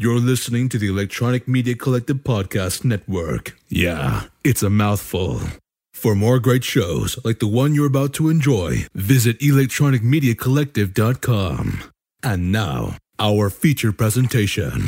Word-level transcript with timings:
You're 0.00 0.20
listening 0.20 0.68
to 0.68 0.78
the 0.78 0.86
Electronic 0.86 1.48
Media 1.48 1.74
Collective 1.74 2.18
Podcast 2.18 2.84
Network. 2.84 3.58
Yeah, 3.68 4.26
it's 4.44 4.62
a 4.62 4.70
mouthful. 4.70 5.40
For 5.92 6.14
more 6.14 6.38
great 6.38 6.62
shows 6.62 7.18
like 7.24 7.40
the 7.40 7.48
one 7.48 7.74
you're 7.74 7.88
about 7.88 8.14
to 8.14 8.28
enjoy, 8.28 8.86
visit 8.94 9.40
electronicmediacollective.com. 9.40 11.82
And 12.22 12.52
now, 12.52 12.96
our 13.18 13.50
feature 13.50 13.90
presentation. 13.90 14.84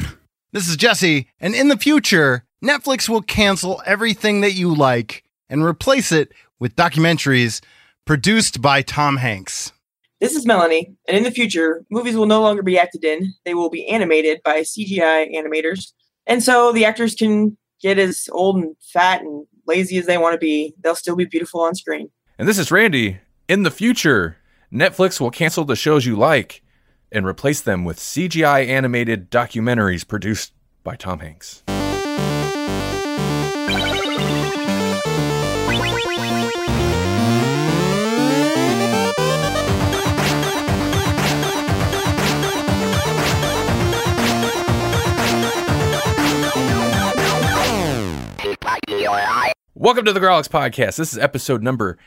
This 0.53 0.69
is 0.69 0.77
Jesse, 0.77 1.27
and 1.41 1.57
in 1.57 1.67
the 1.67 1.77
future, 1.77 2.45
Netflix 2.65 3.09
will 3.09 3.23
cancel 3.23 3.83
everything 3.85 4.43
that 4.43 4.53
you 4.53 4.73
like 4.73 5.25
and 5.49 5.65
replace 5.65 6.13
it 6.13 6.31
with 6.61 6.77
documentaries 6.77 7.61
produced 8.07 8.63
by 8.63 8.81
Tom 8.81 9.17
Hanks. 9.17 9.73
This 10.21 10.35
is 10.35 10.45
Melanie, 10.45 10.95
and 11.09 11.17
in 11.17 11.23
the 11.23 11.31
future, 11.31 11.83
movies 11.91 12.15
will 12.15 12.27
no 12.27 12.43
longer 12.43 12.63
be 12.63 12.79
acted 12.79 13.05
in. 13.05 13.33
They 13.47 13.55
will 13.55 13.71
be 13.71 13.89
animated 13.89 14.43
by 14.45 14.61
CGI 14.61 15.35
animators. 15.35 15.93
And 16.27 16.43
so 16.43 16.73
the 16.73 16.85
actors 16.85 17.15
can 17.15 17.57
get 17.81 17.99
as 17.99 18.29
old 18.31 18.57
and 18.57 18.77
fat 18.93 19.23
and 19.23 19.47
lazy 19.67 19.97
as 19.97 20.05
they 20.05 20.19
want 20.19 20.35
to 20.35 20.39
be. 20.39 20.75
They'll 20.83 20.95
still 20.95 21.17
be 21.17 21.25
beautiful 21.25 21.63
on 21.63 21.75
screen. 21.75 22.11
And 22.39 22.47
this 22.47 22.59
is 22.59 22.71
Randy. 22.71 23.21
In 23.49 23.63
the 23.63 23.71
future, 23.71 24.37
Netflix 24.71 25.21
will 25.21 25.31
cancel 25.31 25.65
the 25.65 25.75
shows 25.75 26.05
you 26.05 26.17
like 26.17 26.63
and 27.11 27.25
replace 27.25 27.63
them 27.63 27.87
with 27.87 27.99
CGI 27.99 28.69
animated 28.69 29.31
documentaries 29.31 30.07
produced 30.07 30.53
by 30.85 30.97
Tom 30.97 31.21
Hanks. 31.21 31.63
Welcome 49.75 50.05
to 50.05 50.13
the 50.13 50.21
Grawlix 50.21 50.49
Podcast. 50.49 50.97
This 50.97 51.13
is 51.13 51.19
episode 51.19 51.63
number 51.65 51.99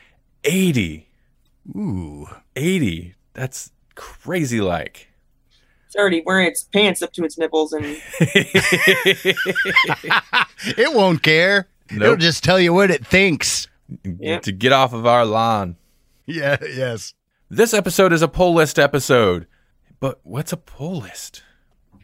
80. 0.44 1.06
Ooh. 1.76 2.26
80. 2.56 3.14
That's 3.34 3.72
crazy 3.94 4.60
like. 4.62 5.08
It's 5.86 5.96
already 5.96 6.22
wearing 6.24 6.46
its 6.48 6.62
pants 6.64 7.02
up 7.02 7.12
to 7.12 7.24
its 7.24 7.36
nipples, 7.36 7.74
and 7.74 7.84
It 10.78 10.94
won't 10.94 11.22
care. 11.22 11.68
It'll 11.90 12.16
just 12.16 12.42
tell 12.42 12.58
you 12.58 12.72
what 12.72 12.90
it 12.90 13.06
thinks. 13.06 13.68
Yep. 14.02 14.42
to 14.42 14.52
get 14.52 14.72
off 14.72 14.94
of 14.94 15.04
our 15.04 15.26
lawn. 15.26 15.76
Yeah, 16.24 16.56
yes. 16.62 17.12
This 17.50 17.74
episode 17.74 18.14
is 18.14 18.22
a 18.22 18.28
poll 18.28 18.54
list 18.54 18.78
episode. 18.78 19.46
But 20.00 20.20
what's 20.22 20.54
a 20.54 20.56
poll 20.56 21.00
list? 21.00 21.42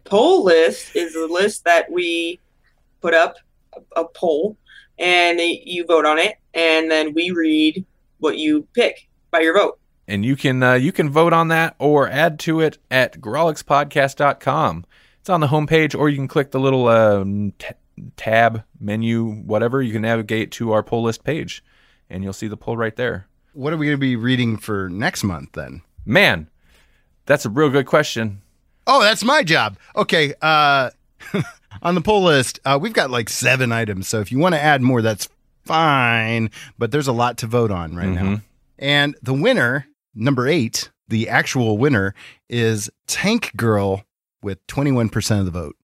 poll 0.04 0.44
list 0.44 0.94
is 0.94 1.14
a 1.14 1.24
list 1.26 1.64
that 1.64 1.90
we 1.90 2.38
put 3.00 3.14
up 3.14 3.36
a, 3.74 4.00
a 4.00 4.04
poll, 4.04 4.56
and 5.00 5.40
you 5.40 5.84
vote 5.86 6.04
on 6.04 6.18
it, 6.18 6.36
and 6.54 6.90
then 6.90 7.14
we 7.14 7.30
read 7.30 7.84
what 8.18 8.36
you 8.36 8.68
pick 8.74 9.08
by 9.30 9.40
your 9.40 9.54
vote. 9.54 9.78
And 10.06 10.24
you 10.24 10.36
can 10.36 10.62
uh, 10.62 10.74
you 10.74 10.92
can 10.92 11.08
vote 11.10 11.32
on 11.32 11.48
that 11.48 11.74
or 11.78 12.08
add 12.08 12.38
to 12.40 12.60
it 12.60 12.78
at 12.90 13.20
grawlixpodcast.com. 13.20 14.84
It's 15.20 15.28
on 15.30 15.40
the 15.40 15.48
homepage, 15.48 15.98
or 15.98 16.08
you 16.08 16.16
can 16.16 16.28
click 16.28 16.50
the 16.50 16.60
little 16.60 16.88
um, 16.88 17.52
t- 17.58 17.68
tab 18.16 18.64
menu, 18.78 19.24
whatever. 19.42 19.82
You 19.82 19.92
can 19.92 20.02
navigate 20.02 20.50
to 20.52 20.72
our 20.72 20.82
poll 20.82 21.04
list 21.04 21.24
page, 21.24 21.64
and 22.08 22.22
you'll 22.22 22.32
see 22.32 22.48
the 22.48 22.56
poll 22.56 22.76
right 22.76 22.94
there. 22.96 23.26
What 23.52 23.72
are 23.72 23.76
we 23.76 23.86
going 23.86 23.96
to 23.96 24.00
be 24.00 24.16
reading 24.16 24.56
for 24.56 24.88
next 24.88 25.24
month 25.24 25.52
then? 25.52 25.82
Man, 26.04 26.48
that's 27.26 27.44
a 27.44 27.50
real 27.50 27.70
good 27.70 27.86
question. 27.86 28.42
Oh, 28.86 29.02
that's 29.02 29.22
my 29.22 29.42
job. 29.42 29.78
Okay. 29.94 30.34
Uh, 30.40 30.90
on 31.82 31.94
the 31.94 32.00
poll 32.00 32.22
list, 32.24 32.58
uh, 32.64 32.78
we've 32.80 32.92
got 32.92 33.10
like 33.10 33.28
seven 33.28 33.72
items. 33.72 34.08
So 34.08 34.20
if 34.20 34.30
you 34.32 34.38
want 34.38 34.54
to 34.54 34.60
add 34.60 34.82
more, 34.82 35.02
that's 35.02 35.28
fine. 35.64 36.50
But 36.78 36.90
there's 36.90 37.08
a 37.08 37.12
lot 37.12 37.38
to 37.38 37.46
vote 37.46 37.70
on 37.70 37.94
right 37.96 38.08
now. 38.08 38.22
Mhm. 38.22 38.42
And 38.78 39.16
the 39.22 39.34
winner, 39.34 39.86
number 40.14 40.46
eight, 40.48 40.90
the 41.08 41.28
actual 41.28 41.76
winner 41.78 42.14
is 42.48 42.90
Tank 43.06 43.52
Girl 43.56 44.04
with 44.42 44.66
21% 44.66 45.38
of 45.40 45.44
the 45.44 45.50
vote. 45.50 45.76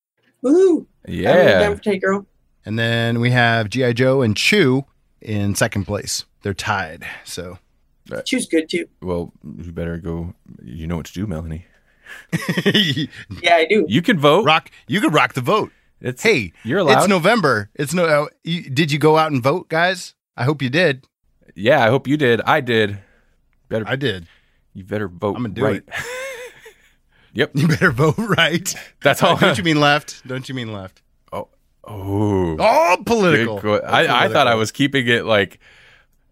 Woohoo! 0.42 0.86
I'm 1.06 1.14
Yeah, 1.14 1.58
down 1.60 1.76
for 1.76 1.82
Tank 1.82 2.02
Girl. 2.02 2.26
And 2.64 2.78
then 2.78 3.20
we 3.20 3.30
have 3.30 3.68
G.I. 3.70 3.92
Joe 3.92 4.22
and 4.22 4.36
Chew 4.36 4.84
in 5.20 5.54
second 5.54 5.84
place. 5.84 6.24
They're 6.42 6.54
tied. 6.54 7.04
So 7.24 7.58
Chew's 8.24 8.46
good 8.46 8.68
too. 8.68 8.86
well, 9.02 9.32
you 9.56 9.72
better 9.72 9.98
go. 9.98 10.34
You 10.62 10.86
know 10.86 10.96
what 10.96 11.06
to 11.06 11.12
do, 11.12 11.26
Melanie. 11.26 11.66
Yeah, 13.42 13.54
I 13.56 13.66
do. 13.68 13.84
You 13.88 14.02
can 14.02 14.18
vote. 14.18 14.44
rock, 14.44 14.70
you 14.86 15.00
can 15.00 15.12
rock 15.12 15.34
the 15.34 15.40
vote. 15.40 15.72
It's 16.00 16.22
Hey, 16.22 16.52
you're 16.64 16.80
allowed. 16.80 16.98
it's 16.98 17.08
November. 17.08 17.70
It's 17.74 17.94
no. 17.94 18.04
Uh, 18.04 18.26
you, 18.44 18.68
did 18.70 18.92
you 18.92 18.98
go 18.98 19.16
out 19.16 19.32
and 19.32 19.42
vote, 19.42 19.68
guys? 19.68 20.14
I 20.36 20.44
hope 20.44 20.60
you 20.62 20.68
did. 20.70 21.06
yeah, 21.54 21.84
I 21.84 21.88
hope 21.88 22.06
you 22.06 22.16
did. 22.16 22.40
I 22.42 22.60
did. 22.60 22.98
Better 23.68 23.84
I 23.88 23.96
did. 23.96 24.26
you 24.74 24.84
better 24.84 25.08
vote. 25.08 25.36
I'm 25.36 25.42
gonna 25.42 25.54
do 25.54 25.64
right. 25.64 25.76
it. 25.76 25.88
Yep, 27.32 27.50
You 27.54 27.68
better 27.68 27.90
vote 27.92 28.16
right. 28.16 28.74
that's 29.02 29.22
all. 29.22 29.36
Don't 29.36 29.58
you 29.58 29.64
mean 29.64 29.78
left? 29.78 30.26
Don't 30.26 30.48
you 30.48 30.54
mean 30.54 30.72
left? 30.72 31.02
oh, 31.34 31.48
oh, 31.84 32.56
Oh, 32.58 32.96
political. 33.04 33.58
Good 33.60 33.82
que- 33.82 33.88
I, 33.88 34.24
I 34.24 34.28
thought 34.32 34.46
I 34.46 34.54
was 34.54 34.72
keeping 34.72 35.06
it 35.06 35.26
like 35.26 35.60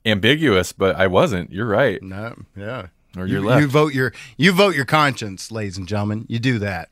ambiguous, 0.06 0.72
but 0.72 0.96
I 0.96 1.06
wasn't. 1.08 1.52
You're 1.52 1.66
right. 1.66 2.02
No, 2.02 2.34
yeah. 2.56 2.86
Or 3.18 3.26
You, 3.26 3.34
you're 3.34 3.42
left. 3.42 3.60
you 3.60 3.68
vote 3.68 3.92
your 3.92 4.14
you 4.38 4.52
vote 4.52 4.74
your 4.74 4.86
conscience, 4.86 5.50
ladies 5.52 5.76
and 5.76 5.86
gentlemen. 5.86 6.24
You 6.26 6.38
do 6.38 6.58
that. 6.60 6.88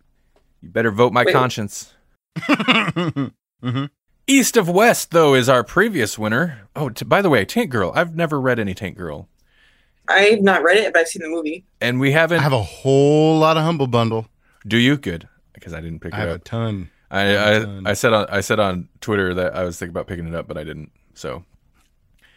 You 0.60 0.68
better 0.68 0.90
vote 0.90 1.14
my 1.14 1.24
Wait. 1.24 1.32
conscience. 1.32 1.94
Hmm 2.40 3.84
East 4.28 4.56
of 4.56 4.68
West, 4.68 5.10
though, 5.10 5.34
is 5.34 5.48
our 5.48 5.64
previous 5.64 6.16
winner. 6.16 6.68
Oh, 6.76 6.88
t- 6.88 7.04
by 7.04 7.20
the 7.22 7.28
way, 7.28 7.44
Tank 7.44 7.70
Girl. 7.70 7.92
I've 7.94 8.14
never 8.14 8.40
read 8.40 8.58
any 8.60 8.72
Tank 8.74 8.96
Girl, 8.96 9.28
I've 10.08 10.40
not 10.42 10.62
read 10.62 10.76
it, 10.78 10.92
but 10.92 11.00
I've 11.00 11.08
seen 11.08 11.22
the 11.22 11.28
movie. 11.28 11.64
and 11.80 11.98
we 12.00 12.12
haven't. 12.12 12.38
I 12.38 12.42
have 12.42 12.52
a 12.52 12.62
whole 12.62 13.38
lot 13.38 13.56
of 13.56 13.64
humble 13.64 13.86
bundle. 13.86 14.28
do 14.66 14.76
you 14.78 14.96
good? 14.96 15.28
Because 15.52 15.72
I 15.74 15.80
didn't 15.80 16.00
pick 16.00 16.14
I 16.14 16.18
it 16.18 16.20
have 16.20 16.36
a 16.36 16.38
ton. 16.38 16.90
I, 17.10 17.24
ton. 17.34 17.86
I 17.86 17.90
I 17.90 17.92
said 17.94 18.12
on 18.12 18.26
I 18.28 18.40
said 18.40 18.58
on 18.60 18.88
Twitter 19.00 19.34
that 19.34 19.54
I 19.54 19.64
was 19.64 19.78
thinking 19.78 19.92
about 19.92 20.06
picking 20.06 20.26
it 20.26 20.34
up, 20.34 20.46
but 20.48 20.56
I 20.56 20.64
didn't. 20.64 20.90
So 21.14 21.44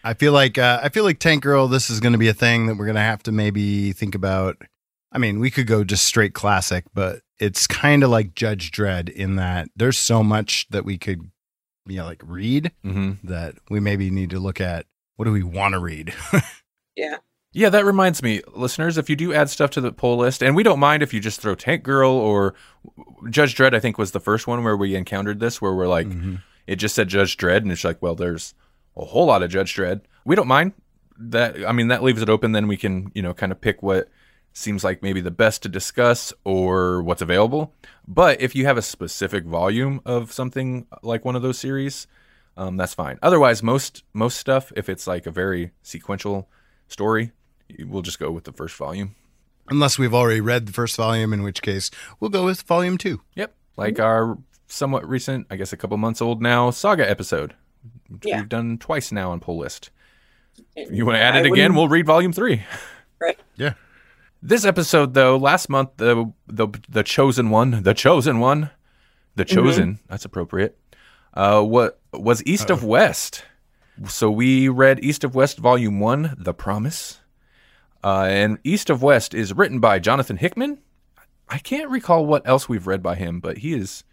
I 0.04 0.14
feel 0.16 0.34
like 0.34 0.58
uh, 0.58 0.80
I 0.84 0.90
feel 0.90 1.04
like 1.04 1.20
Tank 1.20 1.44
Girl. 1.44 1.68
This 1.68 1.90
is 1.90 2.00
going 2.00 2.14
to 2.14 2.20
be 2.20 2.28
a 2.28 2.34
thing 2.34 2.66
that 2.68 2.76
we're 2.78 2.86
going 2.86 2.96
to 2.96 3.02
have 3.02 3.24
to 3.24 3.32
maybe 3.32 3.94
think 3.94 4.16
about. 4.16 4.58
I 5.12 5.18
mean, 5.18 5.40
we 5.40 5.50
could 5.50 5.66
go 5.68 5.84
just 5.84 6.06
straight 6.06 6.34
classic, 6.34 6.84
but 6.94 7.22
it's 7.40 7.68
kind 7.68 8.03
of 8.03 8.09
like 8.09 8.35
Judge 8.35 8.72
Dredd 8.72 9.09
in 9.09 9.35
that 9.35 9.69
there's 9.75 9.97
so 9.97 10.23
much 10.23 10.68
that 10.69 10.85
we 10.85 10.97
could, 10.97 11.29
you 11.85 11.97
know, 11.97 12.06
like 12.06 12.22
read 12.25 12.72
hmm 12.84 13.13
that 13.23 13.56
we 13.69 13.79
maybe 13.79 14.09
need 14.09 14.29
to 14.31 14.40
look 14.40 14.62
at. 14.62 14.85
What 15.18 15.25
do 15.25 15.31
we 15.31 15.44
want 15.44 15.73
to 15.73 15.79
read? 15.79 16.13
yeah, 16.96 17.18
Yeah, 17.53 17.69
that 17.69 17.85
reminds 17.85 18.22
me, 18.22 18.41
listeners. 18.53 18.97
If 18.97 19.09
you 19.09 19.16
do 19.16 19.34
add 19.34 19.50
stuff 19.50 19.69
to 19.72 19.81
the 19.81 19.91
poll 19.91 20.18
list, 20.18 20.41
and 20.44 20.56
we 20.56 20.63
don't 20.63 20.79
mind 20.79 21.03
if 21.03 21.13
you 21.13 21.19
just 21.19 21.40
throw 21.41 21.56
Tank 21.56 21.84
Girl 21.84 22.12
or 22.12 22.53
Judge 23.29 23.56
Dredd, 23.56 23.73
I 23.73 23.79
think 23.79 23.97
was 23.97 24.12
the 24.12 24.19
first 24.19 24.46
one 24.47 24.63
where 24.63 24.75
we 24.78 24.96
encountered 24.96 25.40
this, 25.40 25.62
where 25.62 25.73
we're 25.73 25.88
like, 25.88 26.07
Mhm. 26.07 26.41
it 26.67 26.75
just 26.78 26.96
said 26.96 27.07
Judge 27.07 27.38
Dredd, 27.38 27.57
and 27.63 27.72
it's 27.72 27.84
like, 27.85 28.02
well, 28.02 28.16
there's 28.16 28.53
a 28.97 29.06
whole 29.06 29.25
lot 29.28 29.44
of 29.44 29.50
Judge 29.50 29.73
Dredd. 29.75 30.02
We 30.25 30.35
don't 30.35 30.47
mind 30.47 30.73
that. 31.17 31.66
I 31.66 31.72
mean, 31.72 31.88
that 31.90 32.03
leaves 32.03 32.22
it 32.22 32.29
open. 32.29 32.52
Then 32.52 32.67
we 32.67 32.75
can, 32.78 33.12
you 33.16 33.22
know, 33.22 33.34
kind 33.34 33.52
of 33.53 33.62
pick 33.62 33.81
what 33.84 34.09
seems 34.58 34.84
like 34.86 35.04
maybe 35.04 35.20
the 35.22 35.30
best 35.32 35.62
to 35.64 35.70
discuss 35.70 36.32
or 36.46 37.04
what's 37.04 37.22
available. 37.22 37.74
But 38.08 38.40
if 38.42 38.56
you 38.56 38.66
have 38.66 38.78
a 38.78 38.82
specific 38.82 39.44
volume 39.44 40.00
of 40.06 40.32
something 40.32 40.88
like 41.04 41.26
one 41.26 41.36
of 41.36 41.42
those 41.42 41.58
series, 41.60 42.08
um, 42.58 42.78
that's 42.78 42.94
fine. 42.94 43.20
Otherwise, 43.22 43.62
most 43.62 44.04
most 44.14 44.38
stuff, 44.40 44.72
if 44.76 44.88
it's 44.90 45.06
like 45.08 45.26
a 45.28 45.32
very 45.32 45.72
sequential 45.84 46.48
story, 46.88 47.32
we'll 47.86 48.02
just 48.02 48.18
go 48.18 48.32
with 48.32 48.46
the 48.46 48.54
first 48.54 48.78
volume. 48.78 49.14
Unless 49.68 50.00
we've 50.00 50.14
already 50.14 50.40
read 50.42 50.68
the 50.68 50.72
first 50.74 50.96
volume, 50.96 51.34
in 51.34 51.44
which 51.44 51.62
case 51.62 51.92
we'll 52.20 52.30
go 52.30 52.46
with 52.46 52.62
volume 52.62 52.98
two. 52.98 53.22
Yep, 53.36 53.54
like 53.76 54.00
our 54.00 54.38
somewhat 54.68 55.08
recent, 55.08 55.47
I 55.50 55.58
guess 55.58 55.74
a 55.74 55.78
couple 55.78 55.97
months 55.97 56.22
old 56.22 56.41
now, 56.41 56.70
saga 56.72 57.08
episode. 57.09 57.56
which 58.08 58.26
Yeah. 58.26 58.40
We've 58.40 58.50
done 58.50 58.78
twice 58.78 59.12
now 59.12 59.32
on 59.32 59.40
pull 59.41 59.58
list. 59.58 59.90
If 60.76 60.91
you 60.91 61.06
want 61.06 61.18
to 61.18 61.22
add 61.22 61.35
I 61.35 61.40
it 61.40 61.46
again, 61.47 61.50
wouldn't- 61.52 61.76
we'll 61.76 61.88
read 61.90 62.06
volume 62.06 62.32
three. 62.32 62.64
Right. 63.20 63.38
Yeah. 63.58 63.74
This 64.41 64.66
episode, 64.66 65.14
though, 65.14 65.37
last 65.37 65.70
month 65.70 65.91
the 65.97 66.32
the 66.47 66.67
the 66.87 67.03
chosen 67.03 67.49
one, 67.49 67.84
the 67.84 67.93
chosen 67.93 68.40
one, 68.40 68.70
the 69.35 69.46
chosen. 69.46 69.99
That's 70.08 70.26
appropriate. 70.26 70.78
Uh, 71.34 71.61
what 71.61 71.99
was 72.14 72.43
East 72.46 72.70
of 72.70 72.84
West? 72.84 73.43
So 74.08 74.29
we 74.29 74.67
read 74.70 75.03
East 75.03 75.23
of 75.23 75.35
West, 75.35 75.58
Volume 75.58 75.99
One, 75.99 76.35
The 76.37 76.53
Promise. 76.53 77.20
Uh, 78.03 78.26
and 78.29 78.59
East 78.64 78.90
of 78.90 79.02
West 79.02 79.34
is 79.34 79.53
written 79.53 79.79
by 79.79 79.99
Jonathan 79.99 80.38
Hickman. 80.38 80.79
I 81.49 81.58
can't 81.59 81.90
recall 81.90 82.26
what 82.26 82.47
else 82.47 82.67
we've 82.67 82.88
read 82.88 83.02
by 83.02 83.16
him, 83.16 83.40
but 83.40 83.59
he 83.59 83.72
has 83.73 84.03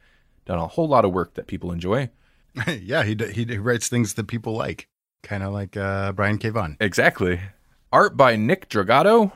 done 0.45 0.59
a 0.59 0.67
whole 0.67 0.89
lot 0.89 1.05
of 1.05 1.13
work 1.13 1.35
that 1.35 1.47
people 1.47 1.73
enjoy. 1.73 2.11
yeah, 2.67 3.03
he, 3.03 3.15
d- 3.15 3.33
he 3.33 3.59
writes 3.59 3.89
things 3.89 4.15
that 4.15 4.29
people 4.29 4.55
like, 4.55 4.89
kind 5.23 5.43
of 5.43 5.53
like 5.53 5.77
uh, 5.77 6.13
Brian 6.13 6.39
K. 6.39 6.51
Vaughan. 6.51 6.77
Exactly. 6.81 7.41
Art 7.93 8.17
by 8.17 8.37
Nick 8.37 8.69
Dragotta. 8.69 9.33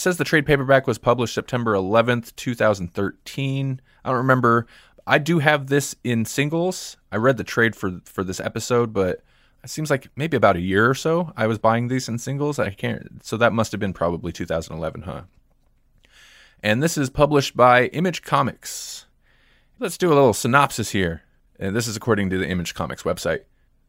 Says 0.00 0.16
the 0.16 0.24
trade 0.24 0.46
paperback 0.46 0.86
was 0.86 0.96
published 0.96 1.34
September 1.34 1.74
11th, 1.74 2.34
2013. 2.34 3.82
I 4.02 4.08
don't 4.08 4.16
remember. 4.16 4.66
I 5.06 5.18
do 5.18 5.40
have 5.40 5.66
this 5.66 5.94
in 6.02 6.24
singles. 6.24 6.96
I 7.12 7.16
read 7.16 7.36
the 7.36 7.44
trade 7.44 7.76
for 7.76 8.00
for 8.06 8.24
this 8.24 8.40
episode, 8.40 8.94
but 8.94 9.22
it 9.62 9.68
seems 9.68 9.90
like 9.90 10.08
maybe 10.16 10.38
about 10.38 10.56
a 10.56 10.60
year 10.60 10.88
or 10.88 10.94
so 10.94 11.34
I 11.36 11.46
was 11.46 11.58
buying 11.58 11.88
these 11.88 12.08
in 12.08 12.16
singles. 12.16 12.58
I 12.58 12.70
can't. 12.70 13.22
So 13.22 13.36
that 13.36 13.52
must 13.52 13.72
have 13.72 13.78
been 13.78 13.92
probably 13.92 14.32
2011, 14.32 15.02
huh? 15.02 15.24
And 16.62 16.82
this 16.82 16.96
is 16.96 17.10
published 17.10 17.54
by 17.54 17.88
Image 17.88 18.22
Comics. 18.22 19.04
Let's 19.78 19.98
do 19.98 20.08
a 20.08 20.16
little 20.16 20.32
synopsis 20.32 20.92
here. 20.92 21.24
And 21.58 21.76
this 21.76 21.86
is 21.86 21.94
according 21.94 22.30
to 22.30 22.38
the 22.38 22.48
Image 22.48 22.72
Comics 22.72 23.02
website. 23.02 23.40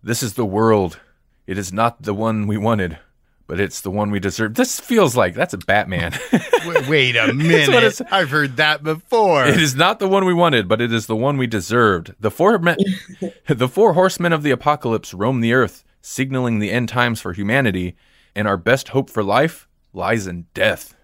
This 0.04 0.22
is 0.22 0.34
the 0.34 0.46
world. 0.46 1.00
It 1.48 1.58
is 1.58 1.72
not 1.72 2.02
the 2.02 2.14
one 2.14 2.48
we 2.48 2.58
wanted, 2.58 3.00
but 3.48 3.60
it's 3.60 3.82
the 3.82 3.92
one 3.92 4.12
we 4.12 4.20
deserve. 4.20 4.56
This 4.56 4.80
feels 4.80 5.16
like 5.16 5.34
that's 5.34 5.54
a 5.54 5.58
Batman. 5.58 6.14
Wait, 6.66 6.88
wait 6.88 7.16
a 7.16 7.34
minute. 7.34 8.00
I've 8.12 8.30
heard 8.30 8.58
that 8.58 8.84
before. 8.84 9.46
It 9.46 9.60
is 9.60 9.76
not 9.76 9.98
the 10.00 10.08
one 10.08 10.26
we 10.26 10.34
wanted, 10.34 10.68
but 10.68 10.80
it 10.80 10.94
is 10.94 11.08
the 11.08 11.16
one 11.16 11.38
we 11.38 11.48
deserved. 11.48 12.14
The 12.20 12.30
four 12.30 12.60
me- 12.60 12.76
the 13.48 13.68
four 13.68 13.94
horsemen 13.94 14.32
of 14.32 14.44
the 14.44 14.52
apocalypse 14.52 15.14
roam 15.14 15.42
the 15.42 15.54
earth, 15.54 15.84
signaling 16.02 16.60
the 16.60 16.72
end 16.72 16.88
times 16.90 17.20
for 17.20 17.34
humanity, 17.34 17.96
and 18.36 18.48
our 18.48 18.58
best 18.58 18.90
hope 18.90 19.10
for 19.10 19.24
life 19.24 19.68
lies 19.92 20.28
in 20.28 20.46
death. 20.54 20.96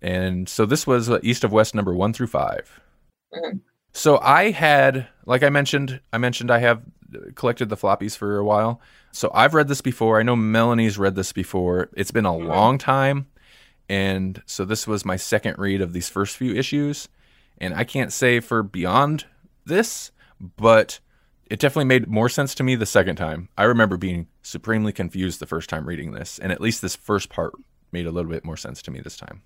And 0.00 0.48
so 0.48 0.64
this 0.64 0.86
was 0.86 1.10
uh, 1.10 1.18
East 1.22 1.42
of 1.44 1.50
West 1.52 1.74
number 1.74 1.92
1 1.92 2.12
through 2.12 2.28
5. 2.28 2.80
Mhm. 3.34 3.60
So 3.92 4.18
I 4.20 4.52
had 4.52 5.08
like 5.26 5.42
I 5.42 5.48
mentioned, 5.50 6.00
I 6.12 6.18
mentioned 6.18 6.50
I 6.52 6.58
have 6.58 6.82
collected 7.34 7.68
the 7.68 7.76
floppies 7.76 8.16
for 8.16 8.36
a 8.38 8.44
while. 8.44 8.80
So 9.12 9.30
I've 9.34 9.54
read 9.54 9.68
this 9.68 9.80
before. 9.80 10.18
I 10.18 10.22
know 10.22 10.36
Melanie's 10.36 10.98
read 10.98 11.14
this 11.14 11.32
before. 11.32 11.88
It's 11.96 12.10
been 12.10 12.26
a 12.26 12.30
Mhm. 12.30 12.46
long 12.46 12.78
time. 12.78 13.26
And 13.88 14.42
so 14.46 14.64
this 14.64 14.86
was 14.86 15.04
my 15.04 15.16
second 15.16 15.58
read 15.58 15.80
of 15.80 15.92
these 15.92 16.08
first 16.08 16.36
few 16.36 16.54
issues. 16.54 17.08
And 17.58 17.74
I 17.74 17.84
can't 17.84 18.12
say 18.12 18.40
for 18.40 18.62
beyond 18.62 19.26
this, 19.66 20.12
but 20.40 21.00
it 21.46 21.58
definitely 21.58 21.86
made 21.86 22.06
more 22.06 22.28
sense 22.28 22.54
to 22.54 22.62
me 22.62 22.76
the 22.76 22.86
second 22.86 23.16
time. 23.16 23.48
I 23.58 23.64
remember 23.64 23.96
being 23.96 24.28
supremely 24.42 24.92
confused 24.92 25.40
the 25.40 25.46
first 25.46 25.68
time 25.68 25.86
reading 25.86 26.12
this, 26.12 26.38
and 26.38 26.52
at 26.52 26.60
least 26.60 26.80
this 26.80 26.94
first 26.94 27.28
part 27.28 27.52
made 27.92 28.06
a 28.06 28.12
little 28.12 28.30
bit 28.30 28.44
more 28.44 28.56
sense 28.56 28.80
to 28.82 28.90
me 28.92 29.00
this 29.00 29.16
time. 29.16 29.42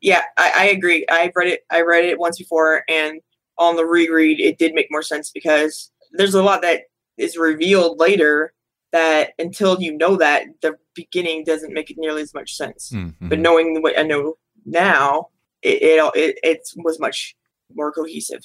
Yeah, 0.00 0.22
I, 0.36 0.52
I 0.54 0.64
agree. 0.66 1.04
I 1.10 1.32
read 1.34 1.48
it. 1.48 1.64
I 1.70 1.80
read 1.80 2.04
it 2.04 2.18
once 2.18 2.38
before, 2.38 2.84
and 2.88 3.20
on 3.58 3.74
the 3.76 3.84
reread, 3.84 4.38
it 4.38 4.58
did 4.58 4.74
make 4.74 4.86
more 4.90 5.02
sense 5.02 5.30
because 5.30 5.90
there's 6.14 6.34
a 6.34 6.42
lot 6.42 6.62
that 6.62 6.82
is 7.16 7.36
revealed 7.36 7.98
later 8.00 8.52
that 8.92 9.32
until 9.38 9.80
you 9.80 9.96
know 9.96 10.16
that 10.16 10.44
the 10.62 10.76
beginning 10.94 11.44
doesn't 11.44 11.72
make 11.74 11.90
it 11.90 11.96
nearly 11.98 12.22
as 12.22 12.32
much 12.34 12.54
sense. 12.56 12.90
Mm-hmm. 12.94 13.28
But 13.28 13.38
knowing 13.40 13.82
what 13.82 13.98
I 13.98 14.02
know 14.02 14.34
now, 14.64 15.28
it 15.62 15.82
it, 15.82 16.12
it 16.14 16.38
it 16.42 16.60
was 16.76 16.98
much 17.00 17.36
more 17.74 17.92
cohesive. 17.92 18.42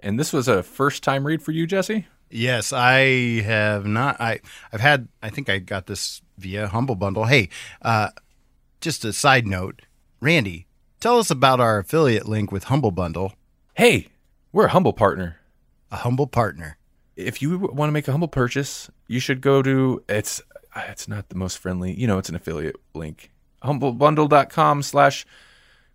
and 0.00 0.18
this 0.18 0.32
was 0.32 0.48
a 0.48 0.62
first 0.62 1.02
time 1.02 1.26
read 1.26 1.42
for 1.42 1.52
you, 1.52 1.66
Jesse? 1.66 2.06
Yes, 2.30 2.72
I 2.72 3.40
have 3.42 3.84
not. 3.86 4.20
I 4.20 4.40
I've 4.72 4.80
had. 4.80 5.08
I 5.22 5.28
think 5.30 5.50
I 5.50 5.58
got 5.58 5.86
this 5.86 6.22
via 6.38 6.68
Humble 6.68 6.94
Bundle. 6.94 7.24
Hey, 7.26 7.48
uh, 7.82 8.08
just 8.80 9.04
a 9.04 9.12
side 9.12 9.46
note, 9.46 9.82
Randy, 10.20 10.66
tell 11.00 11.18
us 11.18 11.30
about 11.30 11.60
our 11.60 11.78
affiliate 11.80 12.26
link 12.26 12.50
with 12.50 12.64
Humble 12.64 12.90
Bundle, 12.90 13.34
Hey, 13.74 14.08
we're 14.52 14.66
a 14.66 14.70
humble 14.70 14.92
partner. 14.94 15.36
a 15.90 15.96
humble 15.96 16.26
partner. 16.26 16.78
If 17.16 17.42
you 17.42 17.58
want 17.58 17.88
to 17.88 17.92
make 17.92 18.08
a 18.08 18.12
humble 18.12 18.28
purchase, 18.28 18.90
you 19.06 19.20
should 19.20 19.40
go 19.40 19.62
to 19.62 20.02
it's 20.08 20.40
it's 20.74 21.08
not 21.08 21.28
the 21.28 21.34
most 21.36 21.58
friendly, 21.58 21.92
you 21.92 22.06
know, 22.06 22.18
it's 22.18 22.28
an 22.28 22.34
affiliate 22.34 22.76
link. 22.94 23.30
Humblebundle.com 23.62 24.82
slash 24.82 25.26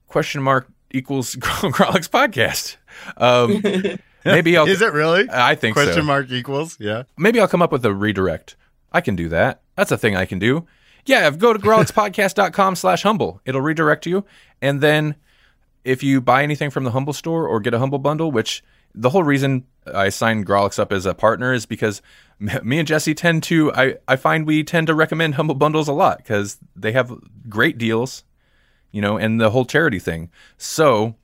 question 0.07 0.41
mark 0.41 0.69
equals 0.91 1.35
Grawlix 1.39 2.09
podcast. 2.09 2.77
Um, 3.17 3.97
maybe 4.25 4.55
I'll 4.57 4.67
Is 4.67 4.81
it 4.81 4.93
really? 4.93 5.27
I 5.31 5.55
think 5.55 5.75
Question 5.75 5.95
so. 5.95 6.03
mark 6.03 6.31
equals. 6.31 6.77
Yeah. 6.79 7.03
Maybe 7.17 7.39
I'll 7.39 7.47
come 7.47 7.61
up 7.61 7.71
with 7.71 7.85
a 7.85 7.93
redirect. 7.93 8.55
I 8.91 9.01
can 9.01 9.15
do 9.15 9.29
that. 9.29 9.61
That's 9.75 9.91
a 9.91 9.97
thing 9.97 10.15
I 10.15 10.25
can 10.25 10.39
do. 10.39 10.65
Yeah, 11.05 11.29
go 11.31 11.53
to 11.53 11.59
grawlixpodcast.com 11.59 12.75
slash 12.75 13.03
humble. 13.03 13.41
It'll 13.45 13.61
redirect 13.61 14.05
you. 14.05 14.25
And 14.61 14.81
then 14.81 15.15
if 15.83 16.03
you 16.03 16.19
buy 16.19 16.43
anything 16.43 16.69
from 16.69 16.83
the 16.83 16.91
Humble 16.91 17.13
store 17.13 17.47
or 17.47 17.59
get 17.61 17.73
a 17.73 17.79
Humble 17.79 17.99
bundle, 17.99 18.31
which 18.31 18.61
the 18.97 19.11
whole 19.11 19.23
reason 19.23 19.65
I 19.85 20.09
signed 20.09 20.45
Grawlix 20.45 20.79
up 20.79 20.91
as 20.91 21.05
a 21.05 21.13
partner 21.13 21.53
is 21.53 21.65
because 21.65 22.01
me 22.39 22.79
and 22.79 22.87
Jesse 22.87 23.13
tend 23.13 23.43
to, 23.43 23.71
I, 23.73 23.95
I 24.07 24.15
find 24.15 24.45
we 24.45 24.63
tend 24.63 24.87
to 24.87 24.95
recommend 24.95 25.35
Humble 25.35 25.55
bundles 25.55 25.87
a 25.87 25.93
lot 25.93 26.17
because 26.17 26.57
they 26.75 26.91
have 26.91 27.13
great 27.47 27.77
deals, 27.77 28.23
you 28.91 29.01
know, 29.01 29.17
and 29.17 29.39
the 29.39 29.51
whole 29.51 29.65
charity 29.65 29.99
thing. 29.99 30.29
So 30.57 31.15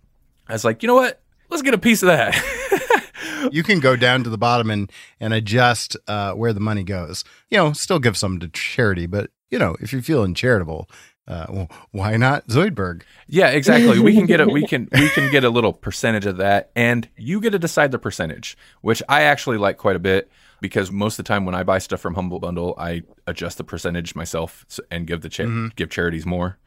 I 0.48 0.54
was 0.54 0.64
like, 0.64 0.84
you 0.84 0.88
know 0.88 0.96
what? 0.96 1.22
Let's 1.50 1.64
get 1.64 1.74
a 1.74 1.80
piece 1.80 2.04
of 2.04 2.08
that. 2.08 3.12
you 3.52 3.64
can 3.64 3.80
go 3.80 3.96
down 3.96 4.24
to 4.24 4.30
the 4.30 4.38
bottom 4.38 4.72
and 4.72 4.92
and 5.20 5.34
adjust 5.34 5.96
uh, 6.08 6.34
where 6.34 6.54
the 6.54 6.60
money 6.60 6.84
goes. 6.84 7.24
You 7.50 7.58
know, 7.58 7.74
still 7.74 8.00
give 8.00 8.18
some 8.18 8.40
to 8.40 8.48
charity, 8.48 9.06
but 9.06 9.30
you 9.52 9.60
know, 9.60 9.76
if 9.80 9.94
you're 9.94 10.02
feeling 10.02 10.34
charitable, 10.34 10.90
uh, 11.28 11.46
well, 11.50 11.68
why 11.92 12.18
not 12.18 12.48
Zoidberg? 12.48 13.04
Yeah, 13.28 13.48
exactly. 13.50 14.00
We 14.00 14.14
can 14.14 14.26
get 14.26 14.42
a 14.42 14.46
we 14.48 14.68
can 14.68 14.90
we 14.92 15.10
can 15.10 15.32
get 15.32 15.44
a 15.44 15.50
little 15.50 15.72
percentage 15.74 16.26
of 16.26 16.38
that, 16.38 16.72
and 16.76 17.08
you 17.18 17.40
get 17.40 17.52
to 17.52 17.60
decide 17.60 17.92
the 17.92 18.00
percentage, 18.00 18.58
which 18.82 19.02
I 19.08 19.24
actually 19.24 19.58
like 19.58 19.78
quite 19.78 19.96
a 19.96 20.00
bit 20.00 20.30
because 20.62 20.92
most 20.92 21.20
of 21.20 21.26
the 21.26 21.28
time 21.28 21.46
when 21.46 21.56
I 21.56 21.64
buy 21.64 21.78
stuff 21.80 22.00
from 22.02 22.16
Humble 22.16 22.40
Bundle, 22.40 22.74
I 22.78 23.04
adjust 23.28 23.58
the 23.58 23.64
percentage 23.64 24.16
myself 24.16 24.66
and 24.92 25.08
give 25.08 25.22
the 25.22 25.30
cha- 25.30 25.44
Mhm. 25.44 25.76
give 25.76 25.90
charities 25.90 26.26
more 26.26 26.58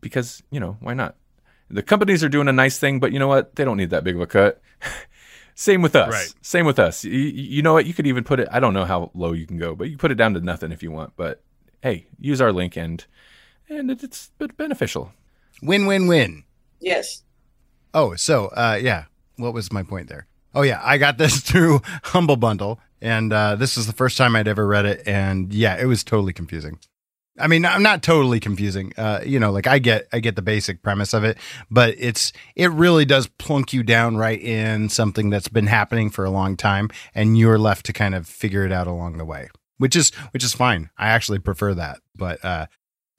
because 0.00 0.42
you 0.50 0.60
know 0.60 0.76
why 0.80 0.94
not? 0.94 1.16
The 1.70 1.82
companies 1.82 2.22
are 2.22 2.28
doing 2.28 2.48
a 2.48 2.52
nice 2.52 2.78
thing, 2.78 3.00
but 3.00 3.12
you 3.12 3.18
know 3.18 3.28
what? 3.28 3.56
They 3.56 3.64
don't 3.64 3.78
need 3.78 3.90
that 3.90 4.04
big 4.04 4.14
of 4.16 4.20
a 4.20 4.26
cut. 4.26 4.60
Same 5.54 5.80
with 5.82 5.94
us. 5.96 6.10
Right. 6.10 6.34
Same 6.42 6.64
with 6.66 6.78
us. 6.78 7.04
You, 7.04 7.12
you 7.12 7.62
know 7.62 7.72
what? 7.74 7.86
You 7.86 7.92
could 7.94 8.06
even 8.06 8.24
put 8.24 8.40
it. 8.40 8.48
I 8.50 8.58
don't 8.60 8.72
know 8.74 8.84
how 8.86 9.10
low 9.14 9.32
you 9.32 9.46
can 9.46 9.58
go, 9.58 9.74
but 9.74 9.88
you 9.90 9.96
put 9.98 10.10
it 10.10 10.14
down 10.16 10.34
to 10.34 10.40
nothing 10.40 10.72
if 10.72 10.82
you 10.82 10.90
want. 10.90 11.12
But 11.16 11.42
hey, 11.82 12.06
use 12.18 12.40
our 12.40 12.52
link 12.52 12.76
and 12.76 13.04
and 13.76 13.90
it, 13.90 14.02
it's 14.02 14.30
beneficial. 14.56 15.12
Win, 15.62 15.86
win, 15.86 16.06
win. 16.06 16.44
yes. 16.80 17.22
Oh, 17.94 18.14
so 18.14 18.46
uh, 18.48 18.78
yeah, 18.80 19.04
what 19.36 19.52
was 19.52 19.70
my 19.72 19.82
point 19.82 20.08
there? 20.08 20.26
Oh 20.54 20.62
yeah, 20.62 20.80
I 20.82 20.98
got 20.98 21.18
this 21.18 21.40
through 21.48 21.82
Humble 22.04 22.36
Bundle, 22.36 22.80
and 23.00 23.32
uh, 23.32 23.56
this 23.56 23.76
is 23.76 23.86
the 23.86 23.92
first 23.92 24.16
time 24.16 24.34
I'd 24.34 24.48
ever 24.48 24.66
read 24.66 24.86
it, 24.86 25.02
and 25.06 25.52
yeah, 25.52 25.76
it 25.80 25.84
was 25.86 26.02
totally 26.02 26.32
confusing. 26.32 26.78
I 27.38 27.48
mean, 27.48 27.64
I'm 27.64 27.82
not 27.82 28.02
totally 28.02 28.40
confusing. 28.40 28.92
Uh, 28.96 29.20
you 29.24 29.40
know, 29.40 29.50
like 29.52 29.66
I 29.66 29.78
get, 29.78 30.06
I 30.12 30.20
get 30.20 30.36
the 30.36 30.42
basic 30.42 30.82
premise 30.82 31.14
of 31.14 31.24
it, 31.24 31.38
but 31.70 31.94
it's, 31.98 32.30
it 32.56 32.70
really 32.70 33.06
does 33.06 33.26
plunk 33.26 33.72
you 33.72 33.82
down 33.82 34.18
right 34.18 34.38
in 34.40 34.90
something 34.90 35.30
that's 35.30 35.48
been 35.48 35.66
happening 35.66 36.10
for 36.10 36.26
a 36.26 36.30
long 36.30 36.56
time, 36.58 36.90
and 37.14 37.38
you're 37.38 37.58
left 37.58 37.86
to 37.86 37.92
kind 37.94 38.14
of 38.14 38.26
figure 38.26 38.66
it 38.66 38.72
out 38.72 38.86
along 38.86 39.16
the 39.16 39.24
way, 39.24 39.48
which 39.78 39.96
is, 39.96 40.10
which 40.32 40.44
is 40.44 40.52
fine. 40.52 40.90
I 40.98 41.08
actually 41.08 41.38
prefer 41.38 41.72
that, 41.74 42.00
but 42.14 42.44
uh, 42.44 42.66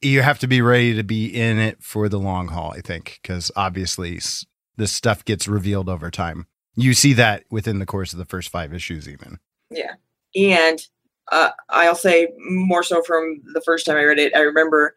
you 0.03 0.21
have 0.21 0.39
to 0.39 0.47
be 0.47 0.61
ready 0.61 0.95
to 0.95 1.03
be 1.03 1.25
in 1.25 1.59
it 1.59 1.81
for 1.81 2.09
the 2.09 2.19
long 2.19 2.47
haul. 2.47 2.73
I 2.75 2.81
think 2.81 3.19
because 3.21 3.51
obviously 3.55 4.19
this 4.77 4.91
stuff 4.91 5.25
gets 5.25 5.47
revealed 5.47 5.89
over 5.89 6.11
time. 6.11 6.47
You 6.75 6.93
see 6.93 7.13
that 7.13 7.43
within 7.51 7.79
the 7.79 7.85
course 7.85 8.13
of 8.13 8.19
the 8.19 8.25
first 8.25 8.49
five 8.49 8.73
issues, 8.73 9.07
even. 9.07 9.39
Yeah. 9.69 9.93
And 10.35 10.79
uh, 11.31 11.51
I'll 11.69 11.95
say 11.95 12.29
more 12.49 12.83
so 12.83 13.03
from 13.03 13.41
the 13.53 13.61
first 13.61 13.85
time 13.85 13.97
I 13.97 14.03
read 14.03 14.19
it, 14.19 14.35
I 14.35 14.39
remember 14.39 14.95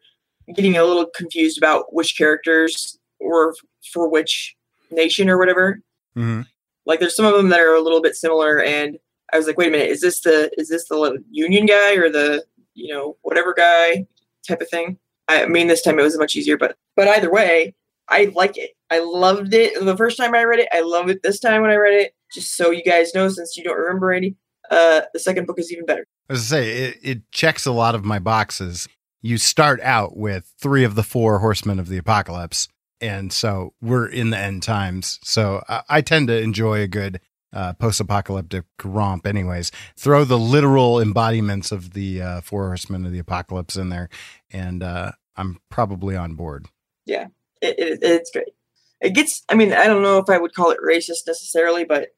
getting 0.55 0.75
a 0.77 0.83
little 0.83 1.05
confused 1.15 1.57
about 1.57 1.93
which 1.93 2.17
characters 2.17 2.97
were 3.19 3.53
for 3.93 4.09
which 4.09 4.55
nation 4.91 5.29
or 5.29 5.37
whatever. 5.37 5.81
Mm-hmm. 6.17 6.41
Like 6.85 6.99
there's 6.99 7.15
some 7.15 7.25
of 7.25 7.33
them 7.33 7.49
that 7.49 7.59
are 7.59 7.75
a 7.75 7.81
little 7.81 8.01
bit 8.01 8.15
similar 8.15 8.61
and 8.61 8.97
I 9.31 9.37
was 9.37 9.45
like, 9.45 9.57
wait 9.57 9.67
a 9.67 9.71
minute, 9.71 9.89
is 9.89 10.01
this 10.01 10.21
the 10.21 10.49
is 10.57 10.69
this 10.69 10.87
the 10.87 11.23
union 11.29 11.65
guy 11.65 11.95
or 11.95 12.09
the, 12.09 12.45
you 12.73 12.93
know, 12.93 13.17
whatever 13.21 13.53
guy 13.53 14.07
type 14.47 14.61
of 14.61 14.69
thing? 14.69 14.97
I 15.27 15.45
mean 15.45 15.67
this 15.67 15.81
time 15.81 15.99
it 15.99 16.03
was 16.03 16.17
much 16.17 16.35
easier, 16.35 16.57
but 16.57 16.75
but 16.95 17.07
either 17.07 17.31
way, 17.31 17.75
I 18.07 18.31
like 18.35 18.57
it. 18.57 18.71
I 18.89 18.99
loved 18.99 19.53
it 19.53 19.73
the 19.83 19.97
first 19.97 20.17
time 20.17 20.33
I 20.33 20.43
read 20.43 20.59
it. 20.59 20.69
I 20.71 20.81
love 20.81 21.09
it 21.09 21.21
this 21.23 21.39
time 21.39 21.61
when 21.61 21.71
I 21.71 21.75
read 21.75 22.01
it. 22.01 22.13
Just 22.33 22.55
so 22.55 22.71
you 22.71 22.83
guys 22.83 23.13
know, 23.13 23.27
since 23.29 23.57
you 23.57 23.63
don't 23.63 23.77
remember 23.77 24.11
any, 24.11 24.35
uh, 24.69 25.01
the 25.13 25.19
second 25.19 25.47
book 25.47 25.59
is 25.59 25.71
even 25.71 25.85
better. 25.85 26.05
I 26.29 26.35
say, 26.35 26.71
it, 26.83 26.97
it 27.01 27.31
checks 27.31 27.65
a 27.65 27.71
lot 27.71 27.95
of 27.95 28.03
my 28.03 28.19
boxes. 28.19 28.87
You 29.21 29.37
start 29.37 29.79
out 29.81 30.17
with 30.17 30.53
three 30.59 30.83
of 30.83 30.95
the 30.95 31.03
four 31.03 31.39
horsemen 31.39 31.79
of 31.79 31.87
the 31.87 31.97
apocalypse, 31.97 32.67
and 33.01 33.31
so 33.31 33.73
we're 33.81 34.07
in 34.07 34.29
the 34.29 34.37
end 34.37 34.63
times. 34.63 35.19
So 35.23 35.63
I, 35.67 35.83
I 35.89 36.01
tend 36.01 36.27
to 36.27 36.37
enjoy 36.37 36.81
a 36.81 36.87
good 36.87 37.19
uh, 37.53 37.73
post-apocalyptic 37.73 38.65
romp. 38.83 39.25
Anyways, 39.25 39.71
throw 39.95 40.23
the 40.23 40.37
literal 40.37 40.99
embodiments 40.99 41.71
of 41.71 41.93
the 41.93 42.21
uh, 42.21 42.41
four 42.41 42.67
horsemen 42.67 43.05
of 43.05 43.11
the 43.11 43.19
apocalypse 43.19 43.75
in 43.75 43.89
there, 43.89 44.09
and 44.51 44.83
uh, 44.83 45.11
I'm 45.35 45.59
probably 45.69 46.15
on 46.15 46.35
board. 46.35 46.67
Yeah. 47.05 47.27
It, 47.61 47.79
it, 47.79 47.99
it's 48.03 48.29
great. 48.31 48.53
It 49.01 49.15
gets, 49.15 49.43
I 49.49 49.55
mean, 49.55 49.73
I 49.73 49.85
don't 49.85 50.03
know 50.03 50.19
if 50.19 50.29
I 50.29 50.37
would 50.37 50.53
call 50.53 50.69
it 50.69 50.77
racist 50.85 51.25
necessarily, 51.25 51.83
but 51.83 52.09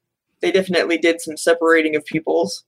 they 0.41 0.51
definitely 0.51 0.98
did 0.98 1.21
some 1.21 1.38
separating 1.38 1.95
of 1.95 2.05
peoples, 2.05 2.65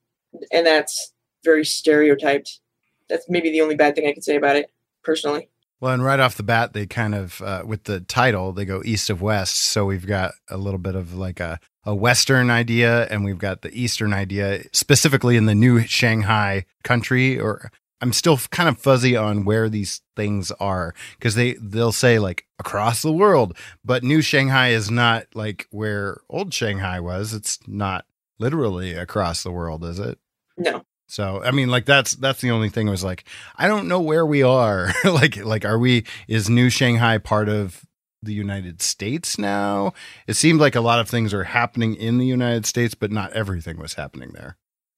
and 0.50 0.66
that's 0.66 1.12
very 1.44 1.64
stereotyped. 1.64 2.60
That's 3.08 3.26
maybe 3.28 3.50
the 3.50 3.60
only 3.60 3.74
bad 3.74 3.94
thing 3.94 4.06
I 4.06 4.12
could 4.12 4.24
say 4.24 4.36
about 4.36 4.56
it, 4.56 4.70
personally. 5.02 5.50
Well, 5.82 5.92
and 5.92 6.04
right 6.04 6.20
off 6.20 6.36
the 6.36 6.44
bat, 6.44 6.74
they 6.74 6.86
kind 6.86 7.12
of, 7.12 7.42
uh, 7.42 7.64
with 7.66 7.82
the 7.84 7.98
title, 7.98 8.52
they 8.52 8.64
go 8.64 8.82
east 8.84 9.10
of 9.10 9.20
west. 9.20 9.56
So 9.56 9.84
we've 9.84 10.06
got 10.06 10.30
a 10.48 10.56
little 10.56 10.78
bit 10.78 10.94
of 10.94 11.14
like 11.14 11.40
a 11.40 11.58
a 11.84 11.92
Western 11.92 12.50
idea 12.50 13.08
and 13.08 13.24
we've 13.24 13.40
got 13.40 13.62
the 13.62 13.74
Eastern 13.74 14.12
idea, 14.12 14.62
specifically 14.72 15.36
in 15.36 15.46
the 15.46 15.54
new 15.56 15.80
Shanghai 15.80 16.66
country. 16.84 17.36
Or 17.36 17.72
I'm 18.00 18.12
still 18.12 18.38
kind 18.52 18.68
of 18.68 18.78
fuzzy 18.78 19.16
on 19.16 19.44
where 19.44 19.68
these 19.68 20.02
things 20.14 20.52
are 20.52 20.94
because 21.18 21.34
they 21.34 21.54
they'll 21.54 21.90
say 21.90 22.20
like 22.20 22.46
across 22.60 23.02
the 23.02 23.12
world, 23.12 23.56
but 23.84 24.04
new 24.04 24.22
Shanghai 24.22 24.68
is 24.68 24.88
not 24.88 25.26
like 25.34 25.66
where 25.70 26.20
old 26.30 26.54
Shanghai 26.54 27.00
was. 27.00 27.34
It's 27.34 27.58
not 27.66 28.04
literally 28.38 28.92
across 28.92 29.42
the 29.42 29.50
world, 29.50 29.84
is 29.84 29.98
it? 29.98 30.20
No. 30.56 30.84
So 31.12 31.42
I 31.44 31.50
mean, 31.50 31.68
like 31.68 31.84
that's 31.84 32.12
that's 32.12 32.40
the 32.40 32.52
only 32.52 32.70
thing. 32.70 32.88
Was 32.88 33.04
like, 33.04 33.24
I 33.56 33.68
don't 33.68 33.86
know 33.86 34.00
where 34.00 34.24
we 34.24 34.42
are. 34.42 34.94
like 35.04 35.36
like 35.36 35.62
are 35.66 35.78
we? 35.78 36.06
Is 36.26 36.48
New 36.48 36.70
Shanghai 36.70 37.18
part 37.18 37.50
of 37.50 37.84
the 38.22 38.32
United 38.32 38.80
States 38.80 39.36
now? 39.36 39.92
It 40.26 40.36
seemed 40.36 40.58
like 40.58 40.74
a 40.74 40.80
lot 40.80 41.00
of 41.00 41.10
things 41.10 41.34
are 41.34 41.44
happening 41.44 41.96
in 41.96 42.16
the 42.16 42.24
United 42.24 42.64
States, 42.64 42.94
but 42.94 43.12
not 43.12 43.30
everything 43.34 43.78
was 43.78 43.92
happening 43.92 44.30
there. 44.32 44.56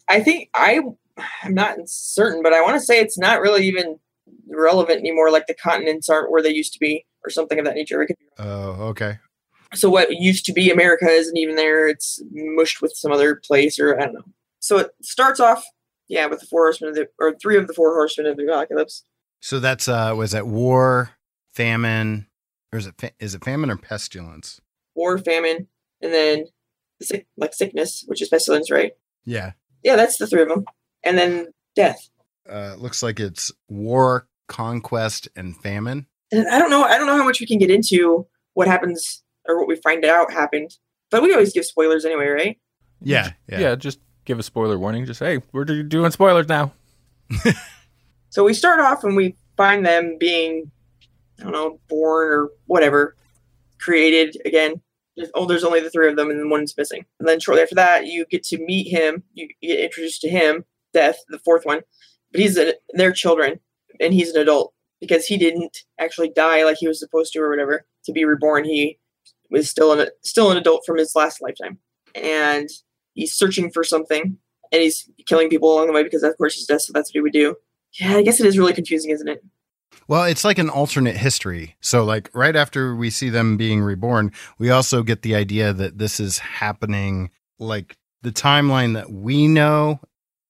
I 0.08 0.20
think 0.20 0.50
I 0.54 0.82
I'm 1.42 1.54
not 1.54 1.78
certain, 1.86 2.44
but 2.44 2.52
I 2.52 2.62
want 2.62 2.74
to 2.74 2.86
say 2.86 3.00
it's 3.00 3.18
not 3.18 3.40
really 3.40 3.66
even 3.66 3.98
relevant 4.48 5.00
anymore. 5.00 5.32
Like 5.32 5.48
the 5.48 5.54
continents 5.54 6.08
aren't 6.08 6.30
where 6.30 6.42
they 6.42 6.54
used 6.54 6.74
to 6.74 6.78
be, 6.78 7.04
or 7.24 7.30
something 7.30 7.58
of 7.58 7.64
that 7.64 7.74
nature. 7.74 8.06
Oh, 8.38 8.44
okay. 8.90 9.18
so 9.74 9.90
what 9.90 10.12
used 10.12 10.44
to 10.44 10.52
be 10.52 10.70
America 10.70 11.06
isn't 11.06 11.36
even 11.36 11.56
there. 11.56 11.88
It's 11.88 12.22
mushed 12.30 12.80
with 12.80 12.92
some 12.94 13.10
other 13.10 13.34
place, 13.34 13.80
or 13.80 14.00
I 14.00 14.04
don't 14.04 14.14
know. 14.14 14.24
So 14.60 14.78
it 14.78 14.92
starts 15.02 15.40
off, 15.40 15.62
yeah, 16.08 16.26
with 16.26 16.40
the 16.40 16.46
four 16.46 16.64
horsemen 16.66 16.90
of 16.90 16.96
the, 16.96 17.08
or 17.18 17.34
three 17.40 17.56
of 17.56 17.66
the 17.66 17.74
four 17.74 17.94
horsemen 17.94 18.26
of 18.26 18.36
the 18.36 18.44
apocalypse. 18.46 19.04
So 19.40 19.60
that's 19.60 19.88
uh 19.88 20.14
was 20.16 20.32
that 20.32 20.46
war, 20.46 21.10
famine, 21.52 22.26
or 22.72 22.78
is 22.78 22.86
it 22.86 22.94
fa- 22.98 23.12
is 23.18 23.34
it 23.34 23.44
famine 23.44 23.70
or 23.70 23.76
pestilence? 23.76 24.60
War, 24.94 25.18
famine, 25.18 25.68
and 26.00 26.12
then 26.12 26.46
the 27.00 27.06
sick, 27.06 27.26
like 27.36 27.54
sickness, 27.54 28.04
which 28.06 28.22
is 28.22 28.28
pestilence, 28.28 28.70
right? 28.70 28.92
Yeah. 29.24 29.52
Yeah, 29.82 29.96
that's 29.96 30.18
the 30.18 30.26
three 30.26 30.42
of 30.42 30.48
them, 30.48 30.64
and 31.02 31.18
then 31.18 31.48
death. 31.76 32.08
Uh 32.48 32.74
looks 32.78 33.02
like 33.02 33.20
it's 33.20 33.52
war, 33.68 34.28
conquest, 34.48 35.28
and 35.36 35.56
famine. 35.56 36.06
And 36.32 36.48
I 36.48 36.58
don't 36.58 36.70
know. 36.70 36.84
I 36.84 36.96
don't 36.98 37.06
know 37.06 37.16
how 37.16 37.24
much 37.24 37.40
we 37.40 37.46
can 37.46 37.58
get 37.58 37.70
into 37.70 38.26
what 38.54 38.66
happens 38.66 39.22
or 39.46 39.58
what 39.58 39.68
we 39.68 39.76
find 39.76 40.04
out 40.04 40.32
happened, 40.32 40.70
but 41.10 41.22
we 41.22 41.32
always 41.32 41.52
give 41.52 41.64
spoilers 41.64 42.04
anyway, 42.04 42.28
right? 42.28 42.58
Yeah. 43.00 43.32
Yeah. 43.48 43.74
just 43.74 44.00
give 44.24 44.38
a 44.38 44.42
spoiler 44.42 44.78
warning. 44.78 45.06
Just 45.06 45.20
hey, 45.20 45.42
we're 45.52 45.64
doing 45.64 46.10
spoilers 46.10 46.48
now. 46.48 46.72
So 48.34 48.42
we 48.42 48.52
start 48.52 48.80
off 48.80 49.04
and 49.04 49.14
we 49.14 49.36
find 49.56 49.86
them 49.86 50.16
being, 50.18 50.72
I 51.38 51.44
don't 51.44 51.52
know, 51.52 51.78
born 51.88 52.32
or 52.32 52.48
whatever, 52.66 53.14
created 53.78 54.36
again. 54.44 54.82
There's, 55.16 55.30
oh, 55.36 55.46
there's 55.46 55.62
only 55.62 55.78
the 55.78 55.88
three 55.88 56.08
of 56.08 56.16
them, 56.16 56.30
and 56.30 56.50
one's 56.50 56.76
missing. 56.76 57.04
And 57.20 57.28
then 57.28 57.38
shortly 57.38 57.62
after 57.62 57.76
that, 57.76 58.08
you 58.08 58.26
get 58.28 58.42
to 58.46 58.58
meet 58.58 58.88
him. 58.88 59.22
You, 59.34 59.46
get 59.62 59.78
introduced 59.78 60.20
to 60.22 60.28
him, 60.28 60.64
Death, 60.92 61.18
the 61.28 61.38
fourth 61.38 61.64
one. 61.64 61.82
But 62.32 62.40
he's 62.40 62.58
uh, 62.58 62.72
a, 62.72 62.96
their 62.96 63.12
children, 63.12 63.60
and 64.00 64.12
he's 64.12 64.30
an 64.30 64.42
adult 64.42 64.74
because 65.00 65.26
he 65.26 65.36
didn't 65.36 65.84
actually 66.00 66.32
die 66.34 66.64
like 66.64 66.78
he 66.80 66.88
was 66.88 66.98
supposed 66.98 67.32
to 67.34 67.38
or 67.38 67.50
whatever 67.50 67.86
to 68.04 68.12
be 68.12 68.24
reborn. 68.24 68.64
He 68.64 68.98
was 69.48 69.70
still 69.70 69.92
an 69.92 70.08
still 70.24 70.50
an 70.50 70.56
adult 70.56 70.82
from 70.84 70.98
his 70.98 71.14
last 71.14 71.40
lifetime, 71.40 71.78
and 72.16 72.68
he's 73.14 73.34
searching 73.34 73.70
for 73.70 73.82
something, 73.82 74.38
and 74.72 74.82
he's 74.82 75.08
killing 75.26 75.48
people 75.48 75.72
along 75.72 75.86
the 75.86 75.92
way 75.92 76.02
because 76.02 76.22
of 76.22 76.36
course 76.36 76.54
he's 76.54 76.66
dead. 76.66 76.80
So 76.80 76.92
that's 76.92 77.10
what 77.10 77.14
he 77.14 77.20
would 77.20 77.32
do. 77.32 77.56
Yeah, 77.98 78.16
I 78.16 78.22
guess 78.22 78.40
it 78.40 78.46
is 78.46 78.58
really 78.58 78.72
confusing, 78.72 79.10
isn't 79.10 79.28
it? 79.28 79.42
Well, 80.08 80.24
it's 80.24 80.44
like 80.44 80.58
an 80.58 80.68
alternate 80.68 81.16
history. 81.16 81.76
So, 81.80 82.04
like, 82.04 82.28
right 82.34 82.56
after 82.56 82.94
we 82.94 83.10
see 83.10 83.30
them 83.30 83.56
being 83.56 83.80
reborn, 83.80 84.32
we 84.58 84.70
also 84.70 85.02
get 85.02 85.22
the 85.22 85.34
idea 85.34 85.72
that 85.72 85.98
this 85.98 86.20
is 86.20 86.38
happening, 86.38 87.30
like, 87.58 87.96
the 88.22 88.32
timeline 88.32 88.94
that 88.94 89.10
we 89.10 89.46
know 89.46 90.00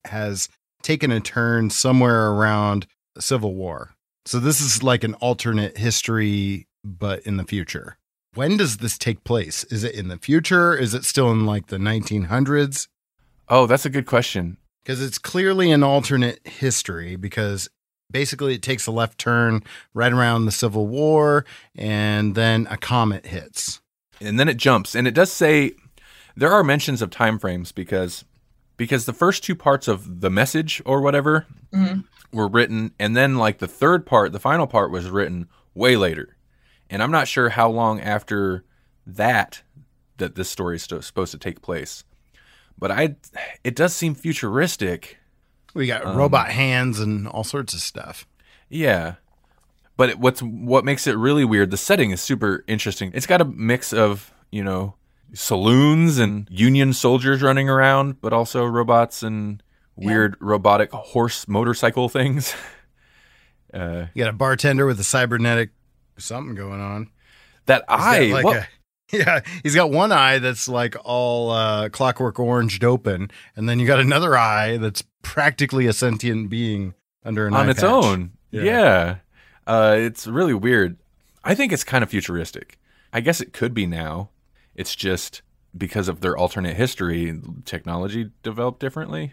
has 0.06 0.48
taken 0.82 1.10
a 1.10 1.20
turn 1.20 1.70
somewhere 1.70 2.30
around 2.30 2.86
Civil 3.18 3.54
War. 3.54 3.94
So, 4.24 4.40
this 4.40 4.60
is 4.60 4.82
like 4.82 5.04
an 5.04 5.14
alternate 5.14 5.76
history, 5.76 6.66
but 6.82 7.20
in 7.20 7.36
the 7.36 7.44
future. 7.44 7.98
When 8.34 8.56
does 8.56 8.78
this 8.78 8.98
take 8.98 9.24
place? 9.24 9.64
Is 9.64 9.84
it 9.84 9.94
in 9.94 10.08
the 10.08 10.18
future? 10.18 10.76
Is 10.76 10.94
it 10.94 11.04
still 11.04 11.30
in 11.30 11.46
like 11.46 11.66
the 11.68 11.76
1900s? 11.78 12.88
Oh, 13.48 13.66
that's 13.66 13.84
a 13.86 13.90
good 13.90 14.06
question. 14.06 14.56
because 14.82 15.02
it's 15.02 15.18
clearly 15.18 15.70
an 15.70 15.82
alternate 15.82 16.40
history 16.46 17.16
because 17.16 17.68
basically 18.10 18.54
it 18.54 18.62
takes 18.62 18.86
a 18.86 18.90
left 18.92 19.18
turn 19.18 19.62
right 19.94 20.12
around 20.12 20.44
the 20.46 20.52
civil 20.52 20.86
war 20.86 21.44
and 21.74 22.34
then 22.34 22.66
a 22.70 22.76
comet 22.76 23.26
hits 23.26 23.80
and 24.20 24.38
then 24.38 24.48
it 24.48 24.56
jumps 24.58 24.94
and 24.94 25.08
it 25.08 25.14
does 25.14 25.32
say 25.32 25.72
there 26.36 26.52
are 26.52 26.62
mentions 26.62 27.00
of 27.02 27.10
time 27.10 27.38
frames 27.38 27.72
because 27.72 28.24
because 28.76 29.06
the 29.06 29.12
first 29.14 29.42
two 29.42 29.54
parts 29.56 29.88
of 29.88 30.20
the 30.20 30.30
message 30.30 30.80
or 30.84 31.00
whatever 31.00 31.46
Mm-hmm. 31.72 32.00
were 32.36 32.46
written 32.46 32.92
and 33.00 33.16
then 33.16 33.36
like 33.36 33.58
the 33.58 33.66
third 33.66 34.06
part 34.06 34.32
the 34.32 34.38
final 34.38 34.66
part 34.68 34.90
was 34.92 35.08
written 35.10 35.48
way 35.74 35.96
later 35.96 36.36
and 36.90 37.02
i'm 37.02 37.10
not 37.10 37.28
sure 37.28 37.50
how 37.50 37.68
long 37.68 38.00
after 38.00 38.64
that 39.06 39.62
that 40.18 40.34
this 40.34 40.48
story 40.48 40.76
is 40.76 40.82
supposed 40.82 41.32
to 41.32 41.38
take 41.38 41.60
place 41.62 42.04
but 42.78 42.90
i 42.90 43.16
it 43.62 43.74
does 43.76 43.94
seem 43.94 44.14
futuristic 44.14 45.18
we 45.74 45.86
got 45.86 46.04
Um, 46.06 46.16
robot 46.16 46.50
hands 46.50 47.00
and 47.00 47.26
all 47.26 47.44
sorts 47.44 47.74
of 47.74 47.80
stuff 47.80 48.26
Yeah. 48.68 49.14
But 49.96 50.10
it, 50.10 50.18
what's 50.18 50.42
what 50.42 50.84
makes 50.84 51.06
it 51.06 51.16
really 51.16 51.44
weird, 51.44 51.70
the 51.70 51.76
setting 51.76 52.10
is 52.10 52.20
super 52.20 52.64
interesting. 52.66 53.12
It's 53.14 53.26
got 53.26 53.40
a 53.40 53.44
mix 53.44 53.92
of, 53.92 54.32
you 54.50 54.64
know, 54.64 54.94
saloons 55.32 56.18
and 56.18 56.48
union 56.50 56.92
soldiers 56.92 57.42
running 57.42 57.68
around, 57.68 58.20
but 58.20 58.32
also 58.32 58.64
robots 58.64 59.22
and 59.22 59.62
weird 59.94 60.36
robotic 60.40 60.90
horse 60.90 61.46
motorcycle 61.46 62.08
things. 62.18 62.54
Uh, 63.72 64.06
you 64.14 64.24
got 64.24 64.30
a 64.30 64.36
bartender 64.36 64.84
with 64.86 64.98
a 64.98 65.04
cybernetic 65.04 65.70
something 66.16 66.54
going 66.54 66.80
on 66.80 67.10
that 67.66 67.84
He's 67.88 67.98
eye, 68.00 68.20
like 68.32 68.44
what- 68.44 68.56
a- 68.56 68.68
yeah 69.12 69.40
he's 69.62 69.74
got 69.74 69.90
one 69.90 70.12
eye 70.12 70.38
that's 70.38 70.66
like 70.66 70.96
all 71.04 71.50
uh, 71.50 71.88
clockwork 71.90 72.38
oranged 72.38 72.82
open 72.84 73.30
and 73.54 73.68
then 73.68 73.78
you 73.78 73.86
got 73.86 74.00
another 74.00 74.36
eye 74.36 74.76
that's 74.78 75.04
practically 75.22 75.86
a 75.86 75.92
sentient 75.92 76.48
being 76.50 76.94
under 77.24 77.46
an 77.46 77.54
on 77.54 77.68
its 77.70 77.80
patch. 77.80 77.90
own. 77.90 78.32
Yeah. 78.50 78.62
Yeah. 78.62 79.16
Uh, 79.66 79.96
it's 79.98 80.26
really 80.26 80.52
weird. 80.54 80.96
I 81.42 81.54
think 81.54 81.72
it's 81.72 81.84
kind 81.84 82.02
of 82.04 82.10
futuristic. 82.10 82.78
I 83.12 83.20
guess 83.20 83.40
it 83.40 83.52
could 83.52 83.72
be 83.74 83.86
now. 83.86 84.30
It's 84.74 84.94
just 84.94 85.42
because 85.76 86.08
of 86.08 86.20
their 86.20 86.36
alternate 86.36 86.76
history, 86.76 87.40
technology 87.64 88.30
developed 88.42 88.80
differently. 88.80 89.32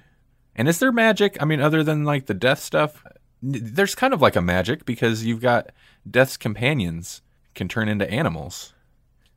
And 0.55 0.67
is 0.67 0.79
there 0.79 0.91
magic? 0.91 1.37
I 1.41 1.45
mean, 1.45 1.59
other 1.61 1.83
than 1.83 2.03
like 2.05 2.27
the 2.27 2.33
death 2.33 2.59
stuff, 2.59 3.03
there's 3.41 3.95
kind 3.95 4.13
of 4.13 4.21
like 4.21 4.35
a 4.35 4.41
magic 4.41 4.85
because 4.85 5.25
you've 5.25 5.41
got 5.41 5.71
death's 6.09 6.37
companions 6.37 7.21
can 7.55 7.67
turn 7.67 7.89
into 7.89 8.09
animals, 8.09 8.73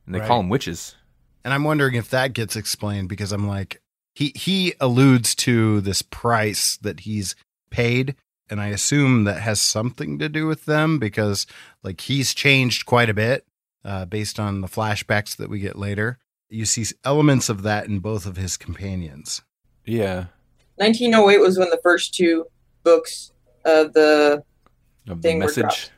and 0.05 0.13
they 0.15 0.19
Right. 0.19 0.27
call 0.27 0.37
them 0.39 0.49
witches. 0.49 0.95
And 1.43 1.53
I'm 1.53 1.63
wondering 1.63 1.95
if 1.95 2.09
that 2.09 2.33
gets 2.33 2.55
explained 2.55 3.09
because 3.09 3.31
I'm 3.31 3.47
like, 3.47 3.81
he 4.13 4.31
he 4.35 4.73
alludes 4.79 5.35
to 5.35 5.81
this 5.81 6.01
price 6.01 6.77
that 6.77 7.01
he's 7.01 7.35
paid, 7.69 8.15
and 8.49 8.61
I 8.61 8.67
assume 8.67 9.25
that 9.25 9.41
has 9.41 9.59
something 9.59 10.17
to 10.19 10.29
do 10.29 10.47
with 10.47 10.65
them 10.65 10.97
because 10.99 11.45
like 11.83 12.01
he's 12.01 12.33
changed 12.33 12.85
quite 12.85 13.09
a 13.09 13.13
bit 13.13 13.45
uh, 13.83 14.05
based 14.05 14.39
on 14.39 14.61
the 14.61 14.67
flashbacks 14.67 15.35
that 15.37 15.49
we 15.49 15.59
get 15.59 15.77
later. 15.77 16.17
You 16.49 16.65
see 16.65 16.85
elements 17.03 17.49
of 17.49 17.63
that 17.63 17.87
in 17.87 17.99
both 17.99 18.25
of 18.25 18.37
his 18.37 18.55
companions. 18.55 19.41
Yeah, 19.83 20.27
1908 20.75 21.39
was 21.41 21.57
when 21.59 21.69
the 21.69 21.79
first 21.83 22.13
two 22.13 22.45
books 22.83 23.31
of 23.65 23.93
the 23.93 24.43
of 25.07 25.21
the 25.21 25.27
Thing 25.27 25.39
were 25.39 25.45
message. 25.45 25.89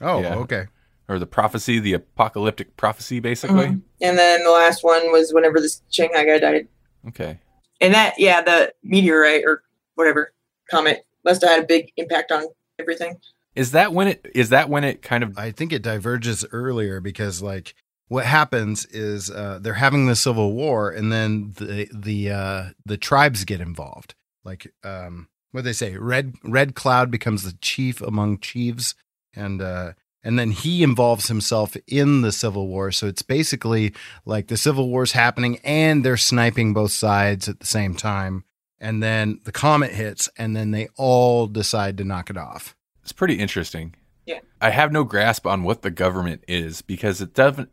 Oh, 0.00 0.20
Yeah. 0.22 0.36
okay. 0.36 0.66
or 1.08 1.20
the 1.20 1.26
prophecy, 1.26 1.78
the 1.78 1.92
apocalyptic 1.92 2.76
prophecy, 2.76 3.20
basically. 3.20 3.66
Mhm. 3.66 3.82
and 4.00 4.18
then 4.18 4.42
the 4.42 4.50
last 4.50 4.82
one 4.82 5.12
was 5.12 5.32
whenever 5.32 5.60
this 5.60 5.80
Shanghai 5.88 6.24
guy 6.24 6.38
died. 6.40 6.66
Okay. 7.06 7.38
And 7.80 7.94
that, 7.94 8.14
yeah, 8.18 8.42
the 8.42 8.72
meteorite 8.82 9.44
or 9.44 9.62
whatever 9.94 10.32
comet 10.68 11.06
must 11.24 11.42
have 11.42 11.50
had 11.52 11.62
a 11.62 11.66
big 11.66 11.92
impact 11.96 12.32
on 12.32 12.46
everything. 12.80 13.20
Is 13.54 13.70
that 13.70 13.92
when 13.92 14.08
it 14.08 14.26
is 14.34 14.48
that 14.48 14.68
when 14.68 14.82
it 14.82 15.00
kind 15.00 15.22
of 15.22 15.38
I 15.38 15.52
think 15.52 15.72
it 15.72 15.80
diverges 15.82 16.44
earlier 16.50 17.00
because 17.00 17.40
like 17.40 17.74
what 18.08 18.26
happens 18.26 18.84
is 18.86 19.30
uh, 19.30 19.58
they're 19.62 19.74
having 19.74 20.06
the 20.06 20.16
civil 20.16 20.52
war 20.54 20.90
and 20.90 21.12
then 21.12 21.52
the 21.56 21.88
the 21.94 22.30
uh, 22.30 22.64
the 22.84 22.96
tribes 22.96 23.44
get 23.44 23.60
involved. 23.60 24.14
Like 24.44 24.72
um, 24.82 25.28
what 25.56 25.64
they 25.64 25.72
say, 25.72 25.96
red 25.96 26.34
red 26.44 26.74
cloud 26.74 27.10
becomes 27.10 27.42
the 27.42 27.56
chief 27.60 28.02
among 28.02 28.38
chiefs, 28.38 28.94
and 29.34 29.62
uh, 29.62 29.94
and 30.22 30.38
then 30.38 30.50
he 30.50 30.82
involves 30.82 31.28
himself 31.28 31.76
in 31.86 32.20
the 32.20 32.30
civil 32.30 32.68
war. 32.68 32.92
So 32.92 33.06
it's 33.06 33.22
basically 33.22 33.94
like 34.26 34.48
the 34.48 34.58
civil 34.58 34.90
war's 34.90 35.12
happening 35.12 35.58
and 35.64 36.04
they're 36.04 36.16
sniping 36.16 36.74
both 36.74 36.92
sides 36.92 37.48
at 37.48 37.60
the 37.60 37.66
same 37.66 37.94
time. 37.94 38.44
And 38.78 39.02
then 39.02 39.40
the 39.44 39.52
comet 39.52 39.92
hits, 39.92 40.28
and 40.36 40.54
then 40.54 40.72
they 40.72 40.88
all 40.96 41.46
decide 41.46 41.96
to 41.98 42.04
knock 42.04 42.28
it 42.28 42.36
off. 42.36 42.76
it's 43.02 43.12
pretty 43.12 43.36
interesting. 43.36 43.94
Yeah. 44.26 44.40
I 44.60 44.70
have 44.70 44.92
no 44.92 45.04
grasp 45.04 45.46
on 45.46 45.62
what 45.62 45.80
the 45.80 45.90
government 45.90 46.44
is 46.46 46.82
because 46.82 47.22
it 47.22 47.32
doesn't 47.32 47.70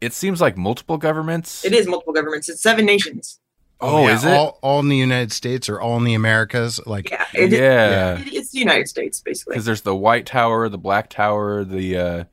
it 0.00 0.12
seems 0.12 0.40
like 0.40 0.56
multiple 0.56 0.96
governments. 0.96 1.64
It 1.64 1.74
is 1.74 1.86
multiple 1.86 2.14
governments. 2.14 2.48
It's 2.48 2.62
seven 2.62 2.86
nations. 2.86 3.40
Oh, 3.80 4.06
yeah, 4.06 4.14
is 4.14 4.24
it? 4.24 4.30
all, 4.32 4.58
all 4.62 4.80
in 4.80 4.88
the 4.88 4.96
United 4.96 5.30
States 5.32 5.68
or 5.68 5.80
all 5.80 5.96
in 5.98 6.04
the 6.04 6.14
Americas? 6.14 6.80
Like, 6.86 7.10
Yeah, 7.10 7.24
it, 7.34 7.50
yeah, 7.52 8.18
it- 8.18 8.32
it's 8.32 8.50
the 8.52 8.58
United 8.60 8.88
States 8.88 9.20
basically. 9.20 9.52
because 9.54 9.64
there's 9.66 9.82
the 9.82 9.94
White 9.94 10.26
Tower, 10.26 10.68
the 10.68 10.78
Black 10.78 11.10
Tower, 11.10 11.64
the 11.64 11.96
uh, 11.98 12.24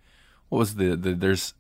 what 0.50 0.60
was 0.60 0.76
the 0.76 0.96
the 0.96 1.14
there's 1.14 1.54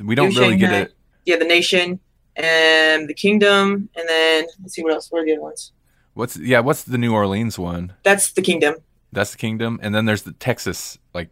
we 0.00 0.14
don't 0.14 0.30
New 0.34 0.40
really 0.40 0.56
get 0.56 0.72
it. 0.72 0.94
Yeah, 1.24 1.36
the 1.36 1.44
nation 1.44 2.00
and 2.36 3.08
the 3.08 3.14
kingdom, 3.14 3.88
and 3.94 4.08
then 4.08 4.46
let's 4.62 4.74
see 4.74 4.82
what 4.82 4.92
else. 4.92 5.10
What 5.10 5.22
are 5.22 5.24
the 5.24 5.32
other 5.32 5.42
ones? 5.42 5.72
What's 6.14 6.36
yeah? 6.36 6.60
What's 6.60 6.82
the 6.84 6.98
New 6.98 7.12
Orleans 7.14 7.58
one? 7.58 7.92
That's 8.02 8.32
the 8.32 8.42
kingdom. 8.42 8.76
That's 9.12 9.32
the 9.32 9.38
kingdom, 9.38 9.78
and 9.82 9.94
then 9.94 10.04
there's 10.06 10.22
the 10.22 10.32
Texas. 10.32 10.98
Like, 11.14 11.28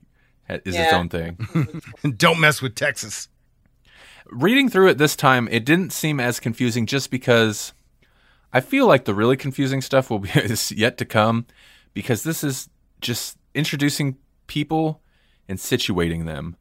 ha- 0.49 0.59
is 0.65 0.76
its 0.76 0.93
own 0.93 1.09
thing. 1.09 1.38
don't 2.17 2.38
mess 2.41 2.61
with 2.62 2.75
Texas. 2.75 3.29
Reading 4.26 4.69
through 4.69 4.88
it 4.88 4.99
this 4.99 5.15
time, 5.17 5.49
it 5.50 5.65
didn't 5.65 5.93
seem 5.93 6.19
as 6.21 6.41
confusing, 6.41 6.85
just 6.87 7.11
because 7.11 7.73
I 8.53 8.61
feel 8.61 8.87
like 8.87 9.05
the 9.05 9.15
really 9.15 9.37
confusing 9.37 9.81
stuff 9.83 10.11
will 10.11 10.19
be 10.21 10.31
is 10.35 10.73
yet 10.73 10.99
to 10.99 11.05
come, 11.05 11.47
because 11.95 12.23
this 12.23 12.43
is 12.45 12.69
just 13.00 13.37
introducing 13.55 14.17
people 14.47 15.03
and 15.49 15.59
situating 15.59 16.26
them. 16.26 16.57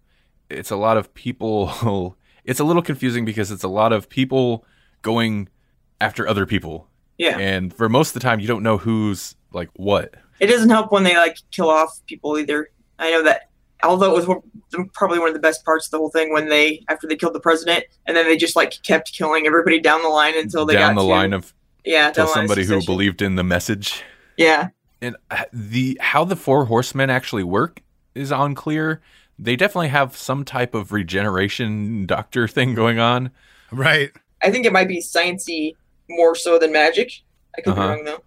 It's 0.50 0.72
a 0.72 0.76
lot 0.76 0.98
of 0.98 1.14
people. 1.14 2.16
It's 2.46 2.60
a 2.60 2.64
little 2.64 2.84
confusing 2.84 3.26
because 3.26 3.50
it's 3.50 3.64
a 3.64 3.68
lot 3.68 3.92
of 3.92 4.08
people 4.08 4.66
going 5.02 5.50
after 6.00 6.28
other 6.28 6.46
people, 6.46 6.88
Yeah, 7.18 7.40
and 7.40 7.74
for 7.74 7.90
most 7.90 8.10
of 8.10 8.14
the 8.14 8.20
time, 8.20 8.40
you 8.40 8.46
don't 8.48 8.62
know 8.62 8.78
who's 8.78 9.36
like 9.52 9.70
what. 9.78 10.14
it 10.40 10.46
doesn't 10.46 10.70
help 10.70 10.92
when 10.92 11.02
they 11.02 11.16
like 11.18 11.40
kill 11.50 11.72
off 11.72 12.00
people 12.06 12.38
either. 12.38 12.70
I 13.00 13.10
know 13.10 13.24
that. 13.24 13.50
Although 13.84 14.16
it 14.16 14.28
was 14.28 14.44
probably 14.94 15.18
one 15.18 15.30
of 15.30 15.34
the 15.34 15.40
best 15.40 15.66
parts 15.66 15.88
of 15.88 15.92
the 15.92 15.98
whole 15.98 16.12
thing 16.12 16.32
when 16.32 16.48
they 16.50 16.84
after 16.88 17.08
they 17.08 17.16
killed 17.16 17.34
the 17.34 17.40
president 17.40 17.86
and 18.06 18.16
then 18.16 18.26
they 18.28 18.38
just 18.38 18.56
like 18.56 18.76
kept 18.84 19.12
killing 19.12 19.48
everybody 19.48 19.80
down 19.80 20.04
the 20.04 20.10
line 20.10 20.38
until 20.38 20.68
they 20.68 20.76
down 20.76 20.94
got 20.94 21.02
the 21.02 21.08
to, 21.08 21.12
line 21.12 21.34
of 21.34 21.52
yeah 21.86 22.10
to 22.10 22.14
down 22.14 22.26
the 22.28 22.32
line 22.32 22.44
of 22.46 22.50
somebody 22.50 22.66
who 22.66 22.84
believed 22.86 23.22
in 23.22 23.36
the 23.36 23.44
message. 23.44 24.04
yeah 24.38 24.70
and 25.02 25.16
uh, 25.32 25.44
the 25.54 25.98
how 26.02 26.24
the 26.24 26.36
four 26.36 26.66
horsemen 26.66 27.10
actually 27.10 27.44
work 27.44 27.82
is 28.16 28.32
unclear. 28.32 29.02
They 29.38 29.56
definitely 29.58 29.90
have 29.90 30.16
some 30.16 30.46
type 30.46 30.74
of 30.74 30.92
regeneration 30.94 32.06
doctor 32.06 32.48
thing 32.56 32.74
going 32.76 33.00
on. 33.00 33.32
Right. 33.72 34.12
I 34.42 34.52
think 34.52 34.66
it 34.66 34.72
might 34.74 34.88
be 34.88 35.02
sciencey 35.02 35.76
more 36.10 36.36
so 36.36 36.58
than 36.58 36.72
magic. 36.72 37.12
I 37.58 37.62
could 37.62 37.74
Uh-huh. 37.74 37.82
be 37.82 37.88
wrong 37.88 38.04
though. 38.06 38.24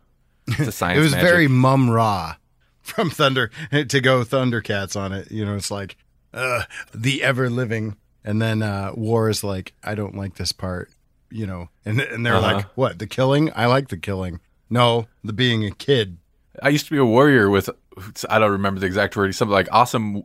It's 0.48 0.60
a 0.68 0.72
science. 0.72 0.98
it 0.98 1.00
was 1.02 1.12
magic. 1.12 1.28
very 1.28 1.48
Mumm-Ra 1.48 2.36
from 2.82 3.08
Thunder 3.10 3.50
to 3.72 4.00
go 4.00 4.22
Thundercats 4.24 4.94
on 5.00 5.12
it. 5.12 5.30
You 5.30 5.44
know, 5.46 5.56
it's 5.56 5.70
like 5.70 5.96
uh, 6.34 6.64
the 6.94 7.22
ever 7.22 7.48
living, 7.48 7.96
and 8.24 8.40
then 8.42 8.62
uh, 8.62 8.92
War 8.94 9.30
is 9.30 9.42
like, 9.42 9.72
I 9.82 9.94
don't 9.94 10.14
like 10.16 10.34
this 10.34 10.52
part. 10.52 10.90
You 11.30 11.46
know, 11.46 11.68
and 11.84 12.00
and 12.00 12.24
they're 12.24 12.36
Uh-huh. 12.36 12.54
like, 12.56 12.66
what? 12.76 12.98
The 12.98 13.06
killing? 13.06 13.50
I 13.54 13.66
like 13.66 13.88
the 13.88 13.96
killing. 13.98 14.40
No, 14.70 15.06
the 15.24 15.32
being 15.32 15.64
a 15.64 15.70
kid. 15.70 16.18
I 16.62 16.70
used 16.70 16.86
to 16.86 16.90
be 16.92 16.98
a 16.98 17.04
warrior 17.04 17.48
with 17.50 17.70
I 18.28 18.38
don't 18.38 18.52
remember 18.52 18.80
the 18.80 18.86
exact 18.86 19.16
word. 19.16 19.34
Something 19.34 19.52
like 19.52 19.68
awesome, 19.72 20.22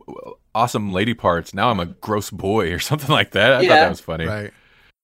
awesome 0.54 0.92
lady 0.92 1.14
parts. 1.14 1.52
Now 1.54 1.70
I'm 1.70 1.80
a 1.80 1.86
gross 1.86 2.30
boy 2.30 2.72
or 2.72 2.78
something 2.90 3.10
like 3.10 3.32
that. 3.32 3.52
I 3.52 3.60
thought 3.60 3.68
that 3.74 3.88
was 3.90 4.00
funny. 4.00 4.26
Right. 4.26 4.52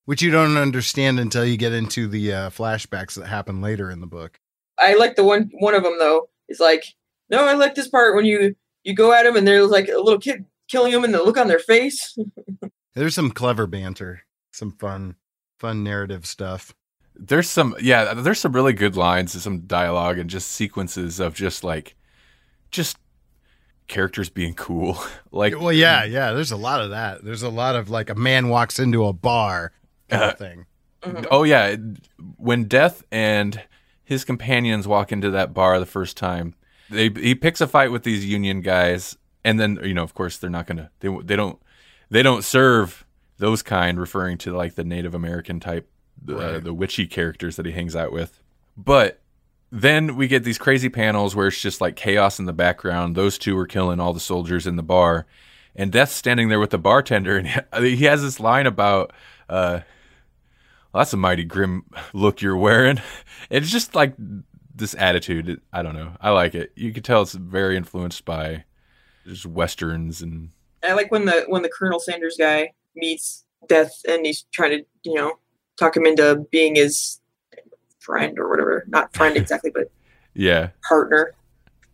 Which 0.05 0.21
you 0.21 0.31
don't 0.31 0.57
understand 0.57 1.19
until 1.19 1.45
you 1.45 1.57
get 1.57 1.73
into 1.73 2.07
the 2.07 2.33
uh, 2.33 2.49
flashbacks 2.49 3.13
that 3.15 3.27
happen 3.27 3.61
later 3.61 3.91
in 3.91 4.01
the 4.01 4.07
book. 4.07 4.39
I 4.79 4.95
like 4.95 5.15
the 5.15 5.23
one 5.23 5.51
one 5.59 5.75
of 5.75 5.83
them 5.83 5.97
though. 5.99 6.29
Is 6.49 6.59
like 6.59 6.83
no, 7.29 7.45
I 7.47 7.53
like 7.53 7.75
this 7.75 7.87
part 7.87 8.15
when 8.15 8.25
you 8.25 8.55
you 8.83 8.93
go 8.95 9.13
at 9.13 9.23
them 9.23 9.35
and 9.35 9.47
there's 9.47 9.69
like 9.69 9.87
a 9.87 9.97
little 9.99 10.19
kid 10.19 10.45
killing 10.67 10.91
them 10.91 11.03
and 11.03 11.13
the 11.13 11.21
look 11.23 11.37
on 11.37 11.47
their 11.47 11.59
face. 11.59 12.17
There's 12.93 13.15
some 13.15 13.31
clever 13.31 13.67
banter, 13.67 14.23
some 14.51 14.71
fun, 14.73 15.15
fun 15.61 15.83
narrative 15.83 16.25
stuff. 16.25 16.73
There's 17.15 17.49
some 17.49 17.75
yeah. 17.79 18.13
There's 18.15 18.39
some 18.39 18.53
really 18.53 18.73
good 18.73 18.95
lines, 18.95 19.33
and 19.35 19.41
some 19.43 19.59
dialogue, 19.61 20.17
and 20.17 20.29
just 20.29 20.49
sequences 20.51 21.19
of 21.19 21.35
just 21.35 21.63
like, 21.63 21.95
just 22.71 22.97
characters 23.87 24.29
being 24.29 24.53
cool. 24.55 24.97
like 25.31 25.53
Well, 25.59 25.71
yeah, 25.73 26.03
yeah. 26.03 26.31
There's 26.33 26.51
a 26.51 26.57
lot 26.57 26.81
of 26.81 26.89
that. 26.89 27.23
There's 27.23 27.43
a 27.43 27.49
lot 27.49 27.75
of 27.75 27.89
like 27.89 28.09
a 28.09 28.15
man 28.15 28.49
walks 28.49 28.79
into 28.79 29.05
a 29.05 29.13
bar 29.13 29.71
kind 30.09 30.23
Uh, 30.23 30.27
of 30.31 30.37
thing. 30.37 30.65
Mhm. 31.03 31.27
Oh 31.31 31.43
yeah, 31.43 31.75
when 32.37 32.65
Death 32.65 33.03
and 33.11 33.61
his 34.03 34.23
companions 34.25 34.87
walk 34.87 35.11
into 35.11 35.29
that 35.31 35.53
bar 35.53 35.79
the 35.79 35.85
first 35.85 36.15
time, 36.17 36.55
they 36.89 37.09
he 37.09 37.35
picks 37.35 37.61
a 37.61 37.67
fight 37.67 37.91
with 37.91 38.03
these 38.03 38.25
Union 38.25 38.61
guys, 38.61 39.17
and 39.43 39.59
then 39.59 39.79
you 39.83 39.93
know, 39.93 40.03
of 40.03 40.13
course, 40.13 40.37
they're 40.37 40.49
not 40.49 40.65
gonna 40.67 40.89
they 41.01 41.09
they 41.23 41.35
don't 41.35 41.59
they 42.09 42.23
don't 42.23 42.43
serve 42.43 43.05
those 43.41 43.61
kind, 43.63 43.99
referring 43.99 44.37
to 44.37 44.55
like 44.55 44.75
the 44.75 44.83
Native 44.83 45.13
American 45.15 45.59
type, 45.59 45.89
uh, 46.29 46.35
Right. 46.35 46.63
the 46.63 46.73
witchy 46.73 47.07
characters 47.07 47.55
that 47.57 47.65
he 47.65 47.71
hangs 47.71 47.95
out 47.95 48.11
with. 48.13 48.39
But 48.77 49.19
then 49.71 50.15
we 50.15 50.27
get 50.27 50.43
these 50.43 50.57
crazy 50.59 50.89
panels 50.89 51.35
where 51.35 51.47
it's 51.47 51.59
just 51.59 51.81
like 51.81 51.95
chaos 51.95 52.37
in 52.39 52.45
the 52.45 52.53
background. 52.53 53.15
Those 53.15 53.37
two 53.37 53.57
are 53.57 53.65
killing 53.65 53.99
all 53.99 54.13
the 54.13 54.19
soldiers 54.19 54.67
in 54.67 54.75
the 54.75 54.83
bar, 54.83 55.25
and 55.75 55.91
Death's 55.91 56.13
standing 56.13 56.49
there 56.49 56.59
with 56.59 56.69
the 56.69 56.77
bartender, 56.77 57.35
and 57.37 57.47
he, 57.47 57.95
he 57.95 58.05
has 58.05 58.21
this 58.21 58.39
line 58.39 58.67
about. 58.67 59.11
Uh, 59.49 59.81
well, 60.93 61.01
that's 61.01 61.13
a 61.13 61.17
mighty 61.17 61.43
grim 61.45 61.85
look 62.13 62.41
you're 62.41 62.55
wearing. 62.57 63.01
It's 63.49 63.71
just 63.71 63.95
like 63.95 64.13
this 64.73 64.93
attitude. 64.93 65.59
I 65.73 65.81
don't 65.81 65.95
know. 65.95 66.11
I 66.21 66.29
like 66.29 66.53
it. 66.55 66.71
You 66.75 66.93
can 66.93 67.01
tell 67.03 67.23
it's 67.23 67.33
very 67.33 67.75
influenced 67.75 68.23
by 68.23 68.63
just 69.25 69.45
westerns 69.47 70.21
and 70.21 70.51
I 70.83 70.93
like 70.93 71.11
when 71.11 71.25
the 71.25 71.45
when 71.47 71.63
the 71.63 71.69
Colonel 71.69 71.99
Sanders 71.99 72.35
guy 72.37 72.73
meets 72.95 73.45
Death 73.67 74.01
and 74.07 74.25
he's 74.25 74.45
trying 74.51 74.71
to 74.71 74.85
you 75.03 75.13
know 75.15 75.33
talk 75.77 75.95
him 75.95 76.05
into 76.05 76.45
being 76.51 76.75
his 76.75 77.19
friend 77.99 78.37
or 78.39 78.49
whatever. 78.49 78.85
Not 78.87 79.13
friend 79.15 79.37
exactly, 79.37 79.71
but 79.73 79.91
yeah. 80.33 80.69
partner. 80.87 81.33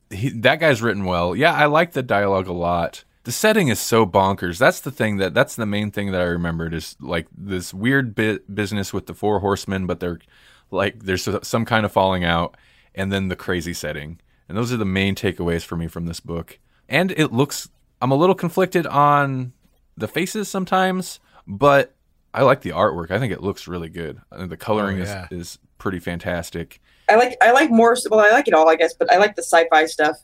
He, 0.10 0.30
that 0.30 0.60
guy's 0.60 0.82
written 0.82 1.04
well. 1.04 1.36
Yeah, 1.36 1.54
I 1.54 1.66
like 1.66 1.92
the 1.92 2.04
dialogue 2.04 2.48
a 2.48 2.54
lot. 2.54 3.04
The 3.24 3.32
setting 3.34 3.68
is 3.68 3.80
so 3.80 4.06
bonkers. 4.06 4.58
That's 4.58 4.80
the 4.80 4.92
thing 4.92 5.18
that 5.18 5.34
that's 5.34 5.56
the 5.58 5.66
main 5.66 5.92
thing 5.92 6.12
that 6.14 6.22
I 6.22 6.26
remembered 6.26 6.74
is 6.74 6.96
like 7.02 7.28
this 7.38 7.74
weird 7.74 8.16
bit 8.16 8.54
business 8.54 8.94
with 8.94 9.06
the 9.08 9.14
four 9.14 9.40
horsemen, 9.40 9.86
but 9.86 10.00
they're 10.00 10.20
like 10.72 11.04
there's 11.04 11.28
some 11.44 11.66
kind 11.66 11.86
of 11.86 11.92
falling 11.92 12.24
out, 12.24 12.56
and 12.96 13.12
then 13.12 13.28
the 13.28 13.36
crazy 13.36 13.74
setting. 13.74 14.20
And 14.48 14.58
those 14.58 14.72
are 14.72 14.78
the 14.78 14.86
main 14.86 15.14
takeaways 15.14 15.64
for 15.64 15.76
me 15.76 15.88
from 15.88 16.06
this 16.06 16.22
book. 16.22 16.58
And 16.88 17.12
it 17.12 17.34
looks 17.34 17.68
I'm 18.02 18.12
a 18.12 18.16
little 18.16 18.36
conflicted 18.36 18.88
on 18.88 19.52
the 19.98 20.08
faces 20.08 20.48
sometimes, 20.48 21.20
but 21.48 21.96
I 22.34 22.44
like 22.44 22.62
the 22.62 22.70
artwork. 22.70 23.12
I 23.12 23.20
think 23.20 23.34
it 23.34 23.42
looks 23.42 23.68
really 23.68 23.90
good. 23.90 24.22
I 24.32 24.38
think 24.38 24.50
the 24.50 24.58
coloring 24.58 25.02
Oh, 25.02 25.04
yeah. 25.06 25.28
is, 25.32 25.40
is 25.50 25.60
pretty 25.78 26.00
fantastic. 26.00 26.80
I 27.10 27.16
like 27.16 27.38
I 27.42 27.52
like 27.52 27.72
more. 27.72 27.96
Well, 28.12 28.20
I 28.20 28.30
like 28.30 28.48
it 28.48 28.54
all, 28.54 28.70
I 28.70 28.76
guess, 28.76 28.94
but 28.94 29.12
I 29.12 29.18
like 29.18 29.36
the 29.36 29.42
sci-fi 29.44 29.86
stuff. 29.86 30.18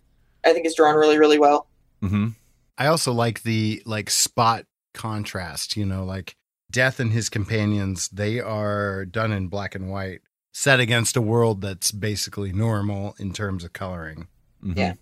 I 0.45 0.53
think 0.53 0.65
it's 0.65 0.75
drawn 0.75 0.95
really, 0.95 1.17
really 1.17 1.39
well. 1.39 1.67
hmm 2.01 2.29
I 2.77 2.87
also 2.87 3.13
like 3.13 3.43
the 3.43 3.81
like 3.85 4.09
spot 4.09 4.65
contrast, 4.93 5.77
you 5.77 5.85
know, 5.85 6.03
like 6.05 6.35
Death 6.71 6.99
and 6.99 7.11
his 7.11 7.29
companions, 7.29 8.09
they 8.09 8.39
are 8.39 9.05
done 9.05 9.31
in 9.31 9.47
black 9.47 9.75
and 9.75 9.89
white, 9.91 10.21
set 10.53 10.79
against 10.79 11.15
a 11.15 11.21
world 11.21 11.61
that's 11.61 11.91
basically 11.91 12.51
normal 12.51 13.15
in 13.19 13.31
terms 13.31 13.63
of 13.63 13.73
coloring. 13.73 14.27
Mm-hmm. 14.63 14.77
Yeah. 14.79 14.93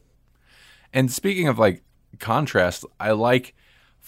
And 0.94 1.10
speaking 1.12 1.48
of 1.48 1.58
like 1.58 1.82
contrast, 2.20 2.84
I 3.00 3.12
like 3.12 3.48
f- 3.48 3.61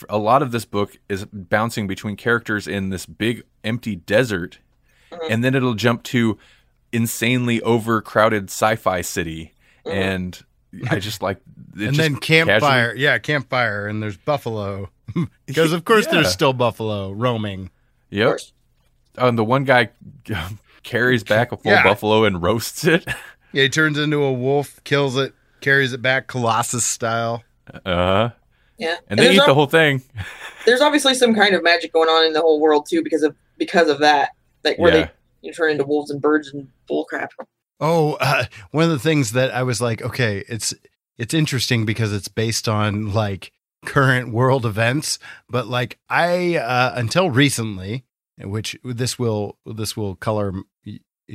a 0.09 0.17
lot 0.17 0.41
of 0.41 0.51
this 0.51 0.65
book 0.65 0.97
is 1.09 1.25
bouncing 1.31 1.87
between 1.87 2.15
characters 2.15 2.67
in 2.67 2.89
this 2.89 3.05
big 3.05 3.43
empty 3.63 3.95
desert, 3.95 4.59
Mhm. 5.11 5.19
and 5.29 5.43
then 5.43 5.55
it'll 5.55 5.73
jump 5.75 6.03
to 6.03 6.37
insanely 6.91 7.61
overcrowded 7.61 8.45
sci-fi 8.49 9.01
city, 9.01 9.53
Mhm. 9.85 9.91
and 9.93 10.43
I 10.89 10.99
just 10.99 11.21
like 11.21 11.37
and 11.75 11.93
just 11.93 11.97
then 11.97 12.15
campfire, 12.17 12.93
yeah, 12.95 13.17
campfire, 13.19 13.87
and 13.87 14.01
there's 14.01 14.17
buffalo. 14.17 14.89
Because 15.45 15.73
of 15.73 15.85
course 15.85 16.05
Yeah. 16.07 16.13
there's 16.13 16.31
still 16.31 16.53
buffalo 16.53 17.11
roaming. 17.11 17.69
Yep. 18.09 18.27
course. 18.27 18.53
Oh, 19.17 19.27
and 19.27 19.37
the 19.37 19.43
one 19.43 19.63
guy 19.63 19.89
carries 20.83 21.23
back 21.23 21.51
a 21.51 21.57
full 21.57 21.71
Yeah. 21.71 21.83
buffalo 21.83 22.23
and 22.23 22.41
roasts 22.41 22.83
it. 22.85 23.05
Yeah, 23.51 23.63
he 23.63 23.69
turns 23.69 23.97
into 23.99 24.23
a 24.23 24.31
wolf, 24.33 24.83
kills 24.83 25.15
it, 25.17 25.33
carries 25.61 25.93
it 25.93 26.01
back 26.01 26.27
Colossus 26.27 26.83
style. 26.85 27.43
Uh, 27.85 28.29
Yeah, 28.83 28.97
and 29.07 29.17
they 29.19 29.23
there's 29.25 29.35
eat 29.35 29.39
al- 29.41 29.47
the 29.47 29.53
whole 29.53 29.67
thing. 29.67 30.01
there's 30.65 30.81
obviously 30.81 31.13
some 31.15 31.33
kind 31.35 31.53
of 31.55 31.63
magic 31.63 31.91
going 31.93 32.09
on 32.09 32.25
in 32.25 32.33
the 32.33 32.41
whole 32.41 32.59
world 32.59 32.85
too 32.89 33.03
because 33.03 33.23
of 33.23 33.35
because 33.57 33.89
of 33.89 33.99
that, 33.99 34.29
like 34.63 34.77
where 34.79 34.93
Yeah. 34.93 35.05
they 35.05 35.11
you 35.41 35.51
know, 35.51 35.55
turn 35.55 35.71
into 35.71 35.83
wolves 35.83 36.09
and 36.11 36.21
birds 36.21 36.53
and 36.53 36.69
bullcrap. 36.89 37.29
Oh, 37.79 38.13
uh, 38.21 38.45
one 38.71 38.85
of 38.85 38.89
the 38.91 38.99
things 38.99 39.31
that 39.33 39.53
I 39.53 39.63
was 39.63 39.81
like, 39.81 40.01
okay, 40.01 40.43
it's 40.47 40.73
it's 41.17 41.33
interesting 41.33 41.85
because 41.85 42.13
it's 42.13 42.27
based 42.27 42.67
on 42.69 43.13
like 43.13 43.51
current 43.85 44.31
world 44.31 44.65
events, 44.65 45.19
but 45.49 45.67
like 45.67 45.99
I 46.09 46.55
uh, 46.55 46.93
until 46.95 47.29
recently, 47.29 48.05
which 48.39 48.77
this 48.83 49.19
will 49.19 49.57
this 49.65 49.97
will 49.97 50.15
color 50.15 50.49
m- 50.49 50.65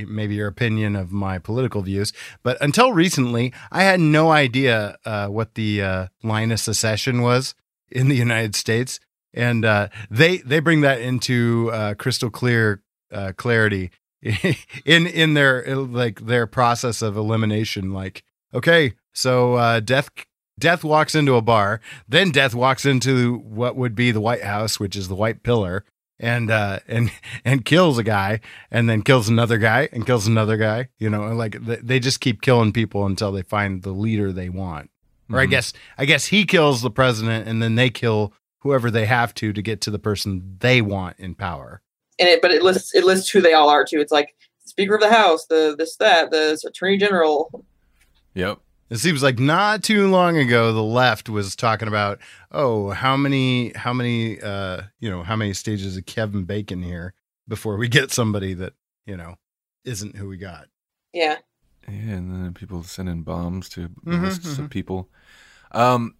maybe 0.06 0.34
your 0.34 0.48
opinion 0.48 0.96
of 0.96 1.12
my 1.12 1.38
political 1.38 1.82
views, 1.82 2.12
but 2.42 2.56
until 2.60 2.92
recently, 2.92 3.52
I 3.70 3.82
had 3.82 4.00
no 4.00 4.30
idea 4.30 4.96
uh, 5.04 5.28
what 5.28 5.54
the 5.54 5.82
uh, 5.82 6.06
line 6.22 6.52
of 6.52 6.60
secession 6.60 7.22
was 7.22 7.54
in 7.90 8.08
the 8.08 8.16
United 8.16 8.54
States. 8.54 9.00
and 9.34 9.64
uh, 9.64 9.88
they 10.10 10.38
they 10.38 10.60
bring 10.60 10.80
that 10.80 11.00
into 11.00 11.70
uh, 11.72 11.94
crystal 11.94 12.30
clear 12.30 12.82
uh, 13.12 13.32
clarity 13.36 13.90
in 14.84 15.06
in 15.06 15.34
their 15.34 15.76
like 15.76 16.26
their 16.26 16.46
process 16.46 17.02
of 17.02 17.16
elimination. 17.16 17.92
Like, 17.92 18.24
okay, 18.52 18.94
so 19.12 19.54
uh, 19.54 19.80
death 19.80 20.10
death 20.58 20.82
walks 20.82 21.14
into 21.14 21.36
a 21.36 21.42
bar, 21.42 21.80
then 22.08 22.30
death 22.30 22.54
walks 22.54 22.84
into 22.84 23.38
what 23.38 23.76
would 23.76 23.94
be 23.94 24.10
the 24.10 24.20
White 24.20 24.42
House, 24.42 24.80
which 24.80 24.96
is 24.96 25.08
the 25.08 25.14
White 25.14 25.42
Pillar, 25.42 25.84
and 26.20 26.50
uh, 26.50 26.80
and 26.88 27.10
and 27.44 27.64
kills 27.64 27.98
a 27.98 28.02
guy, 28.02 28.40
and 28.70 28.88
then 28.88 29.02
kills 29.02 29.28
another 29.28 29.58
guy, 29.58 29.88
and 29.92 30.06
kills 30.06 30.26
another 30.26 30.56
guy. 30.56 30.88
You 30.98 31.10
know, 31.10 31.28
like 31.34 31.56
they 31.62 31.98
just 32.00 32.20
keep 32.20 32.42
killing 32.42 32.72
people 32.72 33.06
until 33.06 33.32
they 33.32 33.42
find 33.42 33.82
the 33.82 33.92
leader 33.92 34.32
they 34.32 34.48
want. 34.48 34.90
Or 35.30 35.38
I 35.40 35.46
Mhm. 35.46 35.50
guess 35.50 35.72
I 35.98 36.04
guess 36.06 36.26
he 36.26 36.44
kills 36.44 36.82
the 36.82 36.90
president, 36.90 37.46
and 37.48 37.62
then 37.62 37.74
they 37.74 37.90
kill 37.90 38.32
whoever 38.60 38.90
they 38.90 39.06
have 39.06 39.34
to 39.34 39.52
to 39.52 39.62
get 39.62 39.80
to 39.82 39.90
the 39.90 39.98
person 39.98 40.56
they 40.60 40.80
want 40.82 41.16
in 41.18 41.34
power. 41.34 41.80
And 42.18 42.28
it, 42.28 42.42
but 42.42 42.50
it 42.50 42.62
lists 42.62 42.94
it 42.94 43.04
lists 43.04 43.30
who 43.30 43.40
they 43.40 43.52
all 43.52 43.68
are 43.68 43.84
too. 43.84 44.00
It's 44.00 44.10
like 44.12 44.34
Speaker 44.64 44.94
of 44.96 45.00
the 45.00 45.10
House, 45.12 45.46
the 45.46 45.74
this 45.78 45.96
that, 45.96 46.30
the 46.30 46.58
Attorney 46.66 46.98
General. 46.98 47.64
Yep. 48.34 48.58
It 48.90 48.96
seems 48.98 49.22
like 49.22 49.38
not 49.38 49.82
too 49.82 50.08
long 50.08 50.38
ago 50.38 50.72
the 50.72 50.82
left 50.82 51.28
was 51.28 51.54
talking 51.54 51.88
about, 51.88 52.18
oh, 52.50 52.90
how 52.90 53.16
many 53.16 53.72
how 53.74 53.92
many 53.92 54.40
uh 54.40 54.82
you 54.98 55.10
know, 55.10 55.22
how 55.22 55.36
many 55.36 55.52
stages 55.54 55.96
of 55.96 56.06
Kevin 56.06 56.44
Bacon 56.44 56.82
here 56.82 57.14
before 57.46 57.76
we 57.76 57.88
get 57.88 58.10
somebody 58.10 58.54
that, 58.54 58.72
you 59.06 59.16
know, 59.16 59.36
isn't 59.84 60.16
who 60.16 60.28
we 60.28 60.36
got. 60.38 60.68
Yeah, 61.12 61.36
Yeah, 61.86 62.14
and 62.14 62.44
then 62.44 62.54
people 62.54 62.82
sending 62.82 63.22
bombs 63.22 63.68
to 63.70 63.88
Mhm, 64.06 64.22
lists 64.22 64.58
of 64.58 64.66
mhm. 64.66 64.70
people. 64.70 65.08
Um, 65.72 66.14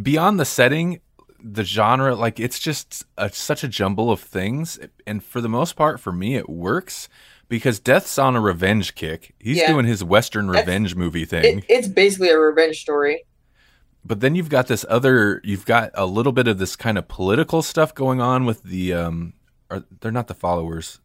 beyond 0.00 0.38
the 0.38 0.44
setting, 0.44 1.00
the 1.42 1.64
genre, 1.64 2.14
like 2.14 2.38
it's 2.40 2.58
just 2.58 3.04
a, 3.16 3.30
such 3.30 3.62
a 3.64 3.68
jumble 3.68 4.10
of 4.10 4.20
things, 4.20 4.78
and 5.06 5.22
for 5.22 5.40
the 5.40 5.48
most 5.48 5.76
part, 5.76 6.00
for 6.00 6.12
me, 6.12 6.34
it 6.36 6.48
works 6.48 7.08
because 7.48 7.78
Death's 7.80 8.18
on 8.18 8.36
a 8.36 8.40
revenge 8.40 8.94
kick. 8.94 9.34
He's 9.38 9.56
Yeah. 9.58 9.68
doing 9.72 9.86
his 9.86 10.04
Western 10.04 10.46
That's- 10.48 10.66
revenge 10.66 10.94
movie 10.94 11.24
thing. 11.24 11.58
it, 11.60 11.64
it's 11.68 11.88
basically 11.88 12.30
a 12.30 12.38
revenge 12.38 12.80
story. 12.80 13.24
but 14.04 14.20
then 14.20 14.34
you've 14.34 14.48
got 14.48 14.68
this 14.68 14.84
other 14.88 15.40
you've 15.44 15.66
got 15.66 15.90
a 15.94 16.06
little 16.06 16.32
bit 16.32 16.46
of 16.48 16.58
this 16.58 16.76
kind 16.76 16.96
of 16.96 17.08
political 17.08 17.60
stuff 17.62 17.94
going 17.94 18.20
on 18.20 18.44
with 18.46 18.62
the 18.62 18.92
um 18.94 19.34
are 19.70 19.82
they're 20.00 20.12
not 20.12 20.28
the 20.28 20.34
followers 20.34 21.00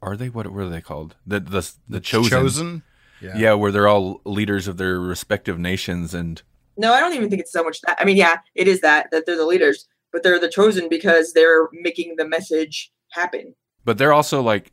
are 0.00 0.16
they 0.16 0.28
what 0.28 0.50
were 0.50 0.68
they 0.68 0.80
called 0.80 1.16
the 1.26 1.38
the 1.40 1.70
the 1.88 2.00
chosen, 2.00 2.82
Yeah. 3.20 3.52
where 3.54 3.70
they're 3.70 3.88
all 3.88 4.20
leaders 4.24 4.66
of 4.68 4.76
their 4.78 4.98
respective 4.98 5.58
nations 5.58 6.14
and 6.14 6.42
No, 6.76 6.92
I 6.92 7.00
don't 7.00 7.12
even 7.14 7.28
think 7.28 7.40
it's 7.42 7.52
so 7.52 7.62
much 7.62 7.80
that. 7.82 7.96
I 8.00 8.04
mean, 8.04 8.16
yeah, 8.16 8.38
it 8.54 8.66
is 8.66 8.80
that 8.80 9.10
that 9.10 9.26
they're 9.26 9.36
the 9.36 9.44
leaders, 9.46 9.86
but 10.12 10.22
they're 10.22 10.38
the 10.40 10.48
chosen 10.48 10.88
because 10.88 11.32
they're 11.34 11.68
making 11.72 12.14
the 12.16 12.26
message 12.26 12.90
happen. 13.10 13.54
but 13.84 13.98
they're 13.98 14.12
also 14.14 14.40
like 14.40 14.72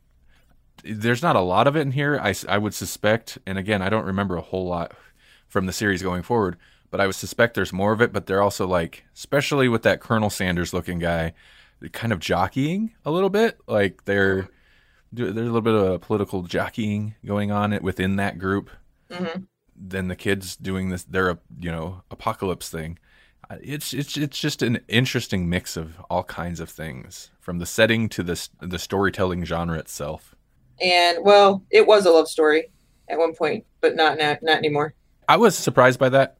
there's 0.84 1.22
not 1.22 1.36
a 1.36 1.40
lot 1.40 1.66
of 1.66 1.76
it 1.76 1.80
in 1.80 1.92
here 1.92 2.18
I, 2.20 2.34
I 2.48 2.58
would 2.58 2.74
suspect 2.74 3.38
and 3.46 3.58
again 3.58 3.82
i 3.82 3.88
don't 3.88 4.06
remember 4.06 4.36
a 4.36 4.42
whole 4.42 4.66
lot 4.66 4.92
from 5.48 5.66
the 5.66 5.72
series 5.72 6.02
going 6.02 6.22
forward 6.22 6.56
but 6.90 7.00
i 7.00 7.06
would 7.06 7.14
suspect 7.16 7.54
there's 7.54 7.72
more 7.72 7.92
of 7.92 8.00
it 8.00 8.12
but 8.12 8.26
they're 8.26 8.42
also 8.42 8.66
like 8.66 9.04
especially 9.14 9.68
with 9.68 9.82
that 9.82 10.00
colonel 10.00 10.30
sanders 10.30 10.72
looking 10.72 10.98
guy 10.98 11.32
kind 11.92 12.12
of 12.12 12.18
jockeying 12.18 12.92
a 13.04 13.10
little 13.10 13.30
bit 13.30 13.58
like 13.66 14.04
they're 14.04 14.48
there's 15.12 15.30
a 15.30 15.34
little 15.34 15.60
bit 15.60 15.74
of 15.74 16.00
political 16.00 16.42
jockeying 16.42 17.14
going 17.24 17.50
on 17.50 17.76
within 17.82 18.16
that 18.16 18.38
group 18.38 18.70
hmm 19.10 19.44
then 19.80 20.08
the 20.08 20.16
kids 20.16 20.56
doing 20.56 20.90
this 20.90 21.04
their 21.04 21.30
a 21.30 21.38
you 21.58 21.70
know 21.70 22.02
apocalypse 22.10 22.68
thing. 22.68 22.98
It's 23.62 23.92
it's 23.92 24.16
it's 24.16 24.38
just 24.38 24.62
an 24.62 24.80
interesting 24.86 25.48
mix 25.48 25.76
of 25.76 25.98
all 26.10 26.22
kinds 26.22 26.60
of 26.60 26.68
things 26.68 27.30
from 27.40 27.58
the 27.58 27.66
setting 27.66 28.08
to 28.10 28.22
the 28.22 28.48
the 28.60 28.78
storytelling 28.78 29.44
genre 29.44 29.78
itself 29.78 30.36
And 30.80 31.18
well, 31.22 31.64
it 31.70 31.86
was 31.86 32.06
a 32.06 32.10
love 32.10 32.28
story 32.28 32.70
at 33.08 33.18
one 33.18 33.34
point, 33.34 33.64
but 33.80 33.96
not 33.96 34.18
now, 34.18 34.36
not 34.42 34.58
anymore. 34.58 34.94
I 35.28 35.36
was 35.36 35.56
surprised 35.56 35.98
by 35.98 36.08
that. 36.10 36.36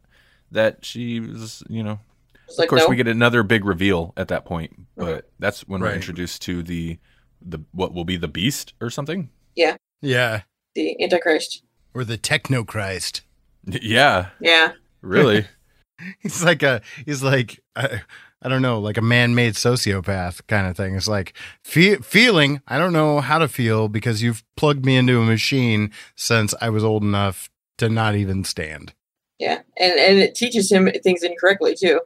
That 0.52 0.84
she 0.84 1.20
was, 1.20 1.62
you 1.68 1.82
know, 1.84 2.00
It's 2.48 2.58
of 2.58 2.66
course 2.66 2.82
no, 2.82 2.88
we 2.88 2.96
get 2.96 3.06
another 3.06 3.42
big 3.44 3.64
reveal 3.64 4.12
at 4.16 4.26
that 4.28 4.44
point, 4.44 4.72
but 4.96 5.24
Mhm. 5.24 5.28
that's 5.38 5.60
when 5.68 5.80
we're 5.80 5.94
introduced 5.94 6.42
to 6.42 6.62
the 6.64 6.98
the 7.40 7.60
what 7.72 7.94
will 7.94 8.04
be 8.04 8.16
the 8.16 8.28
beast 8.28 8.74
or 8.80 8.90
something. 8.90 9.30
Yeah. 9.54 9.76
Yeah. 10.02 10.42
The 10.74 11.00
Antichrist. 11.02 11.62
Or 11.94 12.04
the 12.04 12.16
techno 12.16 12.64
Christ. 12.64 13.22
Yeah, 13.82 14.30
Yeah, 14.40 14.72
really. 15.02 15.46
He's 16.20 16.42
like 16.42 16.62
a 16.62 16.80
he's 17.04 17.22
like 17.22 17.60
I, 17.76 18.00
I 18.42 18.48
don't 18.48 18.62
know, 18.62 18.78
like 18.80 18.96
a 18.96 19.02
man-made 19.02 19.54
sociopath 19.54 20.46
kind 20.46 20.66
of 20.66 20.76
thing. 20.76 20.94
It's 20.94 21.08
like 21.08 21.34
fe- 21.62 21.96
feeling, 21.96 22.62
I 22.66 22.78
don't 22.78 22.92
know 22.94 23.20
how 23.20 23.38
to 23.38 23.48
feel 23.48 23.88
because 23.88 24.22
you've 24.22 24.42
plugged 24.56 24.84
me 24.86 24.96
into 24.96 25.20
a 25.20 25.24
machine 25.24 25.90
since 26.16 26.54
I 26.60 26.70
was 26.70 26.82
old 26.82 27.02
enough 27.02 27.50
to 27.78 27.88
not 27.90 28.14
even 28.14 28.44
stand. 28.44 28.94
yeah, 29.38 29.60
and 29.78 29.92
and 29.98 30.18
it 30.18 30.34
teaches 30.34 30.70
him 30.72 30.88
things 31.02 31.22
incorrectly 31.22 31.74
too. 31.74 32.00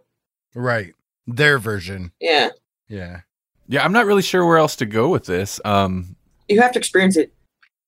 Right. 0.54 0.94
Their 1.26 1.58
version. 1.58 2.12
Yeah, 2.20 2.50
Yeah. 2.88 3.20
yeah, 3.66 3.84
I'm 3.84 3.92
not 3.92 4.06
really 4.06 4.22
sure 4.22 4.44
where 4.46 4.58
else 4.58 4.76
to 4.76 4.86
go 4.86 5.08
with 5.08 5.24
this. 5.26 5.60
Um, 5.64 6.16
you 6.48 6.60
have 6.60 6.72
to 6.72 6.78
experience 6.78 7.16
it. 7.16 7.32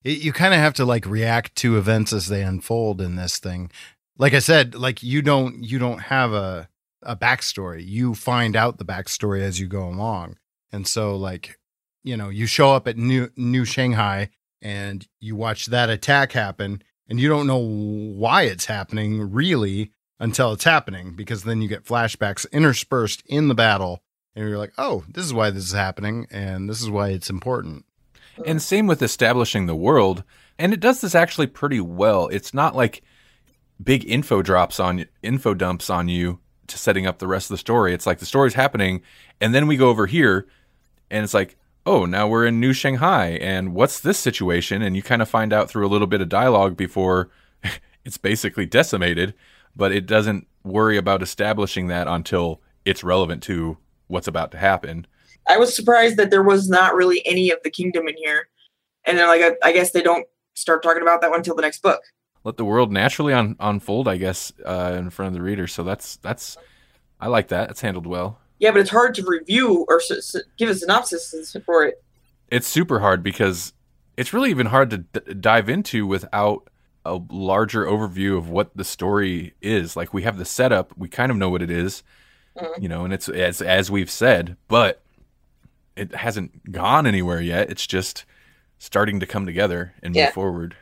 It, 0.05 0.19
you 0.19 0.33
kind 0.33 0.55
of 0.55 0.61
have 0.61 0.75
to 0.75 0.85
like 0.85 1.05
react 1.07 1.55
to 1.57 1.77
events 1.79 2.13
as 2.13 2.29
they 2.29 2.43
unfold 2.43 3.01
in 3.01 3.17
this 3.17 3.39
thing. 3.39 3.71
Like 4.19 4.35
I 4.35 4.39
said, 4.39 4.75
like 4.75 5.03
you 5.03 5.21
don't 5.21 5.63
you 5.63 5.79
don't 5.79 5.99
have 6.01 6.33
a 6.33 6.69
a 7.07 7.17
backstory. 7.17 7.87
You 7.87 8.15
find 8.15 8.57
out 8.57 8.79
the 8.79 8.85
backstory 8.85 9.41
as 9.41 9.59
you 9.59 9.67
go 9.67 9.85
along. 9.89 10.37
And 10.73 10.87
so 10.87 11.17
like, 11.17 11.59
you 12.05 12.17
know, 12.17 12.29
you 12.29 12.47
show 12.47 12.75
up 12.75 12.87
at 12.87 12.97
New 12.97 13.31
New 13.37 13.65
Shanghai 13.65 14.31
and 14.61 15.07
you 15.21 15.37
watch 15.37 15.67
that 15.67 15.91
attack 15.91 16.33
happen 16.33 16.83
and 17.09 17.21
you 17.21 17.29
don't 17.29 17.47
know 17.47 17.59
why 17.59 18.43
it's 18.43 18.67
happening 18.67 19.33
really 19.33 19.93
until 20.19 20.53
it's 20.53 20.65
happening 20.65 21.15
because 21.15 21.45
then 21.45 21.63
you 21.63 21.69
get 21.69 21.85
flashbacks 21.85 22.51
interspersed 22.53 23.23
in 23.27 23.49
the 23.49 23.55
battle 23.55 24.03
and 24.35 24.49
you're 24.49 24.59
like, 24.59 24.73
"Oh, 24.77 25.05
this 25.09 25.25
is 25.25 25.33
why 25.33 25.51
this 25.51 25.65
is 25.65 25.73
happening 25.73 26.27
and 26.31 26.69
this 26.69 26.83
is 26.83 26.91
why 26.91 27.11
it's 27.11 27.31
important." 27.31 27.85
and 28.45 28.61
same 28.61 28.87
with 28.87 29.03
establishing 29.03 29.67
the 29.67 29.77
world, 29.77 30.23
and 30.59 30.73
it 30.73 30.81
does 30.81 31.01
this 31.01 31.15
actually 31.15 31.47
pretty 31.47 31.81
well. 31.81 32.29
It's 32.29 32.53
not 32.53 32.77
like 32.77 33.03
big 33.83 34.05
info 34.09 34.43
drops 34.43 34.81
on 34.81 35.07
info 35.23 35.55
dumps 35.55 35.91
on 35.91 36.09
you 36.09 36.41
to 36.69 36.79
setting 36.79 37.07
up 37.07 37.19
the 37.19 37.27
rest 37.27 37.51
of 37.51 37.55
the 37.55 37.59
story. 37.59 37.95
It's 37.95 38.07
like 38.07 38.19
the 38.19 38.27
story's 38.27 38.55
happening, 38.55 39.03
and 39.41 39.55
then 39.55 39.67
we 39.67 39.77
go 39.77 39.89
over 39.89 40.07
here, 40.07 40.47
and 41.11 41.25
it's 41.25 41.35
like, 41.35 41.57
oh, 41.85 42.05
now 42.05 42.27
we're 42.27 42.47
in 42.47 42.61
New 42.61 42.73
Shanghai, 42.73 43.39
and 43.41 43.75
what's 43.75 44.01
this 44.01 44.19
situation? 44.19 44.83
And 44.83 44.97
you 44.97 45.03
kind 45.03 45.23
of 45.23 45.29
find 45.29 45.53
out 45.53 45.71
through 45.71 45.87
a 45.87 45.89
little 45.89 46.07
bit 46.07 46.21
of 46.21 46.29
dialogue 46.29 46.77
before 46.77 47.31
it's 48.05 48.19
basically 48.19 48.67
decimated, 48.67 49.35
but 49.75 49.93
it 49.93 50.07
doesn't 50.07 50.47
worry 50.65 50.97
about 50.97 51.23
establishing 51.23 51.87
that 51.87 52.09
until 52.09 52.61
it's 52.85 53.05
relevant 53.05 53.43
to 53.45 53.79
what's 54.09 54.29
about 54.29 54.51
to 54.53 54.59
happen. 54.59 55.07
I 55.49 55.59
was 55.59 55.75
surprised 55.75 56.17
that 56.17 56.31
there 56.31 56.43
was 56.43 56.69
not 56.69 56.95
really 56.95 57.25
any 57.25 57.51
of 57.51 57.59
the 57.63 57.71
kingdom 57.71 58.09
in 58.09 58.17
here, 58.17 58.49
and 59.05 59.17
then 59.17 59.29
like 59.29 59.43
I, 59.43 59.69
I 59.69 59.73
guess 59.73 59.93
they 59.93 60.03
don't 60.03 60.27
start 60.55 60.83
talking 60.83 61.03
about 61.03 61.21
that 61.21 61.31
one 61.31 61.41
until 61.41 61.55
the 61.55 61.63
next 61.63 61.83
book. 61.83 62.01
Let 62.47 62.57
the 62.57 62.65
world 62.65 62.93
naturally 62.93 63.33
un- 63.33 63.57
unfold, 63.59 64.07
I 64.07 64.17
guess, 64.19 64.53
uh, 64.65 64.95
in 64.97 65.11
front 65.11 65.27
of 65.29 65.35
the 65.35 65.43
reader. 65.43 65.67
So 65.67 65.83
that's 65.83 66.17
that's 66.19 66.57
I 67.21 67.27
like 67.27 67.49
that. 67.49 67.71
It's 67.71 67.81
handled 67.81 68.07
well. 68.07 68.39
Yeah, 68.61 68.71
but 68.71 68.81
it's 68.81 68.91
hard 68.91 69.15
to 69.17 69.25
review 69.27 69.85
or 69.89 69.97
s- 70.01 70.11
s- 70.35 70.43
give 70.57 70.71
a 70.71 70.75
synopsis 70.75 71.57
for 71.67 71.85
it. 71.85 72.03
It's 72.49 72.69
super 72.69 73.01
hard 73.01 73.25
because 73.25 73.73
it's 74.17 74.33
really 74.33 74.51
even 74.51 74.67
hard 74.67 74.91
to 74.91 74.99
d- 74.99 75.35
dive 75.35 75.69
into 75.69 76.07
without 76.07 76.69
a 77.05 77.21
larger 77.31 77.85
overview 77.85 78.39
of 78.39 78.49
what 78.49 78.77
the 78.77 78.85
story 78.85 79.55
is. 79.61 79.97
Like 79.97 80.15
we 80.15 80.23
have 80.23 80.39
the 80.39 80.45
setup, 80.45 80.97
we 80.97 81.09
kind 81.09 81.33
of 81.33 81.37
know 81.37 81.51
what 81.51 81.63
it 81.63 81.71
is, 81.71 82.05
Mhm. 82.57 82.81
you 82.83 82.89
know, 82.89 83.05
and 83.05 83.13
it's 83.13 83.29
as 83.29 83.61
as 83.61 83.91
we've 83.91 84.11
said, 84.11 84.57
but 84.69 85.03
it 85.97 86.15
hasn't 86.15 86.71
gone 86.71 87.07
anywhere 87.09 87.41
yet. 87.41 87.71
It's 87.71 87.87
just 87.89 88.25
starting 88.79 89.19
to 89.19 89.27
come 89.27 89.47
together 89.47 89.95
and 90.03 90.15
move 90.15 90.33
forward. 90.33 90.77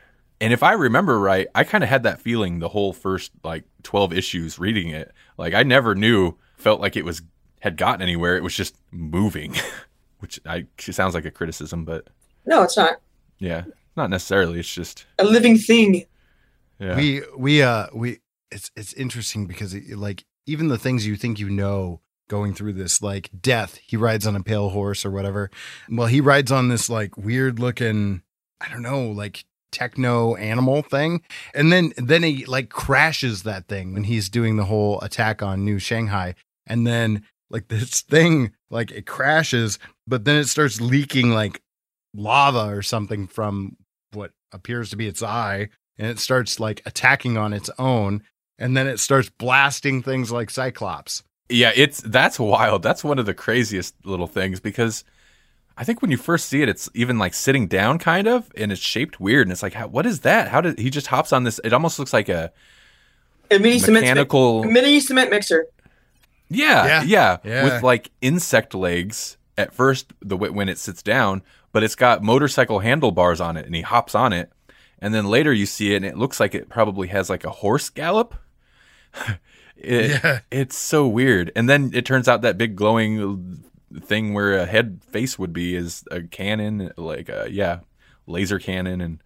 And 0.45 0.53
if 0.53 0.63
I 0.63 0.73
remember 0.73 1.19
right, 1.19 1.47
I 1.53 1.63
kind 1.63 1.83
of 1.83 1.89
had 1.89 2.03
that 2.03 2.21
feeling 2.21 2.59
the 2.59 2.69
whole 2.69 2.93
first 2.93 3.31
like 3.43 3.63
12 3.83 4.13
issues 4.13 4.59
reading 4.59 4.89
it. 4.89 5.11
Like 5.37 5.53
I 5.53 5.63
never 5.63 5.95
knew 5.95 6.35
felt 6.57 6.79
like 6.79 6.95
it 6.95 7.03
was 7.03 7.21
had 7.59 7.77
gotten 7.77 8.01
anywhere. 8.01 8.37
It 8.37 8.43
was 8.43 8.55
just 8.55 8.75
moving, 8.91 9.55
which 10.19 10.39
I 10.45 10.67
it 10.77 10.93
sounds 10.93 11.13
like 11.15 11.25
a 11.25 11.31
criticism, 11.31 11.83
but 11.83 12.07
No, 12.45 12.63
it's 12.63 12.77
not 12.77 13.01
yeah, 13.39 13.63
not 13.97 14.09
necessarily. 14.09 14.59
It's 14.59 14.73
just 14.73 15.05
a 15.19 15.25
living 15.25 15.57
thing. 15.57 16.05
yeah. 16.79 16.95
We 16.95 17.21
we 17.37 17.61
uh 17.61 17.87
we 17.93 18.19
it's 18.51 18.71
it's 18.75 18.93
interesting 18.93 19.47
because 19.47 19.73
it, 19.73 19.97
like 19.97 20.25
even 20.45 20.67
the 20.67 20.77
things 20.77 21.07
you 21.07 21.15
think 21.15 21.39
you 21.39 21.49
know 21.49 22.01
going 22.27 22.53
through 22.53 22.73
this 22.73 23.01
like 23.01 23.29
death 23.41 23.79
he 23.85 23.97
rides 23.97 24.25
on 24.25 24.35
a 24.35 24.41
pale 24.43 24.69
horse 24.69 25.05
or 25.05 25.11
whatever 25.11 25.51
well 25.89 26.07
he 26.07 26.19
rides 26.21 26.51
on 26.51 26.69
this 26.69 26.89
like 26.89 27.15
weird 27.17 27.59
looking 27.59 28.21
i 28.59 28.67
don't 28.69 28.81
know 28.81 29.05
like 29.11 29.45
techno 29.75 30.35
animal 30.35 30.81
thing 30.81 31.21
and 31.53 31.71
then 31.71 31.91
then 31.97 32.23
he 32.23 32.45
like 32.45 32.69
crashes 32.69 33.43
that 33.43 33.67
thing 33.67 33.93
when 33.93 34.05
he's 34.05 34.29
doing 34.29 34.55
the 34.55 34.65
whole 34.65 35.01
attack 35.01 35.41
on 35.43 35.65
new 35.65 35.77
shanghai 35.77 36.33
and 36.65 36.87
then 36.87 37.23
like 37.49 37.67
this 37.67 38.01
thing 38.13 38.51
like 38.69 38.91
it 38.91 39.05
crashes, 39.05 39.79
but 40.07 40.25
then 40.25 40.35
it 40.35 40.47
starts 40.47 40.81
leaking 40.81 41.31
like 41.31 41.61
lava 42.13 42.67
or 42.67 42.81
something 42.81 43.27
from 43.27 43.77
what 44.13 44.31
appears 44.51 44.89
to 44.89 44.95
be 44.95 45.07
its 45.07 45.23
eye, 45.23 45.69
and 45.97 46.07
it 46.07 46.19
starts 46.19 46.59
like 46.59 46.81
attacking 46.85 47.37
on 47.37 47.53
its 47.53 47.69
own, 47.77 48.23
and 48.57 48.75
then 48.75 48.87
it 48.87 48.99
starts 48.99 49.29
blasting 49.29 50.01
things 50.01 50.31
like 50.31 50.49
Cyclops. 50.49 51.23
Yeah, 51.49 51.71
it's 51.75 52.01
that's 52.01 52.39
wild. 52.39 52.81
That's 52.81 53.03
one 53.03 53.19
of 53.19 53.25
the 53.25 53.33
craziest 53.33 53.93
little 54.03 54.27
things 54.27 54.59
because 54.59 55.03
I 55.77 55.83
think 55.83 56.01
when 56.01 56.09
you 56.11 56.17
first 56.17 56.47
see 56.47 56.61
it, 56.61 56.69
it's 56.69 56.89
even 56.93 57.17
like 57.17 57.33
sitting 57.33 57.67
down, 57.67 57.99
kind 57.99 58.27
of, 58.27 58.49
and 58.55 58.71
it's 58.71 58.79
shaped 58.81 59.19
weird. 59.19 59.45
And 59.47 59.51
it's 59.51 59.61
like, 59.63 59.73
how, 59.73 59.87
what 59.87 60.05
is 60.05 60.21
that? 60.21 60.47
How 60.47 60.61
did 60.61 60.79
he 60.79 60.89
just 60.89 61.07
hops 61.07 61.33
on 61.33 61.43
this? 61.43 61.59
It 61.63 61.73
almost 61.73 61.99
looks 61.99 62.13
like 62.13 62.29
a 62.29 62.51
A 63.51 63.59
mini 63.59 63.79
cement 63.79 64.03
mechanical. 64.05 64.63
mi- 64.63 64.71
mini 64.71 64.99
cement 65.01 65.29
mixer. 65.29 65.67
Yeah, 66.49 66.85
Yeah. 66.85 67.03
yeah, 67.03 67.37
Yeah. 67.43 67.63
with 67.63 67.83
like 67.83 68.11
insect 68.21 68.73
legs 68.73 69.37
at 69.57 69.73
first. 69.73 70.13
The 70.21 70.37
when 70.37 70.69
it 70.69 70.77
sits 70.77 71.01
down, 71.03 71.41
but 71.73 71.83
it's 71.83 71.95
got 71.95 72.23
motorcycle 72.23 72.79
handlebars 72.79 73.41
on 73.41 73.57
it, 73.57 73.65
and 73.65 73.75
he 73.75 73.81
hops 73.81 74.15
on 74.15 74.31
it. 74.31 74.51
And 74.99 75.13
then 75.13 75.25
later 75.25 75.51
you 75.51 75.65
see 75.65 75.93
it, 75.93 75.97
and 75.97 76.05
it 76.05 76.17
looks 76.17 76.39
like 76.39 76.55
it 76.55 76.69
probably 76.69 77.09
has 77.09 77.29
like 77.29 77.43
a 77.43 77.49
horse 77.49 77.89
gallop. 77.89 78.33
it, 79.75 80.23
Yeah. 80.23 80.39
it's 80.51 80.77
so 80.77 81.07
weird. 81.07 81.51
And 81.55 81.67
then 81.67 81.91
it 81.93 82.05
turns 82.05 82.27
out 82.29 82.41
that 82.43 82.57
big 82.57 82.75
glowing 82.75 83.63
thing 84.01 84.33
where 84.33 84.57
a 84.57 84.65
head 84.65 85.01
face 85.09 85.37
would 85.39 85.53
be 85.53 85.75
is 85.75 86.03
a 86.11 86.21
cannon, 86.21 86.91
like 86.97 87.29
a 87.29 87.47
yeah, 87.49 87.79
laser 88.27 88.59
cannon, 88.59 89.01
and 89.01 89.23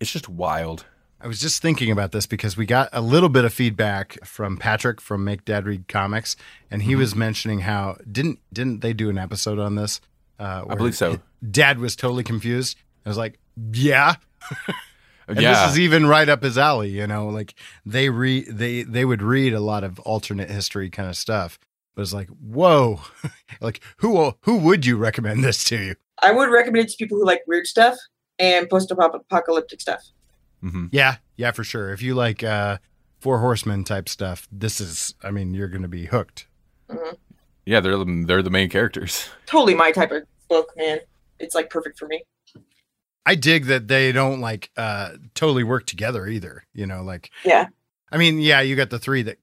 it's 0.00 0.12
just 0.12 0.28
wild. 0.28 0.84
I 1.20 1.26
was 1.26 1.40
just 1.40 1.60
thinking 1.60 1.90
about 1.90 2.12
this 2.12 2.26
because 2.26 2.56
we 2.56 2.64
got 2.64 2.88
a 2.92 3.00
little 3.00 3.28
bit 3.28 3.44
of 3.44 3.52
feedback 3.52 4.24
from 4.24 4.56
Patrick 4.56 5.00
from 5.00 5.24
Make 5.24 5.44
Dad 5.44 5.66
Read 5.66 5.88
Comics, 5.88 6.36
and 6.70 6.82
he 6.82 6.94
was 6.94 7.14
mentioning 7.14 7.60
how 7.60 7.96
didn't 8.10 8.38
didn't 8.52 8.80
they 8.80 8.92
do 8.92 9.10
an 9.10 9.18
episode 9.18 9.58
on 9.58 9.74
this? 9.74 10.00
Uh, 10.38 10.64
I 10.68 10.74
believe 10.76 10.96
so. 10.96 11.18
Dad 11.50 11.80
was 11.80 11.96
totally 11.96 12.22
confused. 12.22 12.76
I 13.04 13.08
was 13.08 13.18
like, 13.18 13.38
yeah. 13.72 14.16
And 15.28 15.38
yeah, 15.42 15.66
this 15.66 15.72
is 15.72 15.78
even 15.80 16.06
right 16.06 16.26
up 16.26 16.42
his 16.42 16.56
alley, 16.56 16.88
you 16.88 17.06
know. 17.06 17.28
Like 17.28 17.54
they 17.84 18.08
read, 18.08 18.46
they 18.48 18.82
they 18.82 19.04
would 19.04 19.20
read 19.20 19.52
a 19.52 19.60
lot 19.60 19.84
of 19.84 20.00
alternate 20.00 20.50
history 20.50 20.88
kind 20.88 21.08
of 21.08 21.16
stuff. 21.16 21.58
But 21.98 22.02
it's 22.02 22.14
like, 22.14 22.28
whoa, 22.28 23.00
like 23.60 23.80
who 23.96 24.32
who 24.42 24.58
would 24.58 24.86
you 24.86 24.96
recommend 24.96 25.42
this 25.42 25.64
to 25.64 25.76
you? 25.76 25.94
I 26.22 26.30
would 26.30 26.48
recommend 26.48 26.86
it 26.86 26.92
to 26.92 26.96
people 26.96 27.18
who 27.18 27.26
like 27.26 27.42
weird 27.48 27.66
stuff 27.66 27.96
and 28.38 28.70
post-apocalyptic 28.70 29.80
stuff. 29.80 30.04
hmm 30.60 30.86
Yeah, 30.92 31.16
yeah, 31.36 31.50
for 31.50 31.64
sure. 31.64 31.92
If 31.92 32.00
you 32.00 32.14
like 32.14 32.44
uh, 32.44 32.78
Four 33.18 33.40
Horsemen 33.40 33.82
type 33.82 34.08
stuff, 34.08 34.46
this 34.52 34.80
is, 34.80 35.14
I 35.24 35.32
mean, 35.32 35.54
you're 35.54 35.66
going 35.66 35.82
to 35.82 35.88
be 35.88 36.06
hooked. 36.06 36.46
yeah. 37.66 37.80
They're 37.80 37.96
the, 37.96 38.24
they're 38.28 38.42
the 38.44 38.50
main 38.50 38.70
characters. 38.70 39.28
Totally 39.46 39.74
my 39.74 39.90
type 39.90 40.12
of 40.12 40.22
book, 40.48 40.68
man. 40.76 41.00
It's 41.40 41.56
like 41.56 41.68
perfect 41.68 41.98
for 41.98 42.06
me. 42.06 42.22
I 43.26 43.34
dig 43.34 43.64
that 43.64 43.88
they 43.88 44.12
don't 44.12 44.40
like 44.40 44.70
uh, 44.76 45.14
totally 45.34 45.64
work 45.64 45.86
together 45.86 46.28
either. 46.28 46.64
You 46.72 46.86
know, 46.86 47.02
like 47.02 47.32
Yeah. 47.44 47.66
I 48.10 48.16
mean, 48.16 48.38
yeah, 48.40 48.60
you 48.60 48.74
got 48.76 48.90
the 48.90 48.98
three 48.98 49.22
that 49.22 49.38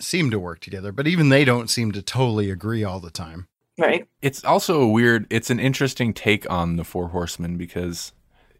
seem 0.00 0.30
to 0.30 0.38
work 0.38 0.60
together, 0.60 0.90
but 0.92 1.06
even 1.06 1.28
they 1.28 1.44
don't 1.44 1.68
seem 1.68 1.92
to 1.92 2.02
totally 2.02 2.50
agree 2.50 2.82
all 2.84 3.00
the 3.00 3.10
time. 3.10 3.46
Right. 3.78 4.08
it's 4.22 4.42
also 4.42 4.80
a 4.80 4.88
weird 4.88 5.26
it's 5.28 5.50
an 5.50 5.60
interesting 5.60 6.14
take 6.14 6.48
on 6.50 6.76
the 6.76 6.82
four 6.84 7.08
horsemen 7.08 7.58
because 7.58 8.12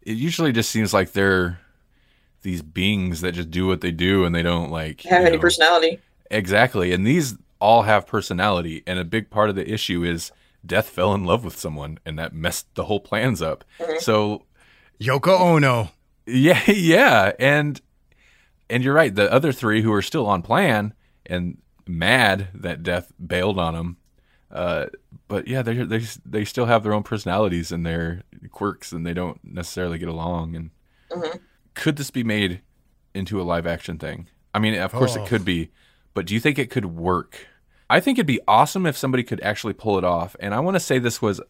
it 0.02 0.18
usually 0.18 0.52
just 0.52 0.68
seems 0.70 0.92
like 0.92 1.12
they're 1.12 1.58
these 2.42 2.60
beings 2.60 3.22
that 3.22 3.32
just 3.32 3.50
do 3.50 3.66
what 3.66 3.80
they 3.80 3.92
do 3.92 4.26
and 4.26 4.34
they 4.34 4.42
don't 4.42 4.70
like 4.70 5.00
Have 5.04 5.24
any 5.24 5.36
know- 5.36 5.40
personality. 5.40 6.00
exactly 6.30 6.92
and 6.92 7.06
these 7.06 7.34
all 7.62 7.84
have 7.84 8.06
personality 8.06 8.82
and 8.86 8.98
a 8.98 9.06
big 9.06 9.30
part 9.30 9.48
of 9.48 9.56
the 9.56 9.66
issue 9.72 10.04
is 10.04 10.32
death 10.66 10.90
fell 10.90 11.14
in 11.14 11.24
love 11.24 11.46
with 11.46 11.56
someone 11.58 11.96
and 12.04 12.18
that 12.18 12.34
messed 12.34 12.66
the 12.74 12.84
whole 12.84 13.00
plans 13.00 13.40
up 13.40 13.64
Mhm. 13.80 13.98
so 14.02 14.42
Yoko 15.00 15.40
Ono. 15.40 15.92
yeah 16.26 16.60
yeah 16.70 17.32
and 17.38 17.80
and 18.70 18.82
you're 18.84 18.94
right 18.94 19.14
the 19.14 19.30
other 19.32 19.52
three 19.52 19.82
who 19.82 19.92
are 19.92 20.02
still 20.02 20.26
on 20.26 20.42
plan 20.42 20.92
and 21.26 21.58
mad 21.86 22.48
that 22.54 22.82
death 22.82 23.12
bailed 23.24 23.58
on 23.58 23.74
them 23.74 23.96
uh 24.50 24.86
but 25.28 25.46
yeah 25.48 25.62
they 25.62 25.74
they 25.84 26.02
they 26.24 26.44
still 26.44 26.66
have 26.66 26.82
their 26.82 26.92
own 26.92 27.02
personalities 27.02 27.70
and 27.72 27.84
their 27.86 28.22
quirks 28.50 28.92
and 28.92 29.04
they 29.06 29.14
don't 29.14 29.40
necessarily 29.44 29.98
get 29.98 30.08
along. 30.08 30.54
And 30.56 30.70
Mhm. 31.10 31.40
could 31.74 31.96
this 31.96 32.10
be 32.10 32.24
made 32.24 32.60
into 33.14 33.40
a 33.40 33.44
live 33.44 33.66
action 33.66 33.98
thing? 33.98 34.28
I 34.54 34.58
mean 34.58 34.74
of 34.74 34.92
course 34.92 35.16
Oh. 35.16 35.22
it 35.22 35.28
could 35.28 35.44
be 35.44 35.70
but 36.14 36.26
do 36.26 36.34
you 36.34 36.40
think 36.40 36.58
it 36.58 36.70
could 36.70 36.86
work? 36.86 37.46
I 37.90 38.00
think 38.00 38.18
it'd 38.18 38.26
be 38.26 38.40
awesome 38.48 38.86
if 38.86 38.96
somebody 38.96 39.22
could 39.22 39.40
actually 39.42 39.74
pull 39.74 39.98
it 39.98 40.04
off. 40.04 40.34
And 40.40 40.54
i 40.54 40.60
want 40.60 40.74
to 40.76 40.80
say 40.80 40.98
this 40.98 41.20
was 41.22 41.40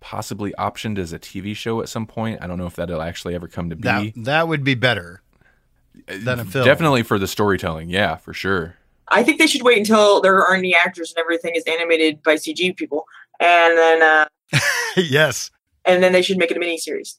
possibly 0.00 0.52
optioned 0.58 0.98
as 0.98 1.12
a 1.12 1.18
tv 1.18 1.56
show 1.56 1.80
at 1.80 1.88
some 1.88 2.06
point. 2.06 2.38
I 2.42 2.46
don't 2.46 2.58
know 2.58 2.66
if 2.66 2.76
that'll 2.76 3.00
actually 3.02 3.34
ever 3.34 3.48
come 3.48 3.70
to 3.70 3.76
be. 3.76 3.82
That 3.82 4.12
that 4.24 4.48
would 4.48 4.64
be 4.64 4.74
better 4.74 5.21
than 6.06 6.40
a 6.40 6.44
film. 6.44 6.64
Definitely 6.64 7.02
for 7.02 7.18
the 7.18 7.26
storytelling. 7.26 7.88
Yeah, 7.90 8.16
for 8.16 8.32
sure. 8.32 8.76
I 9.08 9.22
think 9.22 9.38
they 9.38 9.46
should 9.46 9.62
wait 9.62 9.78
until 9.78 10.20
there 10.20 10.40
aren't 10.42 10.60
any 10.60 10.74
actors 10.74 11.12
and 11.14 11.20
everything 11.20 11.54
is 11.54 11.64
animated 11.64 12.22
by 12.22 12.36
CG 12.36 12.76
people, 12.76 13.04
and 13.40 13.76
then 13.76 14.02
uh, 14.02 14.24
yes. 14.96 15.50
and 15.84 16.02
then 16.02 16.12
they 16.12 16.22
should 16.22 16.38
make 16.38 16.50
it 16.50 16.56
a 16.56 16.60
mini 16.60 16.78
series. 16.78 17.18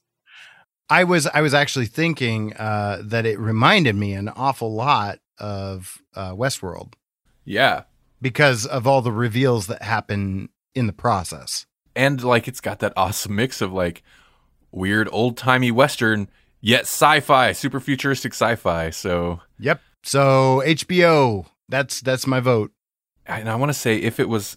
I 0.90 1.04
was 1.04 1.26
I 1.28 1.40
was 1.40 1.54
actually 1.54 1.86
thinking 1.86 2.52
uh, 2.54 3.00
that 3.04 3.24
it 3.26 3.38
reminded 3.38 3.94
me 3.96 4.12
an 4.12 4.28
awful 4.28 4.74
lot 4.74 5.18
of 5.38 5.98
uh, 6.14 6.32
Westworld 6.32 6.94
Yeah. 7.44 7.84
because 8.20 8.66
of 8.66 8.86
all 8.86 9.00
the 9.02 9.10
reveals 9.12 9.66
that 9.68 9.82
happen 9.82 10.48
in 10.74 10.86
the 10.86 10.92
process. 10.92 11.66
And 11.96 12.22
like 12.22 12.48
it's 12.48 12.60
got 12.60 12.80
that 12.80 12.92
awesome 12.96 13.34
mix 13.36 13.60
of 13.60 13.72
like 13.72 14.02
weird 14.72 15.08
old 15.10 15.36
timey 15.36 15.70
Western, 15.70 16.28
yet 16.64 16.82
sci 16.82 17.20
fi, 17.20 17.52
super 17.52 17.78
futuristic 17.80 18.32
sci 18.32 18.56
fi. 18.56 18.90
So 18.90 19.40
Yep. 19.58 19.80
So 20.02 20.62
HBO, 20.66 21.46
that's 21.68 22.00
that's 22.00 22.26
my 22.26 22.40
vote. 22.40 22.72
and 23.26 23.48
I 23.48 23.54
want 23.56 23.70
to 23.70 23.78
say 23.78 23.96
if 23.96 24.18
it 24.20 24.28
was, 24.28 24.56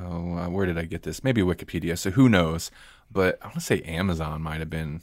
oh, 0.00 0.34
uh, 0.38 0.48
where 0.48 0.66
did 0.66 0.78
I 0.78 0.84
get 0.84 1.02
this? 1.02 1.22
Maybe 1.22 1.42
Wikipedia. 1.42 1.96
So 1.98 2.10
who 2.10 2.28
knows? 2.28 2.70
But 3.10 3.38
I 3.42 3.46
want 3.46 3.54
to 3.54 3.60
say 3.60 3.80
Amazon 3.82 4.42
might 4.42 4.60
have 4.60 4.70
been 4.70 5.02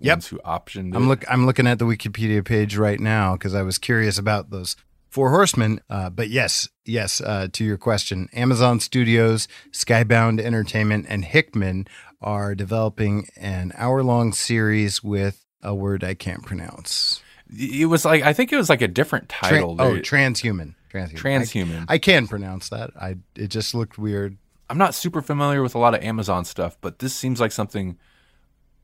Yep. 0.00 0.16
ones 0.16 0.26
who 0.28 0.38
optioned 0.44 0.92
it. 0.92 0.96
I'm 0.96 1.08
look 1.08 1.24
I'm 1.30 1.46
looking 1.46 1.66
at 1.66 1.78
the 1.78 1.86
Wikipedia 1.86 2.44
page 2.44 2.76
right 2.76 3.00
now 3.00 3.32
because 3.34 3.54
I 3.54 3.62
was 3.62 3.78
curious 3.78 4.18
about 4.18 4.50
those 4.50 4.76
four 5.08 5.30
horsemen. 5.30 5.80
Uh, 5.88 6.10
but 6.10 6.28
yes, 6.28 6.68
yes, 6.84 7.22
uh, 7.22 7.48
to 7.52 7.64
your 7.64 7.78
question, 7.78 8.28
Amazon 8.34 8.78
Studios, 8.80 9.48
Skybound 9.72 10.38
Entertainment, 10.40 11.06
and 11.08 11.24
Hickman 11.24 11.86
are 12.20 12.54
developing 12.54 13.28
an 13.36 13.72
hour 13.76 14.02
long 14.02 14.32
series 14.34 15.02
with 15.02 15.45
a 15.62 15.74
word 15.74 16.04
I 16.04 16.14
can't 16.14 16.44
pronounce. 16.44 17.22
It 17.56 17.88
was 17.88 18.04
like 18.04 18.22
I 18.22 18.32
think 18.32 18.52
it 18.52 18.56
was 18.56 18.68
like 18.68 18.82
a 18.82 18.88
different 18.88 19.28
Tran- 19.28 19.50
title. 19.50 19.76
oh, 19.78 19.94
transhuman. 19.98 20.74
Transhuman. 20.92 21.14
transhuman. 21.14 21.84
I, 21.88 21.94
I 21.94 21.98
can 21.98 22.26
pronounce 22.26 22.68
that. 22.70 22.90
I 23.00 23.16
it 23.36 23.48
just 23.48 23.74
looked 23.74 23.98
weird. 23.98 24.36
I'm 24.68 24.78
not 24.78 24.94
super 24.94 25.22
familiar 25.22 25.62
with 25.62 25.74
a 25.74 25.78
lot 25.78 25.94
of 25.94 26.02
Amazon 26.02 26.44
stuff, 26.44 26.76
but 26.80 26.98
this 26.98 27.14
seems 27.14 27.40
like 27.40 27.52
something 27.52 27.96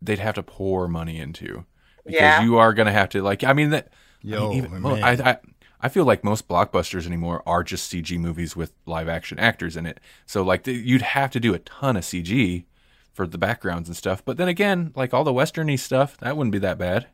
they'd 0.01 0.21
have 0.21 0.37
to 0.37 0.43
pour 0.43 0.87
money 0.89 1.19
into 1.19 1.65
because 2.05 2.21
Yeah. 2.21 2.43
you 2.43 2.57
are 2.59 2.73
going 2.73 2.87
to 2.87 2.93
have 2.93 3.09
to 3.11 3.23
like. 3.23 3.43
I 3.45 3.53
mean 3.53 3.71
that. 3.71 3.89
I, 4.25 4.29
Yo, 4.29 4.51
mean, 4.51 4.59
even, 4.65 4.83
man. 4.83 5.03
I, 5.03 5.31
I 5.33 5.37
I 5.81 5.89
feel 5.89 6.05
like 6.05 6.23
most 6.23 6.47
blockbusters 6.47 7.07
anymore 7.07 7.43
are 7.45 7.65
just 7.65 7.93
CG 7.93 8.17
movies 8.17 8.55
with 8.55 8.73
live 8.87 9.09
action 9.09 9.41
actors 9.41 9.77
in 9.77 9.85
it. 9.87 9.99
So 10.27 10.45
like 10.45 10.63
the, 10.63 10.73
you'd 10.73 11.03
have 11.03 11.33
to 11.33 11.41
do 11.41 11.55
a 11.55 11.59
ton 11.59 11.97
of 11.97 12.05
CG 12.05 12.65
for 13.12 13.27
the 13.27 13.38
backgrounds 13.38 13.88
and 13.88 13.96
stuff. 13.96 14.25
But 14.25 14.37
then 14.37 14.48
again, 14.48 14.92
like 14.96 15.12
all 15.12 15.25
the 15.25 15.33
westerny 15.33 15.79
stuff, 15.79 16.16
that 16.18 16.37
wouldn't 16.37 16.53
be 16.53 16.59
that 16.61 16.79
bad. 16.79 17.07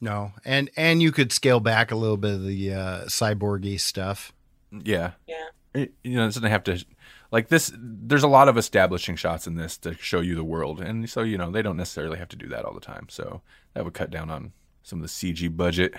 No, 0.00 0.32
and 0.44 0.70
and 0.76 1.02
you 1.02 1.12
could 1.12 1.32
scale 1.32 1.60
back 1.60 1.90
a 1.90 1.96
little 1.96 2.16
bit 2.16 2.34
of 2.34 2.44
the 2.44 2.72
uh, 2.72 3.04
cyborgy 3.04 3.78
stuff. 3.78 4.32
Yeah. 4.72 5.12
Yeah. 5.26 5.46
It, 5.74 5.92
you 6.02 6.16
know, 6.16 6.24
it 6.24 6.28
doesn't 6.28 6.42
have 6.44 6.64
to 6.64 6.84
like 7.30 7.48
this. 7.48 7.72
There's 7.76 8.22
a 8.22 8.28
lot 8.28 8.48
of 8.48 8.56
establishing 8.56 9.16
shots 9.16 9.46
in 9.46 9.56
this 9.56 9.76
to 9.78 9.94
show 9.94 10.20
you 10.20 10.34
the 10.34 10.44
world, 10.44 10.80
and 10.80 11.08
so 11.08 11.20
you 11.20 11.36
know 11.38 11.50
they 11.50 11.62
don't 11.62 11.76
necessarily 11.76 12.18
have 12.18 12.28
to 12.28 12.36
do 12.36 12.48
that 12.48 12.64
all 12.64 12.74
the 12.74 12.80
time. 12.80 13.06
So 13.08 13.42
that 13.74 13.84
would 13.84 13.94
cut 13.94 14.10
down 14.10 14.30
on 14.30 14.52
some 14.82 15.00
of 15.00 15.02
the 15.02 15.08
CG 15.08 15.54
budget. 15.54 15.94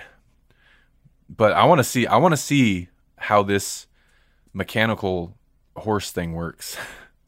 But 1.28 1.52
I 1.52 1.64
want 1.64 1.78
to 1.78 1.84
see. 1.84 2.06
I 2.06 2.16
want 2.16 2.32
to 2.32 2.36
see 2.36 2.88
how 3.16 3.42
this 3.42 3.86
mechanical 4.52 5.36
horse 5.76 6.10
thing 6.10 6.32
works. 6.32 6.76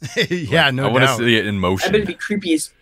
yeah, 0.31 0.71
no 0.71 0.85
I 0.89 0.93
want 0.93 1.03
to 1.03 1.07
doubt. 1.07 1.19
see 1.19 1.37
it 1.37 1.47
in 1.47 1.57
I 1.57 1.59
motion. 1.59 1.93
bet 1.93 1.97
it'd 1.97 2.09
be 2.09 2.15
creepy 2.15 2.55
as 2.55 2.73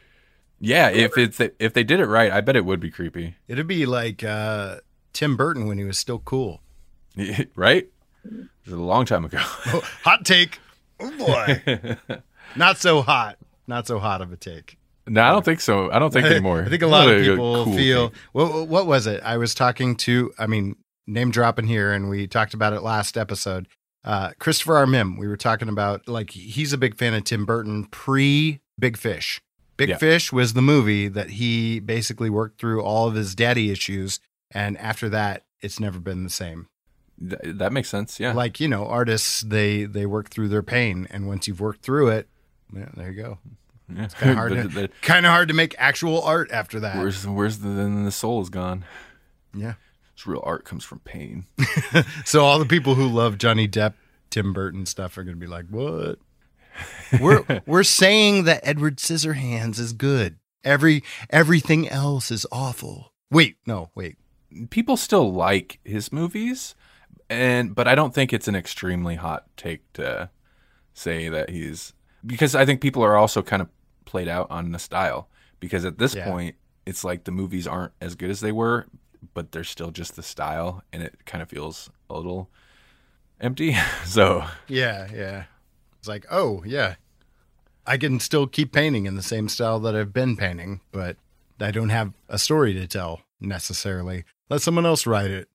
yeah, 0.65 0.91
if 0.91 1.19
it's 1.19 1.41
if 1.59 1.73
they 1.75 1.83
did 1.83 1.99
it 1.99 2.07
right, 2.07 2.31
I 2.31 2.41
bet 2.41 2.55
it 2.55 2.65
would 2.65 2.79
be 2.79 2.89
creepy. 2.89 3.35
It'd 3.49 3.67
be 3.67 3.85
like 3.85 4.23
uh, 4.23 4.77
Tim 5.13 5.37
Burton 5.37 5.67
when 5.67 5.77
he 5.77 5.83
was 5.85 5.99
still 5.99 6.21
cool. 6.21 6.61
right? 7.57 7.89
It 8.25 8.49
was 8.65 8.73
a 8.73 8.77
long 8.77 9.05
time 9.05 9.25
ago. 9.25 9.39
Oh, 9.43 9.83
hot 10.05 10.25
take. 10.25 10.61
Oh 11.01 11.11
boy, 11.19 11.97
not 12.55 12.79
so 12.79 13.03
hot. 13.03 13.39
Not 13.67 13.89
so 13.89 13.99
hot 13.99 14.23
of 14.23 14.33
a 14.33 14.37
take. 14.37 14.79
no, 15.09 15.21
I 15.21 15.31
don't 15.31 15.45
think 15.45 15.61
so. 15.61 15.91
I 15.91 15.99
don't 15.99 16.13
think 16.13 16.27
anymore. 16.27 16.63
I 16.65 16.69
think 16.69 16.83
a 16.83 16.87
lot 16.87 17.09
of 17.09 17.21
people 17.21 17.65
cool 17.65 17.75
feel. 17.75 18.13
What, 18.31 18.69
what 18.69 18.87
was 18.87 19.09
it? 19.09 19.21
I 19.25 19.39
was 19.39 19.55
talking 19.57 19.97
to. 19.97 20.33
I 20.39 20.47
mean, 20.47 20.77
name 21.09 21.33
dropping 21.33 21.67
here, 21.67 21.93
and 21.93 22.09
we 22.09 22.29
talked 22.29 22.55
about 22.55 22.73
it 22.73 22.83
last 22.83 23.17
episode. 23.19 23.67
Uh, 24.05 24.33
Christopher 24.39 24.77
R. 24.77 24.87
Mim, 24.87 25.17
we 25.17 25.29
were 25.29 25.37
talking 25.37 25.69
about 25.69 26.09
like 26.09 26.31
he's 26.31 26.73
a 26.73 26.79
big 26.79 26.97
fan 26.97 27.15
of 27.15 27.25
Tim 27.25 27.45
Burton 27.45 27.85
pre 27.87 28.61
Big 28.79 28.97
Fish. 28.97 29.41
Big 29.77 29.91
Yeah. 29.91 29.97
Fish 29.99 30.33
was 30.33 30.53
the 30.55 30.63
movie 30.63 31.09
that 31.09 31.31
he 31.31 31.81
basically 31.81 32.29
worked 32.31 32.61
through 32.61 32.83
all 32.83 33.07
of 33.09 33.15
his 33.15 33.35
daddy 33.35 33.71
issues, 33.71 34.21
and 34.51 34.77
after 34.79 35.09
that, 35.09 35.45
it's 35.61 35.79
never 35.81 35.99
been 35.99 36.25
the 36.25 36.31
same. 36.31 36.69
Th- 37.21 37.41
that 37.45 37.73
makes 37.73 37.89
sense. 37.89 38.19
Yeah. 38.19 38.33
Like 38.33 38.59
you 38.61 38.69
know, 38.69 38.87
artists 38.87 39.41
they 39.43 39.85
they 39.85 40.05
work 40.07 40.31
through 40.31 40.49
their 40.49 40.63
pain, 40.63 41.07
and 41.11 41.27
once 41.29 41.47
you've 41.47 41.61
worked 41.61 41.83
through 41.83 42.09
it, 42.09 42.29
yeah, 42.75 42.89
there 42.97 43.11
you 43.13 43.23
go. 43.23 43.39
yeah. 43.95 44.09
Kind 44.09 44.31
of 44.33 44.37
hard, 44.37 44.53
to, 44.53 44.69
the- 44.69 44.91
kind 45.03 45.25
of 45.27 45.31
hard 45.31 45.49
to 45.49 45.55
make 45.55 45.75
actual 45.79 46.21
art 46.23 46.51
after 46.51 46.81
that. 46.81 46.97
where's 46.99 47.27
where's 47.27 47.59
the 47.59 47.69
then 47.69 48.05
the 48.05 48.11
soul 48.13 48.43
is 48.43 48.49
gone? 48.51 48.85
yeah. 49.55 49.75
This 50.17 50.27
real 50.27 50.43
art 50.45 50.65
comes 50.65 50.85
from 50.85 51.01
pain. 51.01 51.47
So 52.25 52.45
all 52.45 52.59
the 52.59 52.65
people 52.67 52.95
who 52.95 53.07
love 53.09 53.39
Johnny 53.39 53.69
Depp, 53.69 53.95
Tim 54.31 54.53
Burton 54.53 54.87
stuff 54.87 55.17
are 55.19 55.25
going 55.25 55.37
to 55.37 55.41
be 55.41 55.47
like, 55.47 55.67
"What? 55.69 56.19
We're 57.21 57.45
we're 57.67 57.83
saying 57.85 58.45
that 58.45 58.61
Edward 58.67 58.97
Scissorhands 58.97 59.79
is 59.79 59.93
good. 59.93 60.37
Every 60.65 61.03
everything 61.31 61.89
else 61.89 62.31
is 62.31 62.47
awful." 62.53 63.13
Wait, 63.31 63.57
no, 63.67 63.91
wait. 63.95 64.17
People 64.71 64.97
still 64.97 65.33
like 65.33 65.81
his 65.85 66.13
movies, 66.13 66.75
and 67.31 67.75
but 67.75 67.89
I 67.89 67.95
don't 67.95 68.15
think 68.15 68.33
it's 68.33 68.49
an 68.49 68.55
extremely 68.57 69.17
hot 69.17 69.45
take 69.57 69.91
to 69.95 70.31
say 70.95 71.29
that 71.29 71.51
he's 71.51 71.93
because 72.25 72.55
I 72.55 72.65
think 72.65 72.81
people 72.81 73.03
are 73.03 73.17
also 73.17 73.43
kind 73.43 73.63
of 73.63 73.69
played 74.05 74.29
out 74.29 74.51
on 74.51 74.73
the 74.73 74.79
style 74.79 75.29
because 75.61 75.85
at 75.85 75.99
this 75.99 76.15
Yeah. 76.15 76.27
point 76.27 76.57
it's 76.87 77.05
like 77.05 77.25
the 77.25 77.31
movies 77.31 77.67
aren't 77.67 77.93
as 78.01 78.15
good 78.15 78.31
as 78.31 78.41
they 78.41 78.53
were, 78.53 78.87
but 79.35 79.53
they're 79.53 79.65
still 79.65 79.91
just 79.91 80.17
the 80.17 80.23
style, 80.23 80.83
and 80.93 81.03
it 81.03 81.25
kind 81.27 81.43
of 81.43 81.49
feels 81.49 81.91
a 82.11 82.15
little 82.17 82.51
empty. 83.41 83.77
so 84.05 84.45
Yeah, 84.69 85.09
yeah. 85.13 85.45
It's 85.99 86.09
like, 86.09 86.27
oh 86.31 86.63
yeah, 86.67 86.97
I 87.87 87.97
can 87.97 88.21
still 88.21 88.47
keep 88.47 88.73
painting 88.73 89.07
in 89.07 89.15
the 89.15 89.23
same 89.23 89.49
style 89.49 89.79
that 89.81 89.95
I've 89.95 90.13
been 90.13 90.37
painting, 90.37 90.81
but 90.91 91.17
I 91.61 91.71
don't 91.71 91.91
have 91.91 92.13
a 92.29 92.39
story 92.39 92.73
to 92.75 92.87
tell 92.87 93.21
necessarily. 93.41 94.25
Let 94.49 94.63
someone 94.63 94.87
else 94.87 95.07
write 95.07 95.31
it. 95.31 95.49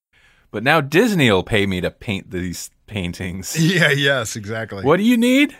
But 0.50 0.62
now 0.62 0.80
Disney 0.80 1.30
will 1.30 1.42
pay 1.42 1.66
me 1.66 1.80
to 1.82 1.90
paint 1.90 2.30
these 2.30 2.70
paintings. 2.86 3.54
Yeah. 3.60 3.90
Yes. 3.90 4.36
Exactly. 4.36 4.82
what 4.82 4.96
do 4.96 5.02
you 5.02 5.16
need? 5.18 5.54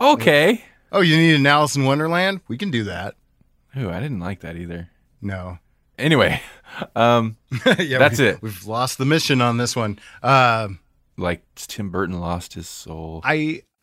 Okay. 0.00 0.64
Oh, 0.92 1.00
you 1.00 1.16
need 1.16 1.36
an 1.36 1.46
Alice 1.46 1.76
in 1.76 1.84
Wonderland? 1.84 2.40
We 2.48 2.58
can 2.58 2.70
do 2.70 2.84
that. 2.84 3.14
Ooh, 3.78 3.90
I 3.90 4.00
didn't 4.00 4.20
like 4.20 4.40
that 4.40 4.56
either. 4.56 4.88
No. 5.20 5.58
Anyway, 5.98 6.40
um, 6.96 7.36
yeah, 7.78 7.98
That's 7.98 8.18
we- 8.18 8.26
it. 8.26 8.42
We've 8.42 8.66
lost 8.66 8.98
the 8.98 9.04
mission 9.06 9.40
on 9.40 9.56
this 9.56 9.74
one. 9.76 9.98
Um, 10.22 10.80
like 11.16 11.42
Tim 11.54 11.90
Burton 11.90 12.20
lost 12.20 12.54
his 12.54 12.68
soul. 12.68 13.20
I, 13.24 13.62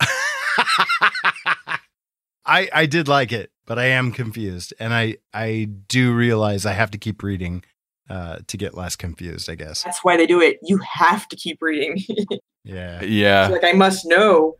I, 2.46 2.68
I 2.72 2.86
did 2.86 3.08
like 3.08 3.32
it, 3.32 3.50
but 3.66 3.78
I 3.78 3.86
am 3.86 4.12
confused, 4.12 4.74
and 4.78 4.92
I, 4.92 5.16
I 5.32 5.68
do 5.88 6.12
realize 6.14 6.66
I 6.66 6.72
have 6.72 6.90
to 6.92 6.98
keep 6.98 7.22
reading 7.22 7.64
uh, 8.10 8.38
to 8.46 8.56
get 8.56 8.74
less 8.76 8.96
confused. 8.96 9.48
I 9.48 9.54
guess. 9.54 9.82
That's 9.82 10.04
why 10.04 10.16
they 10.16 10.26
do 10.26 10.40
it. 10.42 10.58
You 10.62 10.78
have 10.78 11.26
to 11.28 11.36
keep 11.36 11.58
reading. 11.62 11.98
Yeah. 12.64 13.02
yeah. 13.02 13.48
like 13.48 13.64
I 13.64 13.72
must 13.72 14.06
know. 14.06 14.56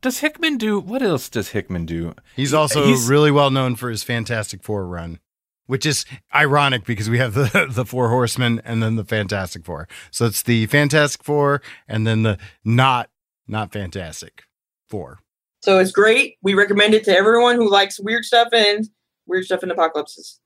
Does 0.00 0.18
Hickman 0.18 0.58
do 0.58 0.78
what 0.78 1.02
else 1.02 1.28
does 1.28 1.48
Hickman 1.50 1.86
do? 1.86 2.14
He's 2.36 2.52
also 2.52 2.84
He's- 2.84 3.08
really 3.08 3.30
well 3.30 3.50
known 3.50 3.74
for 3.76 3.88
his 3.90 4.02
Fantastic 4.02 4.62
Four 4.62 4.86
run, 4.86 5.18
which 5.66 5.86
is 5.86 6.04
ironic 6.34 6.84
because 6.84 7.08
we 7.10 7.18
have 7.18 7.34
the 7.34 7.66
the 7.70 7.84
Four 7.84 8.08
Horsemen 8.10 8.60
and 8.64 8.82
then 8.82 8.96
the 8.96 9.04
Fantastic 9.04 9.64
Four. 9.64 9.88
So 10.10 10.26
it's 10.26 10.42
the 10.42 10.66
Fantastic 10.66 11.22
Four 11.24 11.62
and 11.88 12.06
then 12.06 12.22
the 12.22 12.38
not 12.64 13.10
not 13.46 13.72
Fantastic 13.72 14.42
Four. 14.88 15.18
So 15.62 15.78
it's 15.78 15.92
great. 15.92 16.36
We 16.42 16.54
recommend 16.54 16.92
it 16.94 17.04
to 17.04 17.16
everyone 17.16 17.56
who 17.56 17.70
likes 17.70 17.98
weird 17.98 18.24
stuff 18.24 18.48
and 18.52 18.88
weird 19.26 19.44
stuff 19.46 19.62
in 19.62 19.70
apocalypses. 19.70 20.40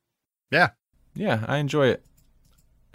Yeah, 0.51 0.71
Yeah. 1.15 1.45
I 1.49 1.59
enjoy 1.59 1.89
it. 1.89 2.05